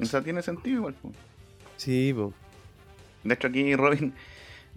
O 0.00 0.04
sea, 0.04 0.22
tiene 0.22 0.42
sentido 0.42 0.76
igual, 0.78 0.94
po. 0.94 1.12
Sí, 1.76 2.12
pues. 2.14 2.34
De 3.22 3.34
hecho, 3.34 3.48
aquí 3.48 3.74
Robin 3.76 4.12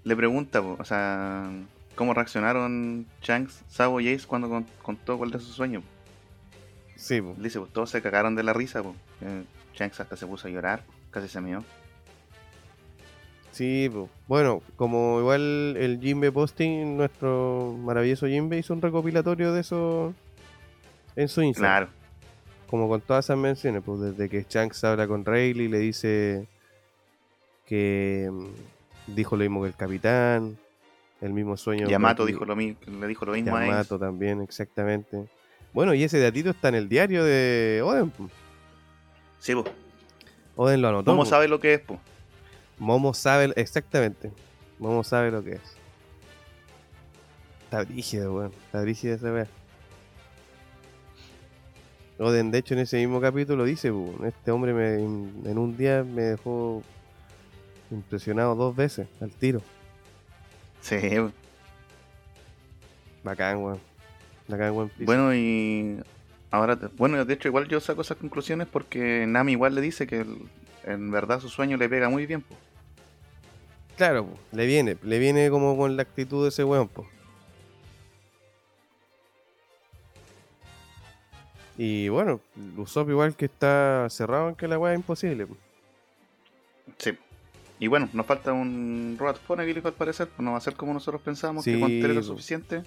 le 0.03 0.15
pregunta, 0.15 0.61
po, 0.61 0.78
o 0.80 0.86
sea, 0.86 1.49
cómo 1.95 2.13
reaccionaron 2.13 3.05
Shanks, 3.22 3.63
Sabo 3.68 3.99
y 3.99 4.13
Ace 4.13 4.26
cuando 4.28 4.47
con- 4.49 4.68
contó 4.82 5.18
cuál 5.18 5.32
era 5.32 5.39
su 5.39 5.51
sueño. 5.51 5.82
po. 5.82 5.88
Sí. 6.95 7.15
Él 7.15 7.36
dice, 7.38 7.59
pues 7.59 7.72
todos 7.74 7.89
se 7.89 8.01
cagaron 8.01 8.36
de 8.36 8.43
la 8.43 8.53
risa, 8.53 8.82
po. 8.84 8.95
Eh, 9.22 9.43
Shanks 9.76 9.99
hasta 9.99 10.15
se 10.15 10.26
puso 10.28 10.47
a 10.47 10.51
llorar, 10.51 10.84
casi 11.11 11.28
se 11.28 11.41
meó. 11.41 11.63
Sí, 13.51 13.89
po. 13.91 14.07
bueno, 14.28 14.61
como 14.76 15.20
igual 15.20 15.76
el 15.78 15.99
Jimbe 15.99 16.32
Posting, 16.32 16.95
nuestro 16.97 17.76
maravilloso 17.84 18.28
Jimbe 18.28 18.57
hizo 18.59 18.74
un 18.74 18.82
recopilatorio 18.84 19.51
de 19.51 19.61
eso 19.61 20.13
en 21.15 21.28
su 21.28 21.41
Instagram. 21.41 21.88
Claro, 21.88 21.96
Como 22.70 22.89
con 22.89 23.01
todas 23.01 23.26
esas 23.26 23.38
menciones, 23.38 23.82
pues 23.86 23.99
desde 24.01 24.30
que 24.30 24.45
Shanks 24.47 24.84
habla 24.84 25.07
con 25.07 25.24
Rayleigh, 25.24 25.70
le 25.70 25.80
dice 25.80 26.47
que 27.65 28.30
mm, 28.32 29.15
dijo 29.15 29.36
lo 29.38 29.43
mismo 29.43 29.61
que 29.61 29.68
el 29.70 29.76
capitán, 29.76 30.57
el 31.22 31.34
mismo 31.34 31.55
sueño. 31.57 31.88
Yamato 31.88 32.26
que- 32.26 32.34
dijo 32.34 32.45
lo 32.45 32.55
mismo, 32.55 32.80
le 32.99 33.07
dijo 33.07 33.26
lo 33.26 33.34
mismo 33.34 33.55
a 33.55 33.59
Ace. 33.61 33.70
Yamato 33.70 33.99
también, 33.99 34.41
exactamente. 34.41 35.28
Bueno, 35.74 35.93
y 35.93 36.03
ese 36.03 36.20
datito 36.20 36.49
está 36.49 36.70
en 36.70 36.76
el 36.76 36.89
diario 36.89 37.24
de 37.24 37.82
Oden. 37.84 38.11
Sí, 39.39 39.53
po. 39.55 39.63
Oden 40.55 40.82
lo 40.82 40.89
anotó. 40.89 41.11
¿Cómo 41.11 41.24
po. 41.24 41.30
sabe 41.30 41.47
lo 41.47 41.59
que 41.59 41.76
es, 41.76 41.80
po? 41.82 41.99
Momo 42.80 43.13
sabe, 43.13 43.53
exactamente. 43.55 44.32
Momo 44.80 45.03
sabe 45.03 45.32
lo 45.32 45.43
que 45.43 45.53
es. 45.53 45.61
Está 47.63 47.84
brígido, 47.84 48.34
weón. 48.34 48.51
Está 48.65 48.82
brígido 48.82 49.15
esa 49.15 49.32
weá. 49.32 49.47
Oden, 52.20 52.49
de 52.51 52.57
hecho, 52.59 52.74
en 52.74 52.80
ese 52.82 52.97
mismo 52.97 53.22
capítulo 53.22 53.63
dice, 53.63 53.91
este 54.26 54.51
hombre 54.51 54.74
me, 54.74 54.95
en 54.95 55.57
un 55.57 55.78
día 55.78 56.03
me 56.03 56.24
dejó 56.24 56.82
impresionado 57.91 58.55
dos 58.55 58.76
veces 58.76 59.07
al 59.22 59.30
tiro. 59.32 59.61
Sí. 60.82 60.97
Bacán, 63.24 63.57
weón. 63.63 63.80
Bacán, 64.47 64.72
weón. 64.74 64.91
Bueno, 64.99 65.34
y 65.36 65.99
ahora, 66.49 66.78
bueno, 66.97 67.24
de 67.24 67.34
hecho, 67.34 67.49
igual 67.49 67.68
yo 67.68 67.80
saco 67.80 68.01
esas 68.01 68.18
conclusiones 68.18 68.68
porque 68.68 69.26
Nami 69.28 69.51
igual 69.53 69.76
le 69.76 69.82
dice 69.82 70.07
que 70.07 70.22
el- 70.22 70.38
en 70.86 71.11
verdad 71.11 71.39
su 71.39 71.49
sueño 71.49 71.78
le 71.78 71.89
pega 71.89 72.09
muy 72.09 72.26
bien, 72.26 72.41
po. 72.41 72.55
Claro, 73.97 74.26
po, 74.26 74.39
le 74.53 74.65
viene, 74.65 74.97
le 75.03 75.20
viene 75.20 75.49
como 75.49 75.76
con 75.78 75.95
la 75.97 76.03
actitud 76.03 76.43
de 76.43 76.49
ese 76.49 76.63
weón, 76.63 76.88
po. 76.88 77.07
Y 81.78 82.09
bueno, 82.09 82.41
Usopp 82.75 83.09
igual 83.09 83.36
que 83.36 83.45
está 83.45 84.07
cerrado 84.09 84.49
en 84.49 84.55
que 84.55 84.67
la 84.67 84.80
weá 84.80 84.93
es 84.93 84.97
imposible. 84.99 85.45
po. 85.45 85.55
Sí. 86.97 87.17
Y 87.80 87.86
bueno, 87.88 88.09
nos 88.13 88.25
falta 88.25 88.51
un 88.53 89.15
Robot 89.19 89.39
Phone 89.41 89.59
al 89.61 89.93
parecer, 89.93 90.28
pues 90.30 90.39
no 90.43 90.53
va 90.53 90.57
a 90.57 90.61
ser 90.61 90.73
como 90.75 90.93
nosotros 90.93 91.21
pensábamos, 91.21 91.63
Sí, 91.63 91.73
que 91.73 91.80
con 91.80 91.89
tres 91.99 92.17
po. 92.17 92.23
suficiente. 92.23 92.78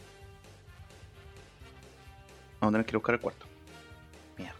Vamos 2.60 2.72
a 2.72 2.76
tener 2.78 2.86
que 2.86 2.96
buscar 2.96 3.14
el 3.14 3.20
cuarto. 3.20 3.46
Mierda. 4.36 4.54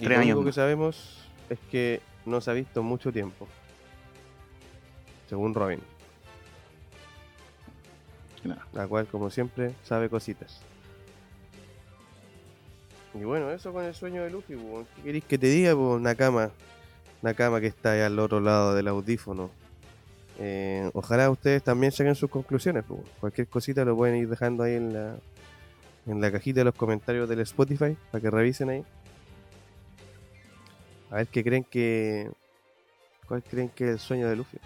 Y 0.00 0.04
Tres 0.04 0.16
lo 0.18 0.22
años 0.22 0.36
único 0.36 0.46
que 0.46 0.52
sabemos 0.52 1.24
es 1.48 1.58
que 1.70 2.00
no 2.26 2.40
se 2.40 2.50
ha 2.50 2.54
visto 2.54 2.82
mucho 2.82 3.12
tiempo. 3.12 3.46
Según 5.28 5.54
Robin, 5.54 5.80
Claro. 8.42 8.62
la 8.72 8.86
cual, 8.88 9.06
como 9.06 9.30
siempre, 9.30 9.74
sabe 9.84 10.08
cositas. 10.08 10.60
Y 13.18 13.24
bueno, 13.24 13.50
eso 13.50 13.72
con 13.72 13.84
el 13.84 13.94
sueño 13.94 14.22
de 14.22 14.30
Luffy. 14.30 14.54
¿qué 14.54 15.02
queréis 15.02 15.24
que 15.24 15.38
te 15.38 15.48
diga? 15.48 15.74
po? 15.74 15.94
Una 15.94 16.14
cama 16.14 16.52
que 17.60 17.66
está 17.66 17.92
ahí 17.92 18.00
al 18.00 18.18
otro 18.18 18.40
lado 18.40 18.74
del 18.74 18.86
audífono. 18.86 19.50
Eh, 20.38 20.88
ojalá 20.94 21.28
ustedes 21.30 21.62
también 21.64 21.90
saquen 21.90 22.14
sus 22.14 22.30
conclusiones. 22.30 22.84
Cualquier 23.18 23.48
cosita 23.48 23.84
lo 23.84 23.96
pueden 23.96 24.16
ir 24.16 24.28
dejando 24.28 24.62
ahí 24.62 24.74
en 24.74 24.92
la, 24.92 25.16
en 26.06 26.20
la 26.20 26.30
cajita 26.30 26.60
de 26.60 26.64
los 26.64 26.74
comentarios 26.74 27.28
del 27.28 27.40
Spotify 27.40 27.96
para 28.12 28.22
que 28.22 28.30
revisen 28.30 28.70
ahí. 28.70 28.84
A 31.10 31.16
ver 31.16 31.26
qué 31.26 31.42
creen 31.42 31.64
que. 31.64 32.30
¿Cuál 33.26 33.42
creen 33.42 33.68
que 33.70 33.84
es 33.84 33.90
el 33.90 33.98
sueño 33.98 34.28
de 34.28 34.36
Luffy? 34.36 34.58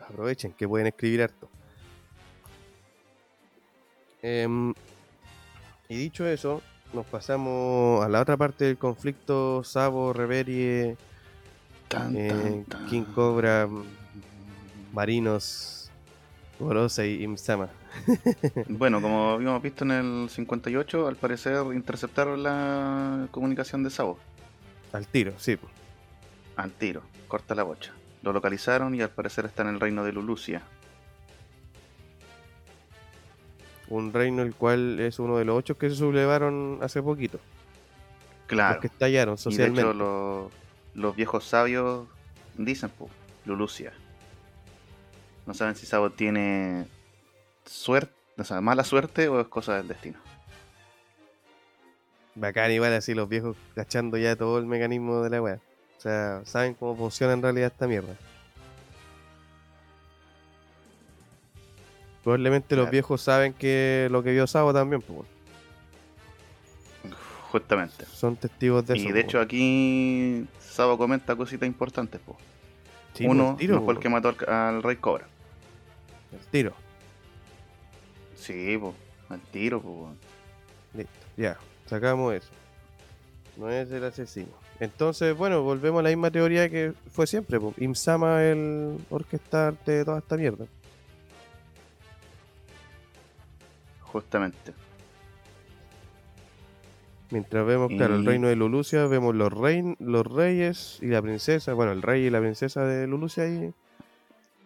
Aprovechen 0.00 0.52
que 0.52 0.68
pueden 0.68 0.86
escribir 0.86 1.22
harto. 1.22 1.48
Em, 4.22 4.72
y 5.88 5.96
dicho 5.96 6.26
eso, 6.26 6.62
nos 6.92 7.06
pasamos 7.06 8.04
a 8.04 8.08
la 8.08 8.20
otra 8.20 8.36
parte 8.36 8.64
del 8.64 8.78
conflicto 8.78 9.62
Sabo, 9.64 10.12
Reverie, 10.12 10.96
Tan, 11.88 12.16
eh, 12.16 12.28
tan, 12.28 12.64
tan. 12.64 12.86
King 12.86 13.02
Cobra, 13.02 13.68
Marinos, 14.92 15.90
Gorosa 16.58 17.04
y 17.04 17.22
Imsama. 17.22 17.68
Bueno, 18.68 19.02
como 19.02 19.30
habíamos 19.30 19.60
visto 19.62 19.84
en 19.84 19.90
el 19.90 20.30
58, 20.30 21.08
al 21.08 21.16
parecer 21.16 21.56
interceptaron 21.74 22.42
la 22.42 23.26
comunicación 23.32 23.82
de 23.82 23.90
Sabo. 23.90 24.18
Al 24.92 25.06
tiro, 25.08 25.32
sí. 25.38 25.58
Al 26.56 26.70
tiro, 26.70 27.02
corta 27.26 27.54
la 27.54 27.64
bocha. 27.64 27.92
Lo 28.22 28.32
localizaron 28.32 28.94
y 28.94 29.02
al 29.02 29.10
parecer 29.10 29.46
está 29.46 29.62
en 29.62 29.70
el 29.70 29.80
reino 29.80 30.04
de 30.04 30.12
Lulucia. 30.12 30.62
Un 33.90 34.12
reino 34.12 34.42
el 34.42 34.54
cual 34.54 34.98
es 35.00 35.18
uno 35.18 35.36
de 35.36 35.44
los 35.44 35.56
ocho 35.58 35.76
que 35.76 35.90
se 35.90 35.96
sublevaron 35.96 36.78
hace 36.80 37.02
poquito. 37.02 37.38
Claro. 38.46 38.74
Los 38.74 38.80
que 38.80 38.86
estallaron 38.86 39.34
Y 39.34 39.36
de 39.36 39.42
socialmente. 39.42 39.80
hecho 39.82 39.92
los, 39.92 40.52
los 40.94 41.16
viejos 41.16 41.44
sabios 41.44 42.06
dicen, 42.56 42.90
pues, 42.96 43.10
Lulucia. 43.44 43.92
No 45.46 45.54
saben 45.54 45.74
si 45.74 45.86
Sabo 45.86 46.10
tiene 46.10 46.86
suerte, 47.66 48.12
o 48.38 48.44
sea, 48.44 48.60
mala 48.60 48.84
suerte 48.84 49.28
o 49.28 49.40
es 49.40 49.48
cosa 49.48 49.76
del 49.76 49.88
destino. 49.88 50.18
Bacán 52.34 52.70
igual 52.70 52.92
así 52.94 53.14
los 53.14 53.28
viejos 53.28 53.56
cachando 53.74 54.16
ya 54.16 54.36
todo 54.36 54.58
el 54.58 54.66
mecanismo 54.66 55.22
de 55.22 55.30
la 55.30 55.42
weá. 55.42 55.58
O 55.98 56.00
sea, 56.00 56.42
saben 56.44 56.74
cómo 56.74 56.96
funciona 56.96 57.32
en 57.32 57.42
realidad 57.42 57.72
esta 57.72 57.86
mierda. 57.86 58.14
Probablemente 62.22 62.76
los 62.76 62.90
viejos 62.90 63.22
saben 63.22 63.52
que 63.54 64.08
lo 64.10 64.22
que 64.22 64.32
vio 64.32 64.46
Sabo 64.46 64.72
también, 64.74 65.00
pues, 65.02 65.20
Justamente. 67.50 68.04
son 68.06 68.36
testigos 68.36 68.86
de 68.86 68.94
eso. 68.96 69.08
Y 69.08 69.12
de 69.12 69.20
hecho 69.20 69.40
aquí 69.40 70.46
Sabo 70.60 70.96
comenta 70.98 71.34
cositas 71.34 71.66
importantes, 71.66 72.20
pues. 72.24 72.38
Sí, 73.14 73.26
Uno 73.26 73.50
el 73.52 73.56
tiro, 73.56 73.74
no 73.76 73.82
fue 73.84 73.94
el 73.94 73.98
que 74.00 74.08
mató 74.08 74.28
al, 74.28 74.54
al 74.54 74.82
Rey 74.82 74.96
Cobra. 74.96 75.26
el 76.32 76.46
tiro. 76.46 76.74
Sí, 78.36 78.78
pues, 78.80 78.94
al 79.30 79.40
tiro, 79.40 79.80
pues. 79.80 80.12
Listo, 80.94 81.26
ya, 81.36 81.56
sacamos 81.86 82.34
eso. 82.34 82.50
No 83.56 83.68
es 83.68 83.90
el 83.90 84.04
asesino. 84.04 84.48
Entonces, 84.78 85.36
bueno, 85.36 85.62
volvemos 85.62 86.00
a 86.00 86.02
la 86.04 86.08
misma 86.10 86.30
teoría 86.30 86.70
que 86.70 86.92
fue 87.12 87.26
siempre. 87.26 87.58
pues, 87.58 87.76
Imsama 87.78 88.42
el 88.44 88.96
orquestarte 89.10 89.90
de 89.92 90.04
toda 90.04 90.18
esta 90.18 90.36
mierda. 90.36 90.66
Justamente. 94.12 94.72
Mientras 97.30 97.64
vemos, 97.64 97.88
claro, 97.90 98.16
el 98.16 98.26
reino 98.26 98.48
de 98.48 98.56
Lulucia, 98.56 99.06
vemos 99.06 99.36
los, 99.36 99.52
rein, 99.52 99.96
los 100.00 100.26
reyes 100.26 100.98
y 101.00 101.06
la 101.06 101.22
princesa. 101.22 101.74
Bueno, 101.74 101.92
el 101.92 102.02
rey 102.02 102.24
y 102.26 102.30
la 102.30 102.40
princesa 102.40 102.84
de 102.84 103.06
Lulucia 103.06 103.44
ahí. 103.44 103.72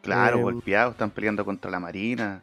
Claro, 0.01 0.37
Em, 0.39 0.43
golpeados, 0.45 0.93
están 0.93 1.11
peleando 1.11 1.45
contra 1.45 1.71
la 1.71 1.79
marina. 1.79 2.37
Al 2.37 2.43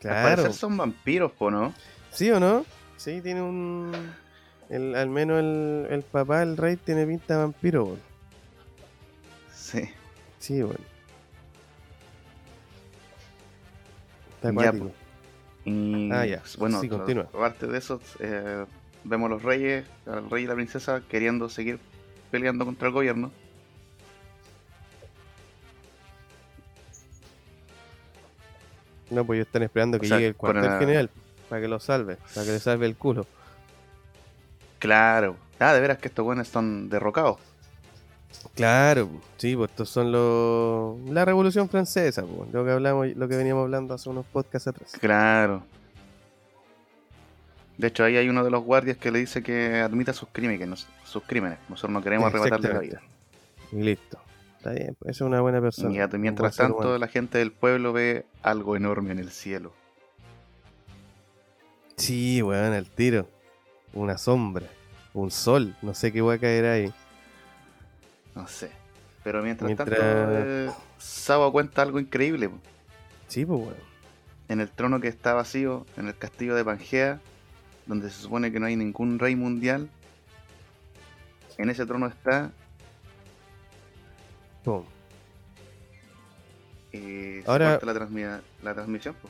Claro. 0.00 0.28
parecer 0.36 0.52
son 0.54 0.76
vampiros, 0.78 1.32
po, 1.32 1.50
¿no? 1.50 1.74
¿Sí 2.12 2.30
o 2.30 2.40
no? 2.40 2.64
Sí, 2.96 3.20
tiene 3.20 3.42
un. 3.42 3.92
el- 4.70 4.94
al 4.94 5.10
menos 5.10 5.38
el, 5.40 5.86
el 5.90 6.02
papá, 6.02 6.42
el 6.42 6.56
rey, 6.56 6.76
tiene 6.76 7.06
pinta 7.06 7.34
de 7.34 7.40
vampiro. 7.40 7.98
Sí. 9.52 9.82
Sí, 10.38 10.62
bueno. 10.62 10.80
Está. 14.42 14.50
Y 15.66 16.10
Ah, 16.12 16.24
ya. 16.24 16.42
bueno, 16.58 16.80
Sí, 16.80 16.88
continúa. 16.88 17.24
aparte 17.24 17.66
de 17.66 17.76
eso, 17.78 18.00
eh, 18.20 18.64
vemos 19.04 19.28
los 19.28 19.42
reyes, 19.42 19.84
al 20.06 20.30
rey 20.30 20.44
y 20.44 20.46
la 20.46 20.54
princesa 20.54 21.02
queriendo 21.08 21.48
seguir 21.50 21.78
peleando 22.30 22.64
contra 22.64 22.88
el 22.88 22.94
gobierno. 22.94 23.30
No, 29.10 29.24
pues 29.24 29.36
ellos 29.38 29.46
están 29.46 29.62
esperando 29.62 29.98
que 30.00 30.06
O 30.06 30.08
sea, 30.08 30.16
llegue 30.18 30.28
el 30.28 30.36
cuartel 30.36 30.78
general 30.78 31.10
para 31.48 31.62
que 31.62 31.68
lo 31.68 31.78
salve, 31.78 32.16
para 32.34 32.44
que 32.46 32.52
le 32.52 32.58
salve 32.60 32.86
el 32.86 32.96
culo. 32.96 33.26
Claro. 34.78 35.36
Ah, 35.60 35.72
de 35.72 35.80
veras 35.80 35.98
que 35.98 36.08
estos 36.08 36.24
buenos 36.24 36.46
están 36.48 36.88
derrocados. 36.88 37.38
Claro, 38.54 39.08
sí, 39.36 39.54
pues 39.56 39.70
estos 39.70 39.88
son 39.90 40.12
los 40.12 40.98
la 41.10 41.24
Revolución 41.24 41.68
Francesa, 41.68 42.22
pues, 42.24 42.50
lo 42.52 42.64
que 42.64 42.70
hablamos, 42.70 43.08
lo 43.14 43.28
que 43.28 43.36
veníamos 43.36 43.62
hablando 43.64 43.94
hace 43.94 44.08
unos 44.08 44.24
podcasts 44.26 44.68
atrás. 44.68 44.92
Claro. 45.00 45.62
De 47.76 47.88
hecho, 47.88 48.04
ahí 48.04 48.16
hay 48.16 48.28
uno 48.30 48.42
de 48.42 48.50
los 48.50 48.64
guardias 48.64 48.96
que 48.96 49.10
le 49.10 49.18
dice 49.18 49.42
que 49.42 49.80
admita 49.80 50.12
sus 50.14 50.28
crímenes. 50.32 50.60
que 50.60 50.66
nos- 50.66 50.86
sus 51.04 51.22
crímenes. 51.24 51.58
Nosotros 51.68 51.92
no 51.92 52.02
queremos 52.02 52.26
arrebatarle 52.28 52.72
la 52.72 52.80
vida. 52.80 53.02
Y 53.72 53.76
listo. 53.82 54.18
Está 54.56 54.70
bien, 54.70 54.96
pues, 54.98 55.16
es 55.16 55.20
una 55.20 55.40
buena 55.42 55.60
persona. 55.60 55.90
Y 55.90 56.18
mientras 56.18 56.56
tanto, 56.56 56.98
la 56.98 57.08
gente 57.08 57.36
del 57.38 57.52
pueblo 57.52 57.92
ve 57.92 58.24
algo 58.42 58.76
enorme 58.76 59.12
en 59.12 59.18
el 59.18 59.30
cielo. 59.30 59.72
Sí, 61.96 62.42
weón, 62.42 62.72
al 62.72 62.88
tiro. 62.90 63.28
Una 63.92 64.18
sombra, 64.18 64.66
un 65.14 65.30
sol, 65.30 65.74
no 65.82 65.94
sé 65.94 66.12
qué 66.12 66.20
va 66.20 66.34
a 66.34 66.38
caer 66.38 66.64
ahí. 66.66 66.92
No 68.36 68.46
sé. 68.46 68.70
Pero 69.24 69.42
mientras, 69.42 69.66
Mientras- 69.66 69.88
tanto, 69.90 70.04
eh, 70.04 70.70
Sabo 70.98 71.50
cuenta 71.50 71.82
algo 71.82 71.98
increíble. 71.98 72.48
po. 72.48 72.58
Sí, 73.26 73.44
pues 73.44 73.58
weón. 73.60 73.74
En 74.48 74.60
el 74.60 74.70
trono 74.70 75.00
que 75.00 75.08
está 75.08 75.34
vacío, 75.34 75.84
en 75.96 76.06
el 76.06 76.16
castillo 76.16 76.54
de 76.54 76.64
Pangea, 76.64 77.20
donde 77.86 78.08
se 78.10 78.22
supone 78.22 78.52
que 78.52 78.60
no 78.60 78.66
hay 78.66 78.76
ningún 78.76 79.18
rey 79.18 79.34
mundial, 79.34 79.88
en 81.58 81.70
ese 81.70 81.84
trono 81.86 82.06
está 82.06 82.52
Pum. 84.62 84.84
y 86.92 86.98
se 86.98 87.44
Ahora- 87.46 87.78
corta 87.78 87.86
la, 87.86 88.40
la 88.62 88.74
transmisión. 88.74 89.14
po. 89.20 89.28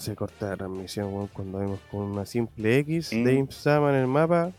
Se 0.00 0.14
corta 0.14 0.50
la 0.50 0.56
transmisión, 0.56 1.12
weón, 1.12 1.28
cuando 1.28 1.58
vemos 1.58 1.80
con 1.90 2.02
una 2.02 2.26
simple 2.26 2.78
X 2.78 3.10
de 3.10 3.34
Imsama 3.34 3.90
en 3.90 3.96
el 3.96 4.06
mapa. 4.06 4.52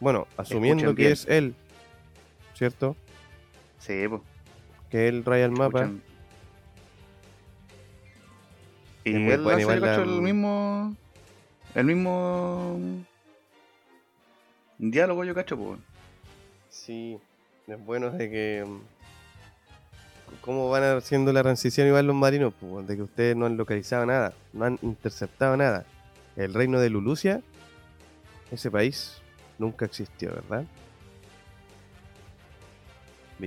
Bueno, 0.00 0.26
asumiendo 0.36 0.84
Escuchen 0.84 0.96
que 0.96 1.02
bien. 1.02 1.12
es 1.12 1.26
él, 1.28 1.54
¿cierto? 2.54 2.96
Sí, 3.78 4.06
pues. 4.08 4.22
Que 4.90 5.08
él 5.08 5.24
raya 5.24 5.46
el 5.46 5.52
mapa. 5.52 5.90
Y 9.04 9.14
él 9.14 9.42
buena 9.42 9.64
hace 9.64 9.80
cacho, 9.80 10.02
el 10.02 10.22
mismo. 10.22 10.94
El 11.74 11.84
mismo. 11.86 12.78
Diálogo, 14.78 15.24
yo 15.24 15.34
cacho, 15.34 15.56
pues. 15.56 15.80
Sí, 16.68 17.18
es 17.66 17.84
bueno 17.84 18.10
de 18.10 18.30
que. 18.30 18.64
mm, 18.66 18.80
¿Cómo 20.40 20.70
van 20.70 20.82
haciendo 20.96 21.32
la 21.32 21.42
transición 21.42 21.86
igual 21.86 22.06
los 22.06 22.16
marinos? 22.16 22.54
Pues, 22.60 22.86
de 22.86 22.96
que 22.96 23.02
ustedes 23.02 23.36
no 23.36 23.46
han 23.46 23.56
localizado 23.56 24.06
nada, 24.06 24.34
no 24.52 24.64
han 24.64 24.78
interceptado 24.82 25.56
nada. 25.56 25.84
El 26.36 26.54
reino 26.54 26.80
de 26.80 26.90
Lulucia, 26.90 27.42
ese 28.50 28.70
país, 28.70 29.20
nunca 29.58 29.84
existió, 29.84 30.30
¿verdad? 30.30 30.64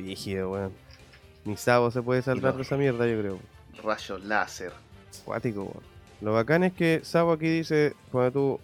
Brígido, 0.01 0.51
weón. 0.51 0.71
Ni 1.45 1.55
Sabo 1.57 1.89
se 1.91 2.01
puede 2.01 2.21
salvar 2.21 2.51
los- 2.51 2.57
de 2.57 2.61
esa 2.63 2.77
mierda, 2.77 3.07
yo 3.07 3.19
creo. 3.19 3.39
Rayos 3.83 4.23
láser. 4.23 4.71
Cuático, 5.23 5.61
weón. 5.63 5.83
Lo 6.21 6.33
bacán 6.33 6.63
es 6.63 6.73
que 6.73 7.01
Sabo 7.03 7.31
aquí 7.33 7.47
dice, 7.47 7.93
cuando 8.11 8.31
tú 8.31 8.59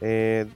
eh, 0.00 0.46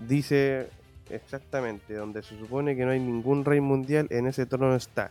dice 0.00 0.68
exactamente 1.10 1.94
donde 1.94 2.22
se 2.22 2.38
supone 2.38 2.74
que 2.76 2.84
no 2.84 2.90
hay 2.92 3.00
ningún 3.00 3.44
rey 3.44 3.60
mundial, 3.60 4.06
en 4.10 4.26
ese 4.26 4.46
trono 4.46 4.74
está. 4.74 5.10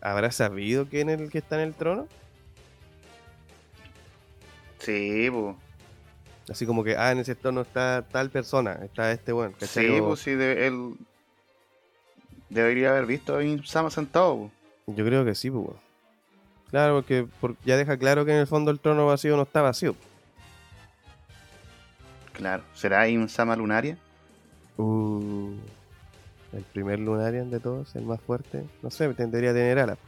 ¿Habrá 0.00 0.30
sabido 0.30 0.86
quién 0.86 1.08
es 1.10 1.20
el 1.20 1.30
que 1.30 1.38
está 1.38 1.56
en 1.56 1.68
el 1.68 1.74
trono? 1.74 2.06
Sí, 4.78 5.28
pues. 5.30 5.56
Así 6.50 6.64
como 6.64 6.82
que, 6.82 6.96
ah, 6.96 7.12
en 7.12 7.18
ese 7.18 7.32
sector 7.32 7.52
no 7.52 7.60
está 7.62 8.06
tal 8.10 8.30
persona, 8.30 8.78
está 8.82 9.12
este 9.12 9.32
weón, 9.32 9.52
¿cachai? 9.52 9.86
Sí, 9.86 10.00
pues 10.00 10.20
sí, 10.20 10.30
de- 10.34 10.66
él 10.66 10.94
debería 12.48 12.90
haber 12.90 13.06
visto 13.06 13.36
a 13.36 13.44
Insama 13.44 13.90
sentado. 13.90 14.50
Yo 14.86 15.04
creo 15.04 15.24
que 15.24 15.34
sí, 15.34 15.50
pues. 15.50 15.66
Claro, 16.70 16.94
porque, 16.96 17.26
por- 17.40 17.56
ya 17.64 17.76
deja 17.76 17.96
claro 17.96 18.24
que 18.24 18.32
en 18.32 18.38
el 18.38 18.46
fondo 18.46 18.70
el 18.70 18.80
trono 18.80 19.06
vacío 19.06 19.36
no 19.36 19.42
está 19.42 19.62
vacío. 19.62 19.94
Claro. 22.32 22.62
¿Será 22.74 23.08
Insama 23.08 23.56
Lunaria? 23.56 23.96
Uh, 24.76 25.54
el 26.52 26.62
primer 26.72 27.00
Lunarian 27.00 27.50
de 27.50 27.58
todos, 27.58 27.94
el 27.96 28.04
más 28.04 28.20
fuerte. 28.20 28.64
No 28.82 28.90
sé, 28.90 29.12
tendría 29.14 29.50
que 29.50 29.54
tener 29.58 29.78
alas 29.78 29.98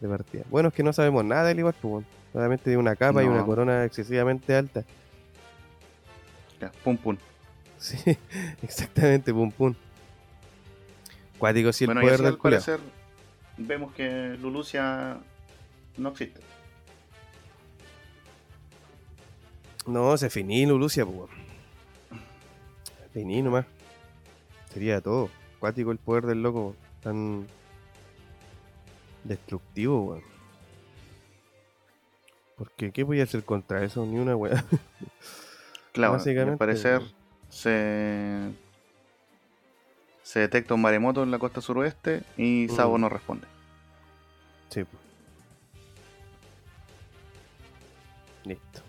de 0.00 0.08
partida. 0.08 0.44
Bueno, 0.50 0.68
es 0.68 0.74
que 0.74 0.82
no 0.82 0.92
sabemos 0.92 1.24
nada 1.24 1.44
del 1.44 1.58
igual, 1.58 1.74
pues. 1.80 2.04
Solamente 2.32 2.70
de 2.70 2.76
una 2.76 2.96
capa 2.96 3.22
y 3.22 3.26
una 3.26 3.44
corona 3.44 3.84
excesivamente 3.84 4.54
alta. 4.56 4.82
Ya, 6.60 6.72
pum 6.82 6.96
pum. 6.96 7.16
Sí, 7.78 7.96
exactamente, 8.62 9.32
pum 9.32 9.50
pum. 9.52 9.74
Cuático 11.44 11.74
si 11.74 11.84
el 11.84 11.88
bueno, 11.88 12.00
y 12.00 12.04
poder 12.04 12.14
así 12.14 12.22
del 12.22 12.32
al 12.32 12.38
parecer 12.38 12.80
vemos 13.58 13.92
que 13.92 14.38
Lulucia 14.40 15.18
no 15.98 16.08
existe. 16.08 16.40
No, 19.86 20.16
se 20.16 20.30
finí 20.30 20.64
Lulucia, 20.64 21.04
pues. 21.04 21.18
weón. 21.18 21.28
Finí 23.12 23.42
nomás. 23.42 23.66
Sería 24.72 25.02
todo. 25.02 25.28
Cuático 25.58 25.92
el 25.92 25.98
poder 25.98 26.24
del 26.24 26.42
loco. 26.42 26.76
Tan 27.02 27.46
destructivo, 29.24 30.00
weón. 30.02 30.22
Porque, 32.56 32.90
¿qué 32.90 33.02
voy 33.02 33.20
a 33.20 33.24
hacer 33.24 33.44
contra 33.44 33.84
eso? 33.84 34.06
Ni 34.06 34.18
una 34.18 34.34
weá. 34.34 34.64
Claro, 35.92 36.14
Básicamente, 36.14 36.52
al 36.52 36.58
parecer 36.58 37.02
se, 37.50 38.50
se 40.24 40.40
detecta 40.40 40.74
un 40.74 40.80
maremoto 40.82 41.22
en 41.22 41.30
la 41.30 41.38
costa 41.38 41.60
suroeste 41.60 42.22
y 42.36 42.66
Sabo 42.68 42.98
Mm. 42.98 43.00
no 43.02 43.08
responde. 43.08 43.46
Sí, 44.70 44.82
pues. 44.82 45.02
Listo. 48.44 48.80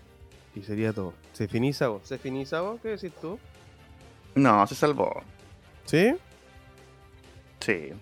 Y 0.56 0.62
sería 0.62 0.92
todo. 0.92 1.14
¿Se 1.32 1.46
finiza 1.46 1.88
vos? 1.88 2.02
¿Se 2.04 2.18
finiza 2.18 2.60
vos? 2.62 2.80
¿Qué 2.80 2.88
decís 2.88 3.12
tú? 3.20 3.38
No, 4.34 4.66
se 4.66 4.74
salvó. 4.74 5.22
¿Sí? 5.84 6.14
Sí. 7.60 7.92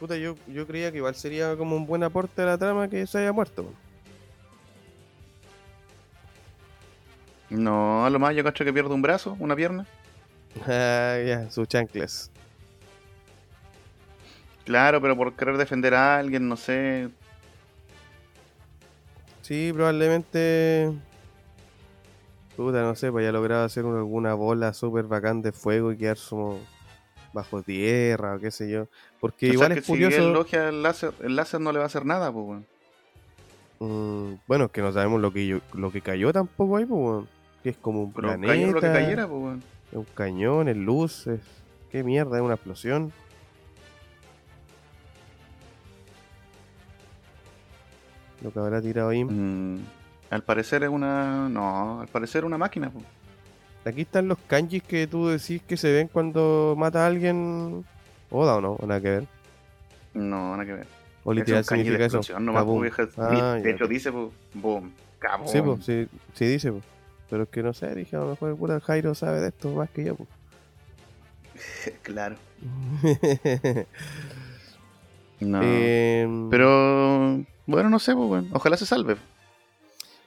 Puta, 0.00 0.16
yo, 0.16 0.36
yo 0.46 0.66
creía 0.66 0.90
que 0.90 0.98
igual 0.98 1.14
sería 1.14 1.56
como 1.56 1.76
un 1.76 1.86
buen 1.86 2.02
aporte 2.02 2.42
a 2.42 2.46
la 2.46 2.58
trama 2.58 2.88
que 2.88 3.06
se 3.06 3.18
haya 3.18 3.32
muerto. 3.32 3.72
No, 7.50 8.04
a 8.04 8.10
lo 8.10 8.18
más 8.18 8.34
yo 8.34 8.42
cacho 8.42 8.64
que 8.64 8.72
pierde 8.72 8.92
un 8.94 9.02
brazo, 9.02 9.36
una 9.38 9.54
pierna. 9.54 9.86
Ah, 10.66 11.18
ya, 11.24 11.50
sus 11.50 11.68
chanclas. 11.68 12.30
Claro, 14.64 15.00
pero 15.00 15.16
por 15.16 15.34
querer 15.34 15.56
defender 15.58 15.94
a 15.94 16.18
alguien, 16.18 16.48
no 16.48 16.56
sé. 16.56 17.08
Sí, 19.42 19.70
probablemente. 19.72 20.90
Puta, 22.56 22.82
no 22.82 22.94
sé, 22.94 23.12
pues 23.12 23.22
haya 23.22 23.32
logrado 23.32 23.64
hacer 23.64 23.84
una- 23.84 23.98
alguna 23.98 24.34
bola 24.34 24.72
súper 24.72 25.04
bacán 25.04 25.42
de 25.42 25.52
fuego 25.52 25.92
y 25.92 25.98
quedar 25.98 26.16
como 26.28 26.58
bajo 27.32 27.62
tierra 27.62 28.34
o 28.34 28.38
qué 28.40 28.50
sé 28.50 28.68
yo. 28.70 28.88
Porque 29.20 29.46
O 29.46 29.48
sea, 29.48 29.54
igual 29.54 29.72
que 29.74 29.78
es 29.80 29.84
si 29.86 29.92
curioso. 29.92 30.18
él 30.18 30.32
logia 30.32 30.68
el 30.70 30.82
láser, 30.82 31.12
el 31.22 31.36
láser 31.36 31.60
no 31.60 31.70
le 31.70 31.78
va 31.78 31.84
a 31.84 31.86
hacer 31.86 32.06
nada, 32.06 32.32
pues, 32.32 32.46
weón. 32.46 32.66
Mm, 33.78 34.38
bueno, 34.48 34.64
es 34.64 34.70
que 34.72 34.80
no 34.80 34.90
sabemos 34.90 35.20
lo 35.20 35.32
que, 35.32 35.46
yo- 35.46 35.60
lo 35.74 35.92
que 35.92 36.00
cayó 36.00 36.32
tampoco 36.32 36.78
ahí, 36.78 36.86
pues, 36.86 36.98
weón. 37.00 37.28
Que 37.62 37.68
es 37.70 37.76
como 37.76 38.02
un 38.02 38.12
Pero 38.12 38.28
planeta, 38.28 38.52
cayó 38.54 38.72
lo 38.72 38.80
que 38.80 38.86
cayera, 38.90 39.28
pues, 39.28 39.42
weón. 39.42 39.62
Es 39.92 39.96
un 39.98 40.06
cañón, 40.14 40.68
es 40.68 40.76
luz, 40.76 41.26
es... 41.26 41.40
¿Qué 41.90 42.02
mierda? 42.02 42.36
Es 42.36 42.42
una 42.42 42.54
explosión. 42.54 43.12
Lo 48.42 48.52
que 48.52 48.58
habrá 48.58 48.80
tirado 48.82 49.08
ahí. 49.10 49.24
Mm, 49.24 49.78
al 50.30 50.42
parecer 50.42 50.82
es 50.82 50.90
una. 50.90 51.48
No, 51.48 52.00
al 52.00 52.08
parecer 52.08 52.44
una 52.44 52.58
máquina. 52.58 52.90
Aquí 53.84 54.02
están 54.02 54.28
los 54.28 54.38
kanjis 54.46 54.82
que 54.82 55.06
tú 55.06 55.28
decís 55.28 55.62
que 55.62 55.76
se 55.76 55.92
ven 55.92 56.08
cuando 56.08 56.74
mata 56.76 57.04
a 57.04 57.06
alguien. 57.06 57.84
Oda 58.30 58.56
o 58.56 58.60
no, 58.60 58.72
o 58.72 58.86
nada 58.86 59.00
que 59.00 59.10
ver. 59.10 59.26
No, 60.12 60.52
nada 60.52 60.66
que 60.66 60.72
ver. 60.72 60.86
O 61.24 61.32
Es 61.32 61.38
literal 61.38 61.62
un 61.62 61.66
kanji 61.66 61.82
de 61.82 61.84
significa 61.84 62.06
eso. 62.06 62.16
explosión 62.18 62.44
nomás, 62.44 62.66
vieja. 62.82 63.08
Ah, 63.16 63.54
de 63.62 63.70
hecho 63.70 63.86
dice, 63.86 64.10
boom, 64.10 64.92
cabum. 65.18 65.46
Sí, 65.46 65.62
pues, 65.62 65.84
sí, 65.84 66.08
sí 66.34 66.44
dice, 66.46 66.72
pues. 66.72 66.84
Pero 67.28 67.44
es 67.44 67.48
que 67.48 67.62
no 67.62 67.72
sé, 67.72 67.94
dije, 67.94 68.16
a 68.16 68.20
lo 68.20 68.30
mejor 68.30 68.70
el 68.70 68.80
Jairo 68.80 69.14
sabe 69.14 69.40
de 69.40 69.48
esto 69.48 69.70
más 69.70 69.90
que 69.90 70.04
yo, 70.04 70.16
pues. 70.16 70.28
claro. 72.02 72.36
No. 75.40 75.60
Em, 75.62 76.48
Pero, 76.48 77.44
bueno, 77.66 77.90
no 77.90 77.98
sé, 77.98 78.14
pues, 78.14 78.26
weón. 78.26 78.48
Ojalá 78.52 78.76
se 78.76 78.86
salve. 78.86 79.16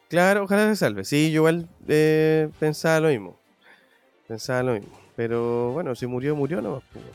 Claro, 0.08 0.44
ojalá 0.44 0.68
se 0.70 0.76
salve. 0.76 1.04
Sí, 1.04 1.32
yo 1.32 1.38
igual 1.38 1.68
eh, 1.88 2.50
pensaba 2.60 3.00
lo 3.00 3.10
mismo. 3.10 3.40
Pensaba 4.28 4.64
lo 4.64 4.74
mismo. 4.74 5.00
Pero 5.16 5.72
bueno, 5.72 5.96
si 5.96 6.06
murió, 6.06 6.36
murió 6.36 6.62
nomás, 6.62 6.84
pues. 6.94 7.06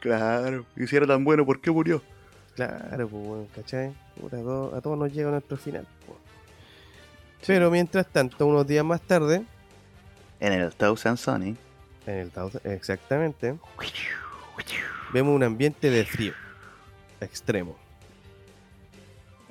Claro. 0.00 0.66
Y 0.76 0.86
si 0.86 0.96
era 0.96 1.06
tan 1.06 1.24
bueno, 1.24 1.46
¿por 1.46 1.60
qué 1.60 1.70
murió? 1.70 2.02
Claro, 2.56 3.08
pues, 3.08 3.26
bueno, 3.26 3.46
¿cachai? 3.54 3.94
A, 4.26 4.28
todos, 4.28 4.74
a 4.74 4.80
todos 4.80 4.98
nos 4.98 5.12
llega 5.12 5.30
nuestro 5.30 5.56
final. 5.56 5.86
Pero 7.46 7.70
mientras 7.70 8.06
tanto, 8.06 8.46
unos 8.46 8.66
días 8.66 8.84
más 8.84 9.00
tarde, 9.00 9.42
En 10.40 10.52
el 10.52 10.72
Thousand 10.74 11.16
Sunny. 11.18 11.56
en 12.06 12.14
el 12.18 12.30
Tao- 12.30 12.50
exactamente, 12.64 13.54
vemos 15.12 15.34
un 15.34 15.42
ambiente 15.42 15.90
de 15.90 16.04
frío 16.04 16.32
extremo. 17.20 17.76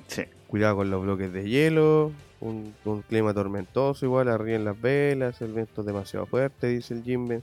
Sí. 0.08 0.24
Cuidado 0.48 0.76
con 0.76 0.90
los 0.90 1.02
bloques 1.02 1.32
de 1.32 1.48
hielo, 1.48 2.12
un, 2.40 2.74
un 2.84 3.02
clima 3.02 3.32
tormentoso, 3.32 4.04
igual 4.04 4.28
arríen 4.28 4.64
las 4.64 4.78
velas, 4.80 5.40
el 5.40 5.52
viento 5.52 5.80
es 5.80 5.86
demasiado 5.86 6.26
fuerte, 6.26 6.66
dice 6.68 6.92
el 6.94 7.02
Jimbe. 7.02 7.40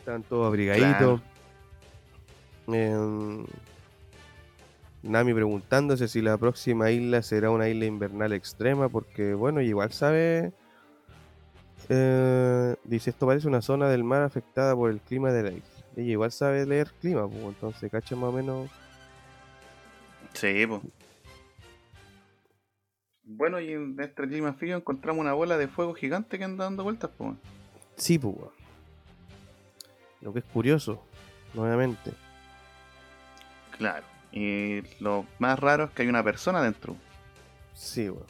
Están 0.00 0.22
todos 0.24 0.46
abrigaditos. 0.46 1.20
Em, 2.66 3.44
Nami 5.02 5.32
preguntándose 5.32 6.08
si 6.08 6.20
la 6.22 6.36
próxima 6.36 6.90
isla 6.90 7.22
será 7.22 7.50
una 7.50 7.68
isla 7.68 7.86
invernal 7.86 8.32
extrema, 8.32 8.88
porque 8.88 9.34
bueno, 9.34 9.60
igual 9.60 9.92
sabe. 9.92 10.52
eh, 11.88 12.76
dice: 12.84 13.10
Esto 13.10 13.26
parece 13.26 13.46
una 13.48 13.62
zona 13.62 13.88
del 13.88 14.04
mar 14.04 14.22
afectada 14.22 14.74
por 14.74 14.90
el 14.90 15.00
clima 15.00 15.30
de 15.32 15.42
la 15.42 15.50
isla. 15.50 15.84
Ella 15.96 16.12
igual 16.12 16.32
sabe 16.32 16.66
leer 16.66 16.92
clima, 17.00 17.28
pues, 17.28 17.42
entonces 17.42 17.90
cacha 17.90 18.16
más 18.16 18.30
o 18.30 18.32
menos. 18.32 18.70
Sí, 20.34 20.66
pues. 20.66 20.82
Bueno, 23.22 23.60
y 23.60 23.72
en 23.72 23.96
este 24.00 24.26
clima 24.26 24.54
frío 24.54 24.76
encontramos 24.76 25.20
una 25.20 25.32
bola 25.32 25.58
de 25.58 25.68
fuego 25.68 25.94
gigante 25.94 26.38
que 26.38 26.44
anda 26.44 26.64
dando 26.64 26.82
vueltas, 26.82 27.10
pues. 27.16 27.34
Sí, 27.96 28.18
pues. 28.18 28.34
Lo 30.20 30.32
que 30.32 30.40
es 30.40 30.44
curioso, 30.46 31.04
nuevamente. 31.54 32.12
Claro. 33.76 34.04
Y 34.32 34.82
lo 35.00 35.24
más 35.38 35.58
raro 35.58 35.84
es 35.84 35.90
que 35.90 36.02
hay 36.02 36.08
una 36.08 36.22
persona 36.22 36.62
dentro. 36.62 36.96
Sí, 37.74 38.08
weón. 38.10 38.24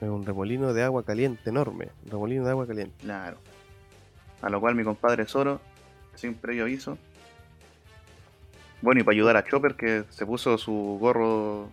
Es 0.00 0.08
un 0.08 0.24
remolino 0.24 0.72
de 0.72 0.82
agua 0.82 1.04
caliente 1.04 1.50
enorme. 1.50 1.88
Un 2.06 2.10
remolino 2.10 2.44
de 2.44 2.50
agua 2.50 2.66
caliente. 2.66 2.94
Claro. 3.00 3.36
A 4.42 4.48
lo 4.48 4.58
cual 4.60 4.74
mi 4.74 4.82
compadre 4.84 5.26
Zoro, 5.26 5.60
sin 6.14 6.34
previo 6.34 6.62
aviso. 6.64 6.96
Bueno, 8.82 9.02
y 9.02 9.04
para 9.04 9.14
ayudar 9.14 9.36
a 9.36 9.44
Chopper, 9.44 9.74
que 9.74 10.04
se 10.08 10.24
puso 10.24 10.56
su 10.56 10.96
gorro. 10.98 11.68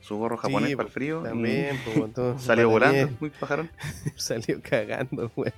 Su 0.00 0.16
gorro 0.16 0.36
japonés 0.36 0.70
Sí, 0.70 0.76
para 0.76 0.88
el 0.88 0.92
frío. 0.92 1.20
y 1.20 1.24
También, 1.28 1.80
pues, 1.84 1.96
weón, 1.96 2.12
todo- 2.12 2.38
Salió 2.40 2.68
volando, 2.68 3.14
muy 3.20 3.30
pajarón. 3.30 3.70
Salió 4.16 4.60
cagando, 4.60 5.30
weón. 5.36 5.52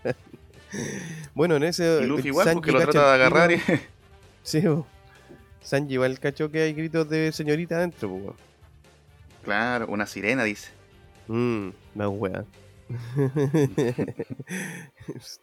Bueno, 1.34 1.56
en 1.56 1.62
ese. 1.64 2.00
Y 2.02 2.06
Luffy 2.06 2.28
igual, 2.28 2.50
porque 2.52 2.70
lo 2.72 2.80
trata 2.80 3.08
de 3.08 3.14
agarrar 3.14 3.52
y. 3.52 3.60
Sí. 4.42 4.62
Sanji 5.62 5.94
igual 5.94 6.18
cachó 6.18 6.50
que 6.50 6.62
hay 6.62 6.72
gritos 6.74 7.08
de 7.08 7.32
señorita 7.32 7.76
adentro, 7.76 8.08
pues, 8.10 8.36
claro, 9.44 9.86
una 9.88 10.06
sirena 10.06 10.44
dice. 10.44 10.70
Mmm, 11.28 11.68
una 11.94 12.08
wea. 12.08 12.44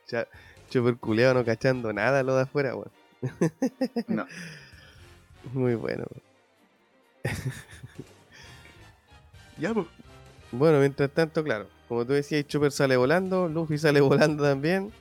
Cha- 0.08 0.28
Chopper 0.70 0.98
culeado 0.98 1.34
no 1.36 1.46
cachando 1.46 1.92
nada 1.94 2.22
lo 2.24 2.36
de 2.36 2.44
afuera, 2.44 2.76
weón. 2.76 2.92
No. 4.08 4.28
Muy 5.54 5.76
bueno. 5.76 6.06
Ya, 9.58 9.74
pues. 9.74 9.88
Bueno, 10.52 10.80
mientras 10.80 11.10
tanto, 11.12 11.44
claro, 11.44 11.68
como 11.88 12.06
tú 12.06 12.14
decías, 12.14 12.46
Chopper 12.48 12.72
sale 12.72 12.98
volando, 12.98 13.48
Luffy 13.48 13.78
sale 13.78 14.02
volando 14.02 14.44
también. 14.44 14.92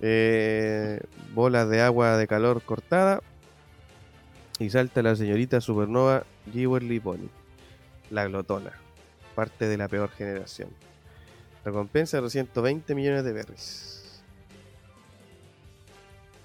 Eh, 0.00 1.00
bolas 1.34 1.68
de 1.68 1.80
agua 1.82 2.16
de 2.16 2.26
calor 2.26 2.62
cortada. 2.62 3.22
Y 4.58 4.70
salta 4.70 5.02
la 5.02 5.14
señorita 5.16 5.60
supernova 5.60 6.24
Jewelry 6.52 7.00
Pony, 7.00 7.28
la 8.10 8.26
glotona. 8.26 8.72
parte 9.34 9.68
de 9.68 9.76
la 9.76 9.86
peor 9.86 10.08
generación. 10.10 10.70
Recompensa 11.62 12.16
de 12.16 12.22
220 12.22 12.94
millones 12.94 13.22
de 13.22 13.32
berries. 13.34 14.22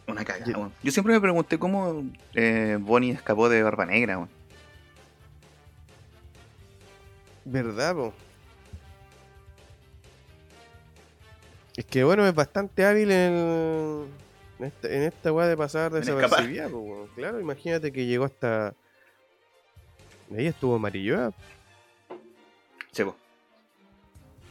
Una 0.07 0.25
cagada, 0.25 0.51
Yo- 0.51 0.57
weón. 0.57 0.73
Yo 0.83 0.91
siempre 0.91 1.13
me 1.13 1.21
pregunté 1.21 1.57
cómo 1.57 2.03
eh, 2.33 2.77
Bonnie 2.81 3.11
escapó 3.13 3.47
de 3.47 3.63
Barba 3.63 3.85
Negra, 3.85 4.17
weón. 4.17 4.29
¿Verdad, 7.45 7.95
po? 7.95 8.13
Es 11.77 11.85
que 11.85 12.03
bueno, 12.03 12.27
es 12.27 12.35
bastante 12.35 12.85
hábil 12.85 13.09
en, 13.11 14.05
en 14.61 14.67
esta, 14.67 14.87
en 14.89 15.01
esta 15.03 15.33
weá 15.33 15.47
de 15.47 15.57
pasar 15.57 15.91
desapercibida, 15.91 16.67
weón. 16.67 17.07
Claro, 17.15 17.39
imagínate 17.39 17.91
que 17.91 18.05
llegó 18.05 18.25
hasta. 18.25 18.73
Ahí 20.35 20.47
estuvo 20.47 20.75
Amarillo, 20.75 21.33
Sí, 22.91 23.03
po. 23.03 23.15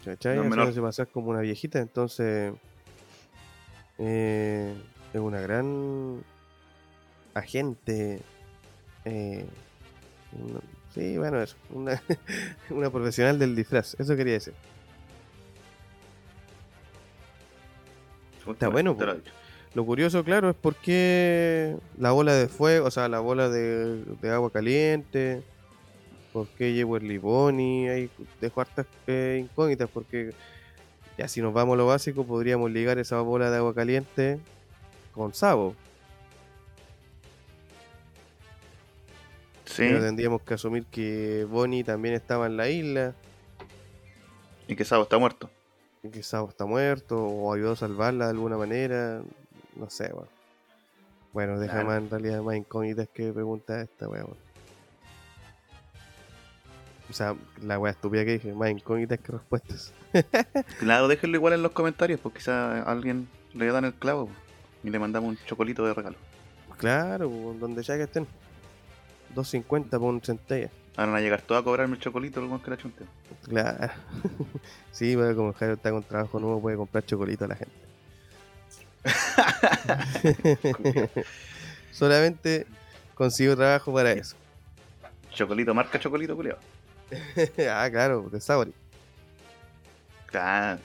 ¿cachai? 0.04 0.36
No, 0.36 0.42
menor. 0.44 0.58
Haciéndose 0.68 0.80
pasar 0.82 1.08
como 1.08 1.30
una 1.30 1.40
viejita, 1.40 1.78
entonces. 1.78 2.52
eh, 3.98 4.74
es 5.12 5.20
una 5.20 5.40
gran 5.40 6.22
agente. 7.34 8.20
eh, 9.04 9.46
sí, 10.94 11.16
bueno, 11.18 11.40
eso. 11.40 11.56
Una, 11.70 12.02
una 12.70 12.90
profesional 12.90 13.38
del 13.38 13.54
disfraz, 13.54 13.94
eso 13.98 14.16
quería 14.16 14.34
decir. 14.34 14.54
Está 18.50 18.68
bueno, 18.68 18.96
Te 18.96 19.04
lo 19.74 19.86
curioso, 19.86 20.24
claro, 20.24 20.50
es 20.50 20.56
por 20.56 20.74
qué 20.74 21.76
la 21.96 22.10
bola 22.10 22.34
de 22.34 22.48
fuego, 22.48 22.86
o 22.86 22.90
sea, 22.90 23.08
la 23.08 23.20
bola 23.20 23.48
de, 23.48 24.04
de 24.20 24.30
agua 24.30 24.50
caliente, 24.50 25.42
por 26.32 26.48
qué 26.48 26.80
el 26.80 27.08
Liboni, 27.08 27.88
ahí 27.88 28.10
dejo 28.40 28.60
hartas 28.60 28.86
eh, 29.06 29.38
incógnitas, 29.40 29.88
porque 29.88 30.32
ya 31.16 31.28
si 31.28 31.40
nos 31.40 31.52
vamos 31.52 31.74
a 31.74 31.76
lo 31.76 31.86
básico, 31.86 32.24
podríamos 32.24 32.70
ligar 32.70 32.98
esa 32.98 33.20
bola 33.20 33.50
de 33.50 33.58
agua 33.58 33.74
caliente 33.74 34.40
con 35.12 35.34
Sabo, 35.34 35.74
Sí, 39.64 39.82
pero 39.86 40.00
tendríamos 40.00 40.42
que 40.42 40.54
asumir 40.54 40.84
que 40.86 41.46
Bonnie 41.48 41.84
también 41.84 42.14
estaba 42.16 42.46
en 42.46 42.56
la 42.56 42.68
isla, 42.68 43.14
y 44.66 44.74
que 44.74 44.84
Sabo 44.84 45.04
está 45.04 45.16
muerto. 45.18 45.48
y 46.02 46.08
que 46.08 46.22
Sabo 46.22 46.48
está 46.48 46.66
muerto, 46.66 47.24
o 47.24 47.52
ayudó 47.54 47.72
a 47.72 47.76
salvarla 47.76 48.24
de 48.26 48.30
alguna 48.32 48.56
manera, 48.56 49.22
no 49.80 49.90
sé, 49.90 50.12
bueno. 50.12 50.28
Bueno, 51.32 51.58
deja 51.60 51.74
Claro. 51.74 51.88
más 51.88 51.98
en 51.98 52.10
realidad 52.10 52.42
más 52.42 52.56
incógnitas 52.56 53.08
que 53.08 53.32
preguntas 53.32 53.82
esta 53.84 54.08
weá, 54.08 54.24
weón. 54.24 54.36
O 57.08 57.12
sea, 57.12 57.34
la 57.62 57.78
weá 57.78 57.90
estúpida 57.92 58.24
que 58.24 58.32
dije, 58.34 58.52
más 58.52 58.70
incógnitas 58.70 59.18
que 59.18 59.32
respuestas. 59.32 59.92
Claro, 60.78 61.08
déjenlo 61.08 61.36
igual 61.36 61.52
en 61.54 61.62
los 61.62 61.72
comentarios, 61.72 62.20
porque 62.20 62.38
quizá 62.38 62.82
alguien 62.82 63.28
le 63.54 63.66
dan 63.66 63.84
el 63.84 63.94
clavo 63.94 64.28
y 64.82 64.90
le 64.90 64.98
mandamos 64.98 65.30
un 65.30 65.38
chocolito 65.46 65.84
de 65.84 65.94
regalo. 65.94 66.16
Claro, 66.78 67.28
weón, 67.28 67.58
donde 67.60 67.82
ya 67.82 67.96
que 67.96 68.04
estén. 68.04 68.26
2.50 69.34 69.90
por 69.90 70.02
un 70.02 70.20
centella. 70.20 70.70
Ahora 70.96 71.12
van 71.12 71.20
a 71.20 71.22
llegar 71.22 71.42
todos 71.42 71.60
a 71.60 71.64
cobrarme 71.64 71.94
el 71.94 72.00
chocolito, 72.00 72.40
los 72.40 72.60
que 72.60 72.70
la 72.70 72.76
chunten. 72.76 73.06
Claro. 73.48 73.92
sí, 74.92 75.14
bueno, 75.14 75.36
como 75.36 75.52
Jairo 75.52 75.74
está 75.74 75.90
con 75.92 76.02
trabajo 76.02 76.40
nuevo, 76.40 76.60
puede 76.60 76.76
comprar 76.76 77.04
chocolito 77.04 77.44
a 77.44 77.48
la 77.48 77.54
gente. 77.54 77.89
Solamente 81.92 82.66
consigo 83.14 83.56
trabajo 83.56 83.92
para 83.92 84.12
eso. 84.12 84.36
Chocolito, 85.32 85.74
marca 85.74 85.98
chocolito, 85.98 86.36
culiao. 86.36 86.58
ah, 87.70 87.88
claro, 87.90 88.28
de 88.30 88.40
Sauri. 88.40 88.72
Claro. 90.26 90.80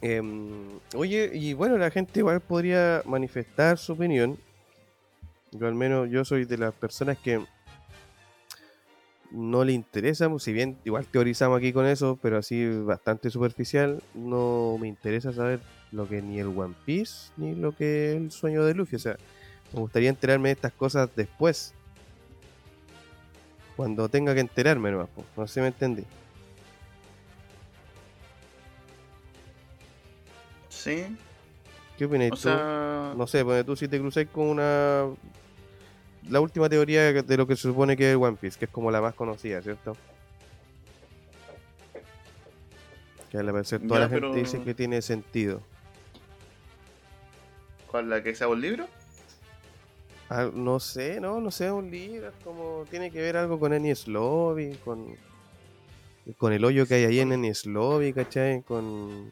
Em, 0.00 0.80
oye, 0.94 1.30
y 1.32 1.54
bueno, 1.54 1.78
la 1.78 1.90
gente 1.90 2.20
igual 2.20 2.40
podría 2.40 3.02
manifestar 3.04 3.78
su 3.78 3.92
opinión. 3.92 4.38
Yo 5.52 5.66
al 5.66 5.74
menos, 5.74 6.08
yo 6.10 6.24
soy 6.24 6.44
de 6.44 6.58
las 6.58 6.74
personas 6.74 7.18
que 7.18 7.44
no 9.30 9.64
le 9.64 9.72
interesa, 9.72 10.28
si 10.38 10.52
bien 10.52 10.78
igual 10.84 11.06
teorizamos 11.06 11.58
aquí 11.58 11.72
con 11.72 11.86
eso, 11.86 12.18
pero 12.20 12.38
así 12.38 12.66
bastante 12.80 13.30
superficial, 13.30 14.02
no 14.14 14.76
me 14.80 14.88
interesa 14.88 15.32
saber 15.32 15.60
lo 15.92 16.08
que 16.08 16.20
ni 16.22 16.40
el 16.40 16.48
One 16.48 16.74
Piece 16.84 17.30
ni 17.36 17.54
lo 17.54 17.72
que 17.72 18.16
el 18.16 18.30
sueño 18.32 18.64
de 18.64 18.74
Luffy. 18.74 18.96
O 18.96 18.98
sea, 18.98 19.16
me 19.72 19.80
gustaría 19.80 20.08
enterarme 20.08 20.48
de 20.48 20.54
estas 20.54 20.72
cosas 20.72 21.08
después. 21.14 21.74
Cuando 23.76 24.08
tenga 24.08 24.34
que 24.34 24.40
enterarme 24.40 24.90
nomás, 24.90 25.08
pues, 25.14 25.26
no 25.36 25.46
sé 25.46 25.54
si 25.54 25.60
me 25.60 25.66
entendí. 25.68 26.04
Sí. 30.68 31.16
¿Qué 31.96 32.04
opinas 32.06 32.32
O 32.32 32.34
tú? 32.34 32.40
sea, 32.40 33.14
No 33.16 33.26
sé, 33.26 33.44
pues 33.44 33.64
tú 33.64 33.76
si 33.76 33.88
te 33.88 33.98
cruzáis 33.98 34.28
con 34.28 34.46
una. 34.48 35.04
La 36.28 36.40
última 36.40 36.68
teoría 36.68 37.12
de 37.12 37.36
lo 37.36 37.46
que 37.46 37.56
se 37.56 37.62
supone 37.62 37.96
que 37.96 38.12
es 38.12 38.16
One 38.16 38.36
Piece, 38.40 38.58
que 38.58 38.66
es 38.66 38.70
como 38.70 38.90
la 38.90 39.00
más 39.00 39.14
conocida, 39.14 39.60
¿cierto? 39.60 39.96
Que 43.30 43.38
al 43.38 43.46
parecer 43.50 43.80
toda 43.80 44.00
Ya, 44.00 44.04
la 44.06 44.08
gente 44.08 44.20
pero- 44.28 44.34
dice 44.34 44.62
que 44.62 44.74
tiene 44.74 45.02
sentido. 45.02 45.62
¿Cuál 47.92 48.08
la 48.10 48.22
que 48.22 48.34
sea 48.34 48.48
un 48.48 48.60
libro? 48.60 48.88
Ah, 50.28 50.50
no 50.52 50.80
sé, 50.80 51.20
no, 51.20 51.40
no 51.40 51.50
sé, 51.50 51.70
un 51.70 51.90
libro, 51.90 52.28
es 52.28 52.34
como 52.42 52.86
tiene 52.90 53.10
que 53.10 53.20
ver 53.20 53.36
algo 53.36 53.60
con 53.60 53.74
Enies 53.74 54.08
Lobby, 54.08 54.78
con, 54.82 55.14
con 56.38 56.54
el 56.54 56.64
hoyo 56.64 56.86
que 56.86 56.94
hay 56.94 57.04
ahí 57.04 57.20
en 57.20 57.32
Enies 57.32 57.66
Lobby, 57.66 58.14
¿cachai? 58.14 58.62
Con 58.62 59.30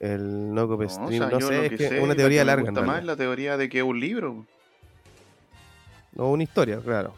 el 0.00 0.52
No, 0.52 0.64
o 0.64 0.88
sea, 0.88 1.30
no 1.30 1.38
yo 1.38 1.48
sé, 1.48 1.66
es 1.66 1.70
que 1.70 1.88
sé 1.88 2.00
una 2.00 2.08
la 2.08 2.16
teoría 2.16 2.40
que 2.40 2.44
me 2.44 2.46
larga, 2.46 2.68
en 2.68 2.74
gusta 2.74 2.86
más 2.86 3.04
la 3.04 3.16
teoría 3.16 3.56
de 3.56 3.68
que 3.68 3.78
es 3.78 3.84
un 3.84 4.00
libro. 4.00 4.46
No, 6.12 6.30
una 6.30 6.42
historia, 6.42 6.80
claro. 6.80 7.14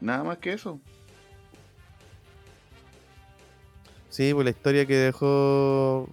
Nada 0.00 0.24
más 0.24 0.38
que 0.38 0.52
eso. 0.52 0.80
Sí, 4.08 4.34
pues 4.34 4.44
la 4.44 4.50
historia 4.50 4.84
que 4.84 4.96
dejó 4.96 6.08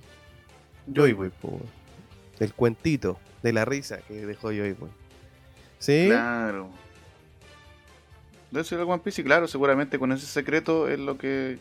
Joy 0.94 1.14
Boy, 1.14 1.30
po, 1.30 1.60
weón. 2.40 2.50
el 2.50 2.54
cuentito 2.54 3.20
de 3.44 3.54
la 3.54 3.66
risa 3.66 4.00
que 4.08 4.26
dejó 4.26 4.50
Joy 4.50 4.74
Boy. 4.74 4.90
Sí, 5.80 6.06
Claro. 6.08 6.70
Debe 8.52 8.64
ser 8.64 8.80
el 8.80 8.86
One 8.86 9.00
Piece 9.04 9.22
y 9.22 9.24
claro, 9.26 9.48
seguramente 9.48 10.00
con 10.00 10.12
ese 10.14 10.26
secreto 10.26 10.88
es 10.88 10.98
lo 11.00 11.18
que 11.18 11.60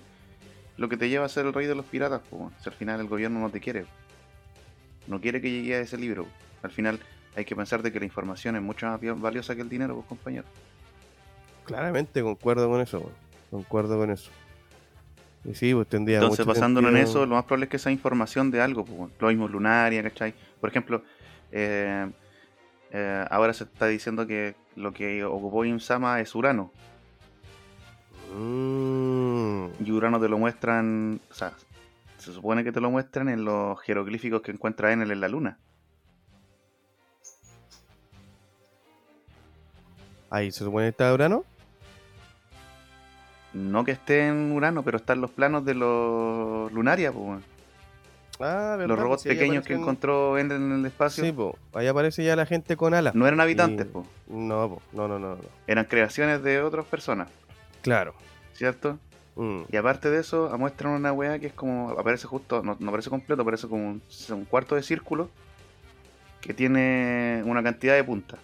lo 0.76 0.88
que 0.88 0.96
te 0.96 1.08
lleva 1.08 1.24
a 1.24 1.28
ser 1.28 1.46
el 1.46 1.52
rey 1.54 1.66
de 1.66 1.74
los 1.74 1.84
piratas. 1.86 2.20
po. 2.30 2.52
Si 2.62 2.68
al 2.68 2.74
final 2.74 3.00
el 3.00 3.08
gobierno 3.08 3.40
no 3.40 3.50
te 3.50 3.60
quiere. 3.60 3.86
No 5.06 5.20
quiere 5.20 5.40
que 5.40 5.50
llegue 5.50 5.74
a 5.74 5.80
ese 5.80 5.96
libro. 5.96 6.26
Al 6.62 6.70
final 6.70 7.00
hay 7.34 7.44
que 7.44 7.56
pensar 7.56 7.82
de 7.82 7.90
que 7.92 7.98
la 7.98 8.04
información 8.04 8.56
es 8.56 8.62
mucho 8.62 8.86
más 8.86 9.00
val- 9.00 9.14
valiosa 9.14 9.54
que 9.56 9.62
el 9.62 9.68
dinero, 9.68 9.94
pues, 9.96 10.06
compañero. 10.06 10.44
claramente 11.64 12.22
concuerdo 12.22 12.68
con 12.68 12.80
eso, 12.80 12.98
weón. 13.00 13.12
concuerdo 13.50 13.96
con 13.98 14.10
eso. 14.10 14.30
Y 15.48 15.54
sí, 15.54 15.72
pues 15.74 15.86
tendría 15.86 16.16
Entonces, 16.18 16.44
mucho 16.44 16.54
basándonos 16.54 16.90
en 16.90 16.96
eso, 16.96 17.24
lo 17.24 17.36
más 17.36 17.44
probable 17.44 17.66
es 17.66 17.70
que 17.70 17.78
sea 17.78 17.92
información 17.92 18.50
de 18.50 18.60
algo. 18.60 18.84
Pues, 18.84 19.10
lo 19.18 19.28
mismo 19.28 19.46
Lunaria, 19.48 20.02
¿cachai? 20.02 20.34
Por 20.60 20.70
ejemplo, 20.70 21.02
eh, 21.52 22.10
eh, 22.90 23.24
ahora 23.30 23.52
se 23.52 23.64
está 23.64 23.86
diciendo 23.86 24.26
que 24.26 24.56
lo 24.74 24.92
que 24.92 25.24
ocupó 25.24 25.64
Imsama 25.64 26.20
es 26.20 26.34
Urano. 26.34 26.72
Mm, 28.36 29.66
Y 29.84 29.90
Urano 29.92 30.20
te 30.20 30.28
lo 30.28 30.36
muestran, 30.36 31.20
o 31.30 31.34
sea, 31.34 31.52
se 32.18 32.32
supone 32.32 32.64
que 32.64 32.72
te 32.72 32.80
lo 32.80 32.90
muestran 32.90 33.28
en 33.28 33.44
los 33.44 33.80
jeroglíficos 33.82 34.42
que 34.42 34.50
encuentra 34.50 34.92
Enel 34.92 35.12
en 35.12 35.20
la 35.20 35.28
luna. 35.28 35.58
ahí 40.28 40.50
se 40.50 40.64
supone 40.64 40.86
que 40.86 40.90
está 40.90 41.12
Urano. 41.14 41.44
No 43.56 43.84
que 43.84 43.92
esté 43.92 44.28
en 44.28 44.52
Urano, 44.52 44.82
pero 44.82 44.98
está 44.98 45.14
en 45.14 45.20
los 45.22 45.30
planos 45.30 45.64
de 45.64 45.74
los 45.74 46.70
Lunaria, 46.72 47.10
pues, 47.12 47.24
weón. 47.26 47.44
Ah, 48.38 48.74
¿verdad? 48.76 48.88
los 48.88 48.98
robots 48.98 49.22
Sí, 49.22 49.30
pequeños 49.30 49.64
que 49.64 49.72
encontró 49.72 50.36
Enel 50.36 50.58
en 50.60 50.72
el 50.72 50.84
espacio. 50.86 51.24
Sí, 51.24 51.32
pues, 51.32 51.54
ahí 51.72 51.86
aparece 51.86 52.22
ya 52.22 52.36
la 52.36 52.44
gente 52.44 52.76
con 52.76 52.92
alas. 52.92 53.14
No 53.14 53.26
eran 53.26 53.40
habitantes, 53.40 53.86
Y- 53.86 53.88
pues, 53.90 54.06
No, 54.28 54.68
po, 54.68 54.82
no, 54.92 55.08
no, 55.08 55.18
no, 55.18 55.36
no. 55.36 55.40
eran 55.66 55.86
creaciones 55.86 56.42
de 56.42 56.60
otras 56.60 56.84
personas, 56.84 57.28
Claro. 57.80 58.14
¿cierto? 58.52 58.98
Mm, 59.36 59.62
Y 59.72 59.76
aparte 59.76 60.10
de 60.10 60.20
eso, 60.20 60.50
muestran 60.58 60.92
una 60.92 61.12
weá 61.12 61.38
que 61.38 61.46
es 61.46 61.52
como. 61.54 61.90
Aparece 61.98 62.26
justo, 62.26 62.62
no, 62.62 62.76
no 62.78 62.88
aparece 62.90 63.08
completo, 63.10 63.40
aparece 63.42 63.68
como 63.68 63.86
un, 63.88 64.02
un 64.30 64.44
cuarto 64.44 64.74
de 64.74 64.82
círculo 64.82 65.30
que 66.42 66.52
tiene 66.54 67.42
una 67.46 67.62
cantidad 67.62 67.94
de 67.94 68.04
puntas. 68.04 68.38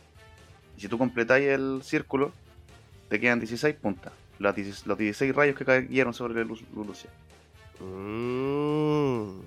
Y 0.77 0.81
si 0.81 0.89
tú 0.89 0.97
completáis 0.97 1.49
el 1.49 1.81
círculo, 1.83 2.33
te 3.11 3.21
quedan 3.21 3.41
16 3.41 3.75
puntas. 3.77 4.13
Los 4.43 4.57
16, 4.57 4.87
los 4.87 4.99
16 4.99 5.35
rayos 5.35 5.57
que 5.57 5.65
cayeron 5.65 6.13
sobre 6.13 6.35
la 6.35 6.43
luz, 6.45 6.65
Lucia. 6.75 7.09
mm. 7.81 9.41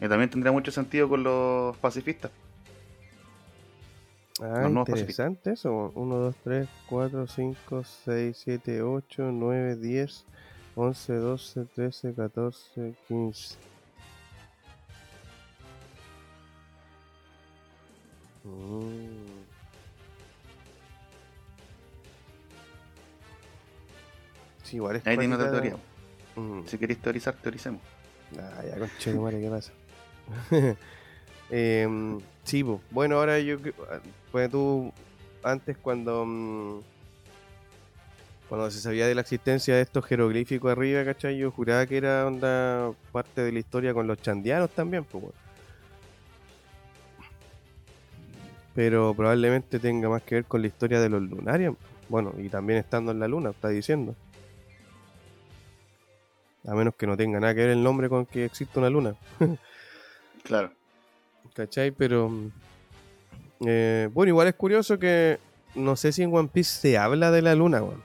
Y 0.00 0.08
también 0.08 0.30
tendría 0.30 0.50
mucho 0.50 0.70
sentido 0.72 1.08
con 1.08 1.22
los 1.22 1.76
pacifistas. 1.76 2.30
Ah, 4.40 4.62
Los 4.62 4.72
nuevos 4.72 4.88
interesante 4.88 5.52
eso. 5.52 5.92
1, 5.94 6.16
2, 6.16 6.34
3, 6.42 6.68
4, 6.88 7.26
5, 7.26 7.84
6, 8.04 8.36
7, 8.44 8.82
8, 8.82 9.30
9, 9.32 9.76
10, 9.76 10.24
11, 10.74 11.12
12, 11.14 11.64
13, 11.66 12.14
14, 12.14 12.94
15. 13.06 13.56
Mm. 18.44 19.43
Sí, 24.74 24.76
igual 24.76 24.96
es 24.96 25.06
Ahí 25.06 25.16
tiene 25.16 25.34
otra 25.36 25.52
teoría. 25.52 25.76
Mm. 26.34 26.66
Si 26.66 26.78
queréis 26.78 27.00
teorizar, 27.00 27.34
teoricemos. 27.34 27.80
Ah, 28.38 28.62
ya, 28.68 28.78
conchetumare, 28.78 29.40
¿qué 29.40 29.48
pasa? 29.48 29.72
Em, 31.50 32.18
sí, 32.42 32.64
po. 32.64 32.80
bueno, 32.90 33.18
ahora 33.18 33.38
yo, 33.38 33.58
pues 34.32 34.50
tú, 34.50 34.90
antes 35.42 35.76
cuando, 35.76 36.24
mm, 36.26 36.80
cuando 38.48 38.70
se 38.70 38.80
sabía 38.80 39.06
de 39.06 39.14
la 39.14 39.20
existencia 39.20 39.76
de 39.76 39.82
estos 39.82 40.06
jeroglíficos 40.06 40.72
arriba, 40.72 41.04
¿cachai? 41.04 41.36
Yo 41.36 41.50
juraba 41.50 41.84
que 41.86 41.98
era 41.98 42.26
onda 42.26 42.92
parte 43.12 43.42
de 43.42 43.52
la 43.52 43.58
historia 43.58 43.92
con 43.92 44.06
los 44.06 44.20
chandianos 44.22 44.70
también, 44.70 45.04
pues. 45.04 45.26
Pero 48.74 49.14
probablemente 49.14 49.78
tenga 49.78 50.08
más 50.08 50.22
que 50.22 50.36
ver 50.36 50.44
con 50.46 50.62
la 50.62 50.66
historia 50.66 50.98
de 50.98 51.10
los 51.10 51.22
lunarios. 51.22 51.76
Bueno, 52.08 52.32
y 52.38 52.48
también 52.48 52.78
estando 52.78 53.12
en 53.12 53.20
la 53.20 53.28
luna, 53.28 53.50
está 53.50 53.68
diciendo. 53.68 54.16
A 56.66 56.74
menos 56.74 56.94
que 56.94 57.06
no 57.06 57.16
tenga 57.16 57.40
nada 57.40 57.54
que 57.54 57.60
ver 57.60 57.70
el 57.70 57.82
nombre 57.82 58.08
con 58.08 58.26
que 58.26 58.44
existe 58.44 58.78
una 58.78 58.90
luna. 58.90 59.14
Claro. 60.44 60.72
¿Cachai? 61.54 61.90
Pero. 61.90 62.28
mm, 62.28 62.50
eh, 63.66 64.10
bueno, 64.12 64.28
igual 64.28 64.48
es 64.48 64.54
curioso 64.54 64.98
que. 64.98 65.38
No 65.74 65.96
sé 65.96 66.12
si 66.12 66.22
en 66.22 66.34
One 66.34 66.50
Piece 66.52 66.80
se 66.80 66.98
habla 66.98 67.30
de 67.30 67.40
la 67.40 67.54
luna, 67.54 67.82
weón. 67.82 68.02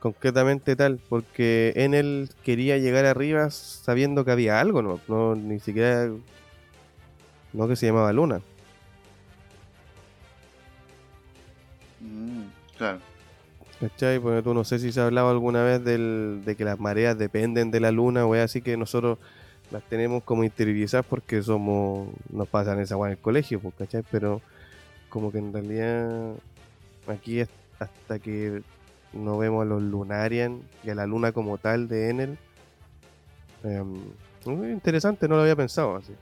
Concretamente 0.00 0.74
tal, 0.74 1.00
porque 1.08 1.74
en 1.76 1.92
él 1.92 2.30
quería 2.44 2.78
llegar 2.78 3.04
arriba 3.04 3.50
sabiendo 3.50 4.24
que 4.24 4.32
había 4.32 4.58
algo, 4.58 4.80
¿no? 4.80 5.00
No, 5.06 5.34
ni 5.36 5.60
siquiera. 5.60 6.10
No 7.52 7.68
que 7.68 7.76
se 7.76 7.86
llamaba 7.86 8.12
luna. 8.14 8.40
Mm, 12.00 12.44
claro. 12.78 13.11
¿Cachai? 13.82 14.20
Porque 14.20 14.42
tú 14.42 14.54
no 14.54 14.62
sé 14.62 14.78
si 14.78 14.92
se 14.92 15.00
ha 15.00 15.06
hablado 15.06 15.28
alguna 15.30 15.64
vez 15.64 15.82
del, 15.82 16.42
de 16.44 16.54
que 16.54 16.64
las 16.64 16.78
mareas 16.78 17.18
dependen 17.18 17.72
de 17.72 17.80
la 17.80 17.90
luna, 17.90 18.24
o 18.24 18.34
así 18.34 18.62
que 18.62 18.76
nosotros 18.76 19.18
las 19.72 19.82
tenemos 19.82 20.22
como 20.22 20.44
interiorizadas 20.44 21.04
porque 21.04 21.42
somos. 21.42 22.08
Nos 22.30 22.46
pasan 22.46 22.78
esa 22.78 22.96
weá 22.96 23.10
en 23.10 23.18
el 23.18 23.20
colegio, 23.20 23.58
pues, 23.58 23.74
¿cachai? 23.74 24.04
Pero 24.08 24.40
como 25.08 25.32
que 25.32 25.38
en 25.38 25.52
realidad 25.52 26.34
aquí 27.08 27.40
hasta 27.40 28.20
que 28.20 28.62
no 29.12 29.38
vemos 29.38 29.62
a 29.62 29.64
los 29.64 29.82
Lunarian 29.82 30.62
y 30.84 30.90
a 30.90 30.94
la 30.94 31.04
luna 31.04 31.32
como 31.32 31.58
tal 31.58 31.88
de 31.88 32.10
Enel. 32.10 32.38
em, 33.64 33.94
muy 34.46 34.70
interesante, 34.70 35.26
no 35.26 35.34
lo 35.34 35.42
había 35.42 35.56
pensado 35.56 35.96
así. 35.96 36.14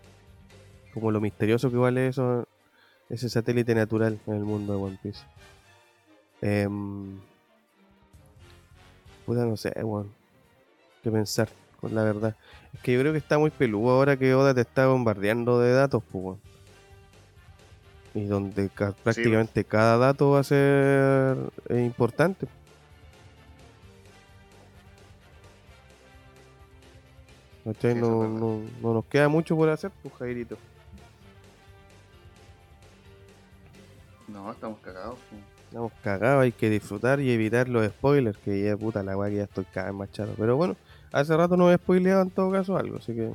Como 0.95 1.11
lo 1.11 1.21
misterioso 1.21 1.71
que 1.71 1.77
es 1.77 2.11
eso, 2.13 2.49
ese 3.11 3.29
satélite 3.29 3.75
natural 3.75 4.19
en 4.27 4.35
el 4.35 4.45
mundo 4.45 4.73
de 4.73 4.83
One 4.83 4.99
Piece. 5.03 5.21
Em, 6.41 7.21
puta, 9.31 9.45
no 9.45 9.57
sé, 9.57 9.72
weón. 9.83 10.12
Qué 11.05 11.11
pensar, 11.11 11.49
con 11.81 11.95
la 11.95 12.03
verdad. 12.03 12.35
Es 12.74 12.81
que 12.81 12.93
yo 12.95 13.01
creo 13.01 13.12
que 13.12 13.18
está 13.18 13.39
muy 13.39 13.51
peludo 13.51 13.91
ahora 13.91 14.16
que 14.16 14.35
Oda 14.35 14.53
te 14.55 14.62
está 14.62 14.89
bombardeando 14.89 15.61
de 15.61 15.72
datos, 15.72 16.03
pues, 16.11 16.24
weón. 16.24 16.41
Y 18.12 18.24
donde 18.24 18.68
ca- 18.70 18.93
prácticamente 19.05 19.64
cada 19.64 19.97
dato 19.97 20.31
va 20.33 20.41
a 20.41 20.45
ser 20.45 21.37
eh, 21.68 21.83
importante. 21.85 22.49
¿Cachai? 27.64 27.93
Sí, 27.95 28.01
No, 28.01 28.26
no, 28.28 28.62
no 28.83 28.95
nos 28.95 29.05
queda 29.05 29.28
mucho 29.28 29.55
por 29.55 29.68
hacer, 29.68 29.93
pues, 30.03 30.12
Jairito. 30.14 30.57
No, 34.26 34.51
estamos 34.51 34.81
cagados. 34.81 35.18
po. 35.31 35.37
Estamos 35.71 35.93
cagados, 36.03 36.43
hay 36.43 36.51
que 36.51 36.68
disfrutar 36.68 37.21
y 37.21 37.31
evitar 37.31 37.68
los 37.68 37.87
spoilers, 37.87 38.37
que 38.39 38.61
ya 38.61 38.77
puta 38.77 39.05
la 39.05 39.16
weá 39.16 39.31
que 39.31 39.37
ya 39.37 39.45
estoy 39.45 39.64
cada 39.66 39.87
vez 39.87 39.95
más 39.95 40.11
chato. 40.11 40.35
Pero 40.37 40.57
bueno, 40.57 40.75
hace 41.12 41.37
rato 41.37 41.57
no 41.57 41.71
he 41.71 41.77
spoileado 41.77 42.23
en 42.23 42.31
todo 42.31 42.51
caso 42.51 42.77
algo, 42.77 42.97
así 42.99 43.14
que 43.14 43.31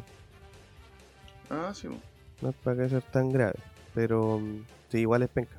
Ah, 1.49 1.71
sí. 1.73 1.87
no 2.41 2.49
es 2.49 2.55
para 2.57 2.75
que 2.83 2.89
ser 2.89 3.01
tan 3.03 3.31
grave. 3.31 3.55
Pero 3.93 4.39
mm, 4.39 4.65
sí, 4.89 4.97
igual 4.99 5.23
es 5.23 5.29
penca. 5.29 5.55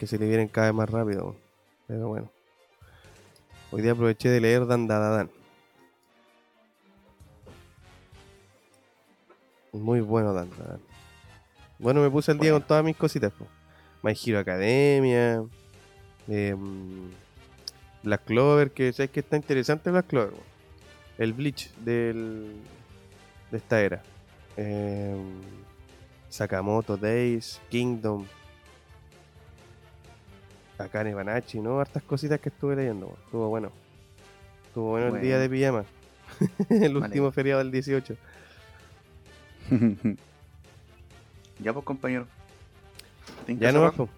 Que 0.00 0.08
se 0.08 0.18
le 0.18 0.26
vienen 0.26 0.48
cada 0.48 0.66
vez 0.66 0.74
más 0.74 0.90
rápido. 0.90 1.36
Pero 1.86 2.08
bueno. 2.08 2.28
Hoy 3.70 3.82
día 3.82 3.92
aproveché 3.92 4.30
de 4.30 4.40
leer 4.40 4.66
Dan 4.66 4.88
Dadadan. 4.88 5.30
Muy 9.72 10.00
bueno 10.00 10.32
Dan. 10.34 10.50
Bueno, 11.78 12.00
me 12.02 12.10
puse 12.10 12.30
al 12.32 12.38
día 12.38 12.52
Bueno. 12.52 12.64
con 12.64 12.68
todas 12.68 12.84
mis 12.84 12.96
cositas. 12.96 13.32
po. 13.32 13.46
My 14.02 14.12
Hero 14.12 14.38
Academia. 14.38 15.42
em, 16.28 17.10
Black 18.02 18.24
Clover, 18.24 18.70
que 18.72 18.92
sabes 18.92 19.10
que 19.10 19.20
está 19.20 19.36
interesante 19.36 19.90
Black 19.90 20.06
Clover. 20.08 20.32
El 21.18 21.32
Bleach 21.32 21.72
del, 21.76 22.52
de 23.50 23.56
esta 23.58 23.80
era. 23.80 24.02
Em, 24.56 25.40
Sakamoto 26.28 26.96
Days, 26.96 27.60
Kingdom. 27.70 28.26
Akane 30.78 31.14
Banachi, 31.14 31.58
¿no? 31.60 31.80
Hartas 31.80 32.02
cositas 32.02 32.38
que 32.40 32.50
estuve 32.50 32.76
leyendo. 32.76 33.16
Estuvo 33.24 33.48
bueno. 33.48 33.70
Estuvo 34.66 34.90
bueno, 34.90 35.06
el 35.16 35.22
día 35.22 35.36
Bueno. 35.38 35.40
de 35.40 35.48
pijama. 35.48 35.84
el 36.70 36.94
Vale. 36.94 37.06
último 37.06 37.32
feriado 37.32 37.58
del 37.60 37.70
18. 37.70 38.16
ya, 41.58 41.72
pues, 41.72 41.84
compañero. 41.84 42.26
¿Tienen 43.44 43.58
que 43.58 43.64
Ya 43.64 43.72
nomás, 43.72 43.94
po. 43.94 44.08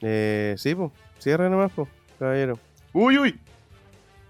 Eh, 0.00 0.54
sí, 0.58 0.74
pues. 0.74 0.90
Cierra 1.18 1.48
nomás, 1.48 1.72
po, 1.72 1.88
caballero. 2.18 2.58
Uy, 2.92 3.18
uy. 3.18 3.40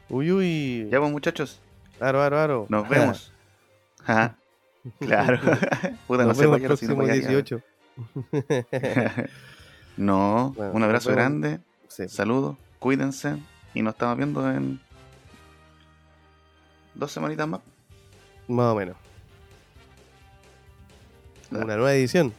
Uy, 0.09 0.31
uy. 0.33 0.89
Ya, 0.91 1.01
pues, 1.01 1.11
muchachos. 1.11 1.61
Aro, 2.01 2.23
aro, 2.23 2.39
aro. 2.39 2.67
Nos 2.69 2.89
vemos. 2.89 3.33
Ajá. 4.05 4.37
Claro. 5.01 5.39
Puta, 6.07 6.23
no 6.23 6.29
Nos 6.29 6.37
sé, 6.37 6.43
vemos 6.43 6.57
el 6.57 6.63
no 6.63 6.69
próximo 6.69 6.95
voy 6.97 7.11
a 7.11 7.15
liar. 7.15 7.29
18. 7.31 7.61
no, 9.97 10.53
Bueno, 10.57 10.73
un 10.73 10.83
abrazo 10.83 11.11
grande. 11.13 11.61
Sí. 11.89 12.09
Saludos. 12.09 12.57
Cuídense. 12.79 13.37
Y 13.73 13.83
nos 13.83 13.95
estamos 13.95 14.17
viendo 14.17 14.51
en 14.51 14.81
dos 16.95 17.11
semanitas 17.13 17.49
más. 17.49 17.61
Más 18.49 18.73
o 18.73 18.75
menos. 18.77 18.97
Una 21.51 21.77
nueva 21.77 21.93
edición. 21.95 22.33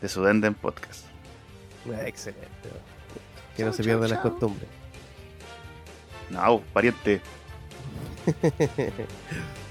De 0.00 0.08
Sudenden 0.08 0.54
Podcast. 0.54 1.04
Ah, 1.92 2.06
Excelente. 2.06 2.48
Que 3.56 3.64
no 3.64 3.70
Chao, 3.70 3.76
se 3.76 3.84
pierdan 3.84 4.10
las 4.10 4.20
costumbres. 4.20 4.68
No, 6.30 6.60
pariente. 6.72 7.20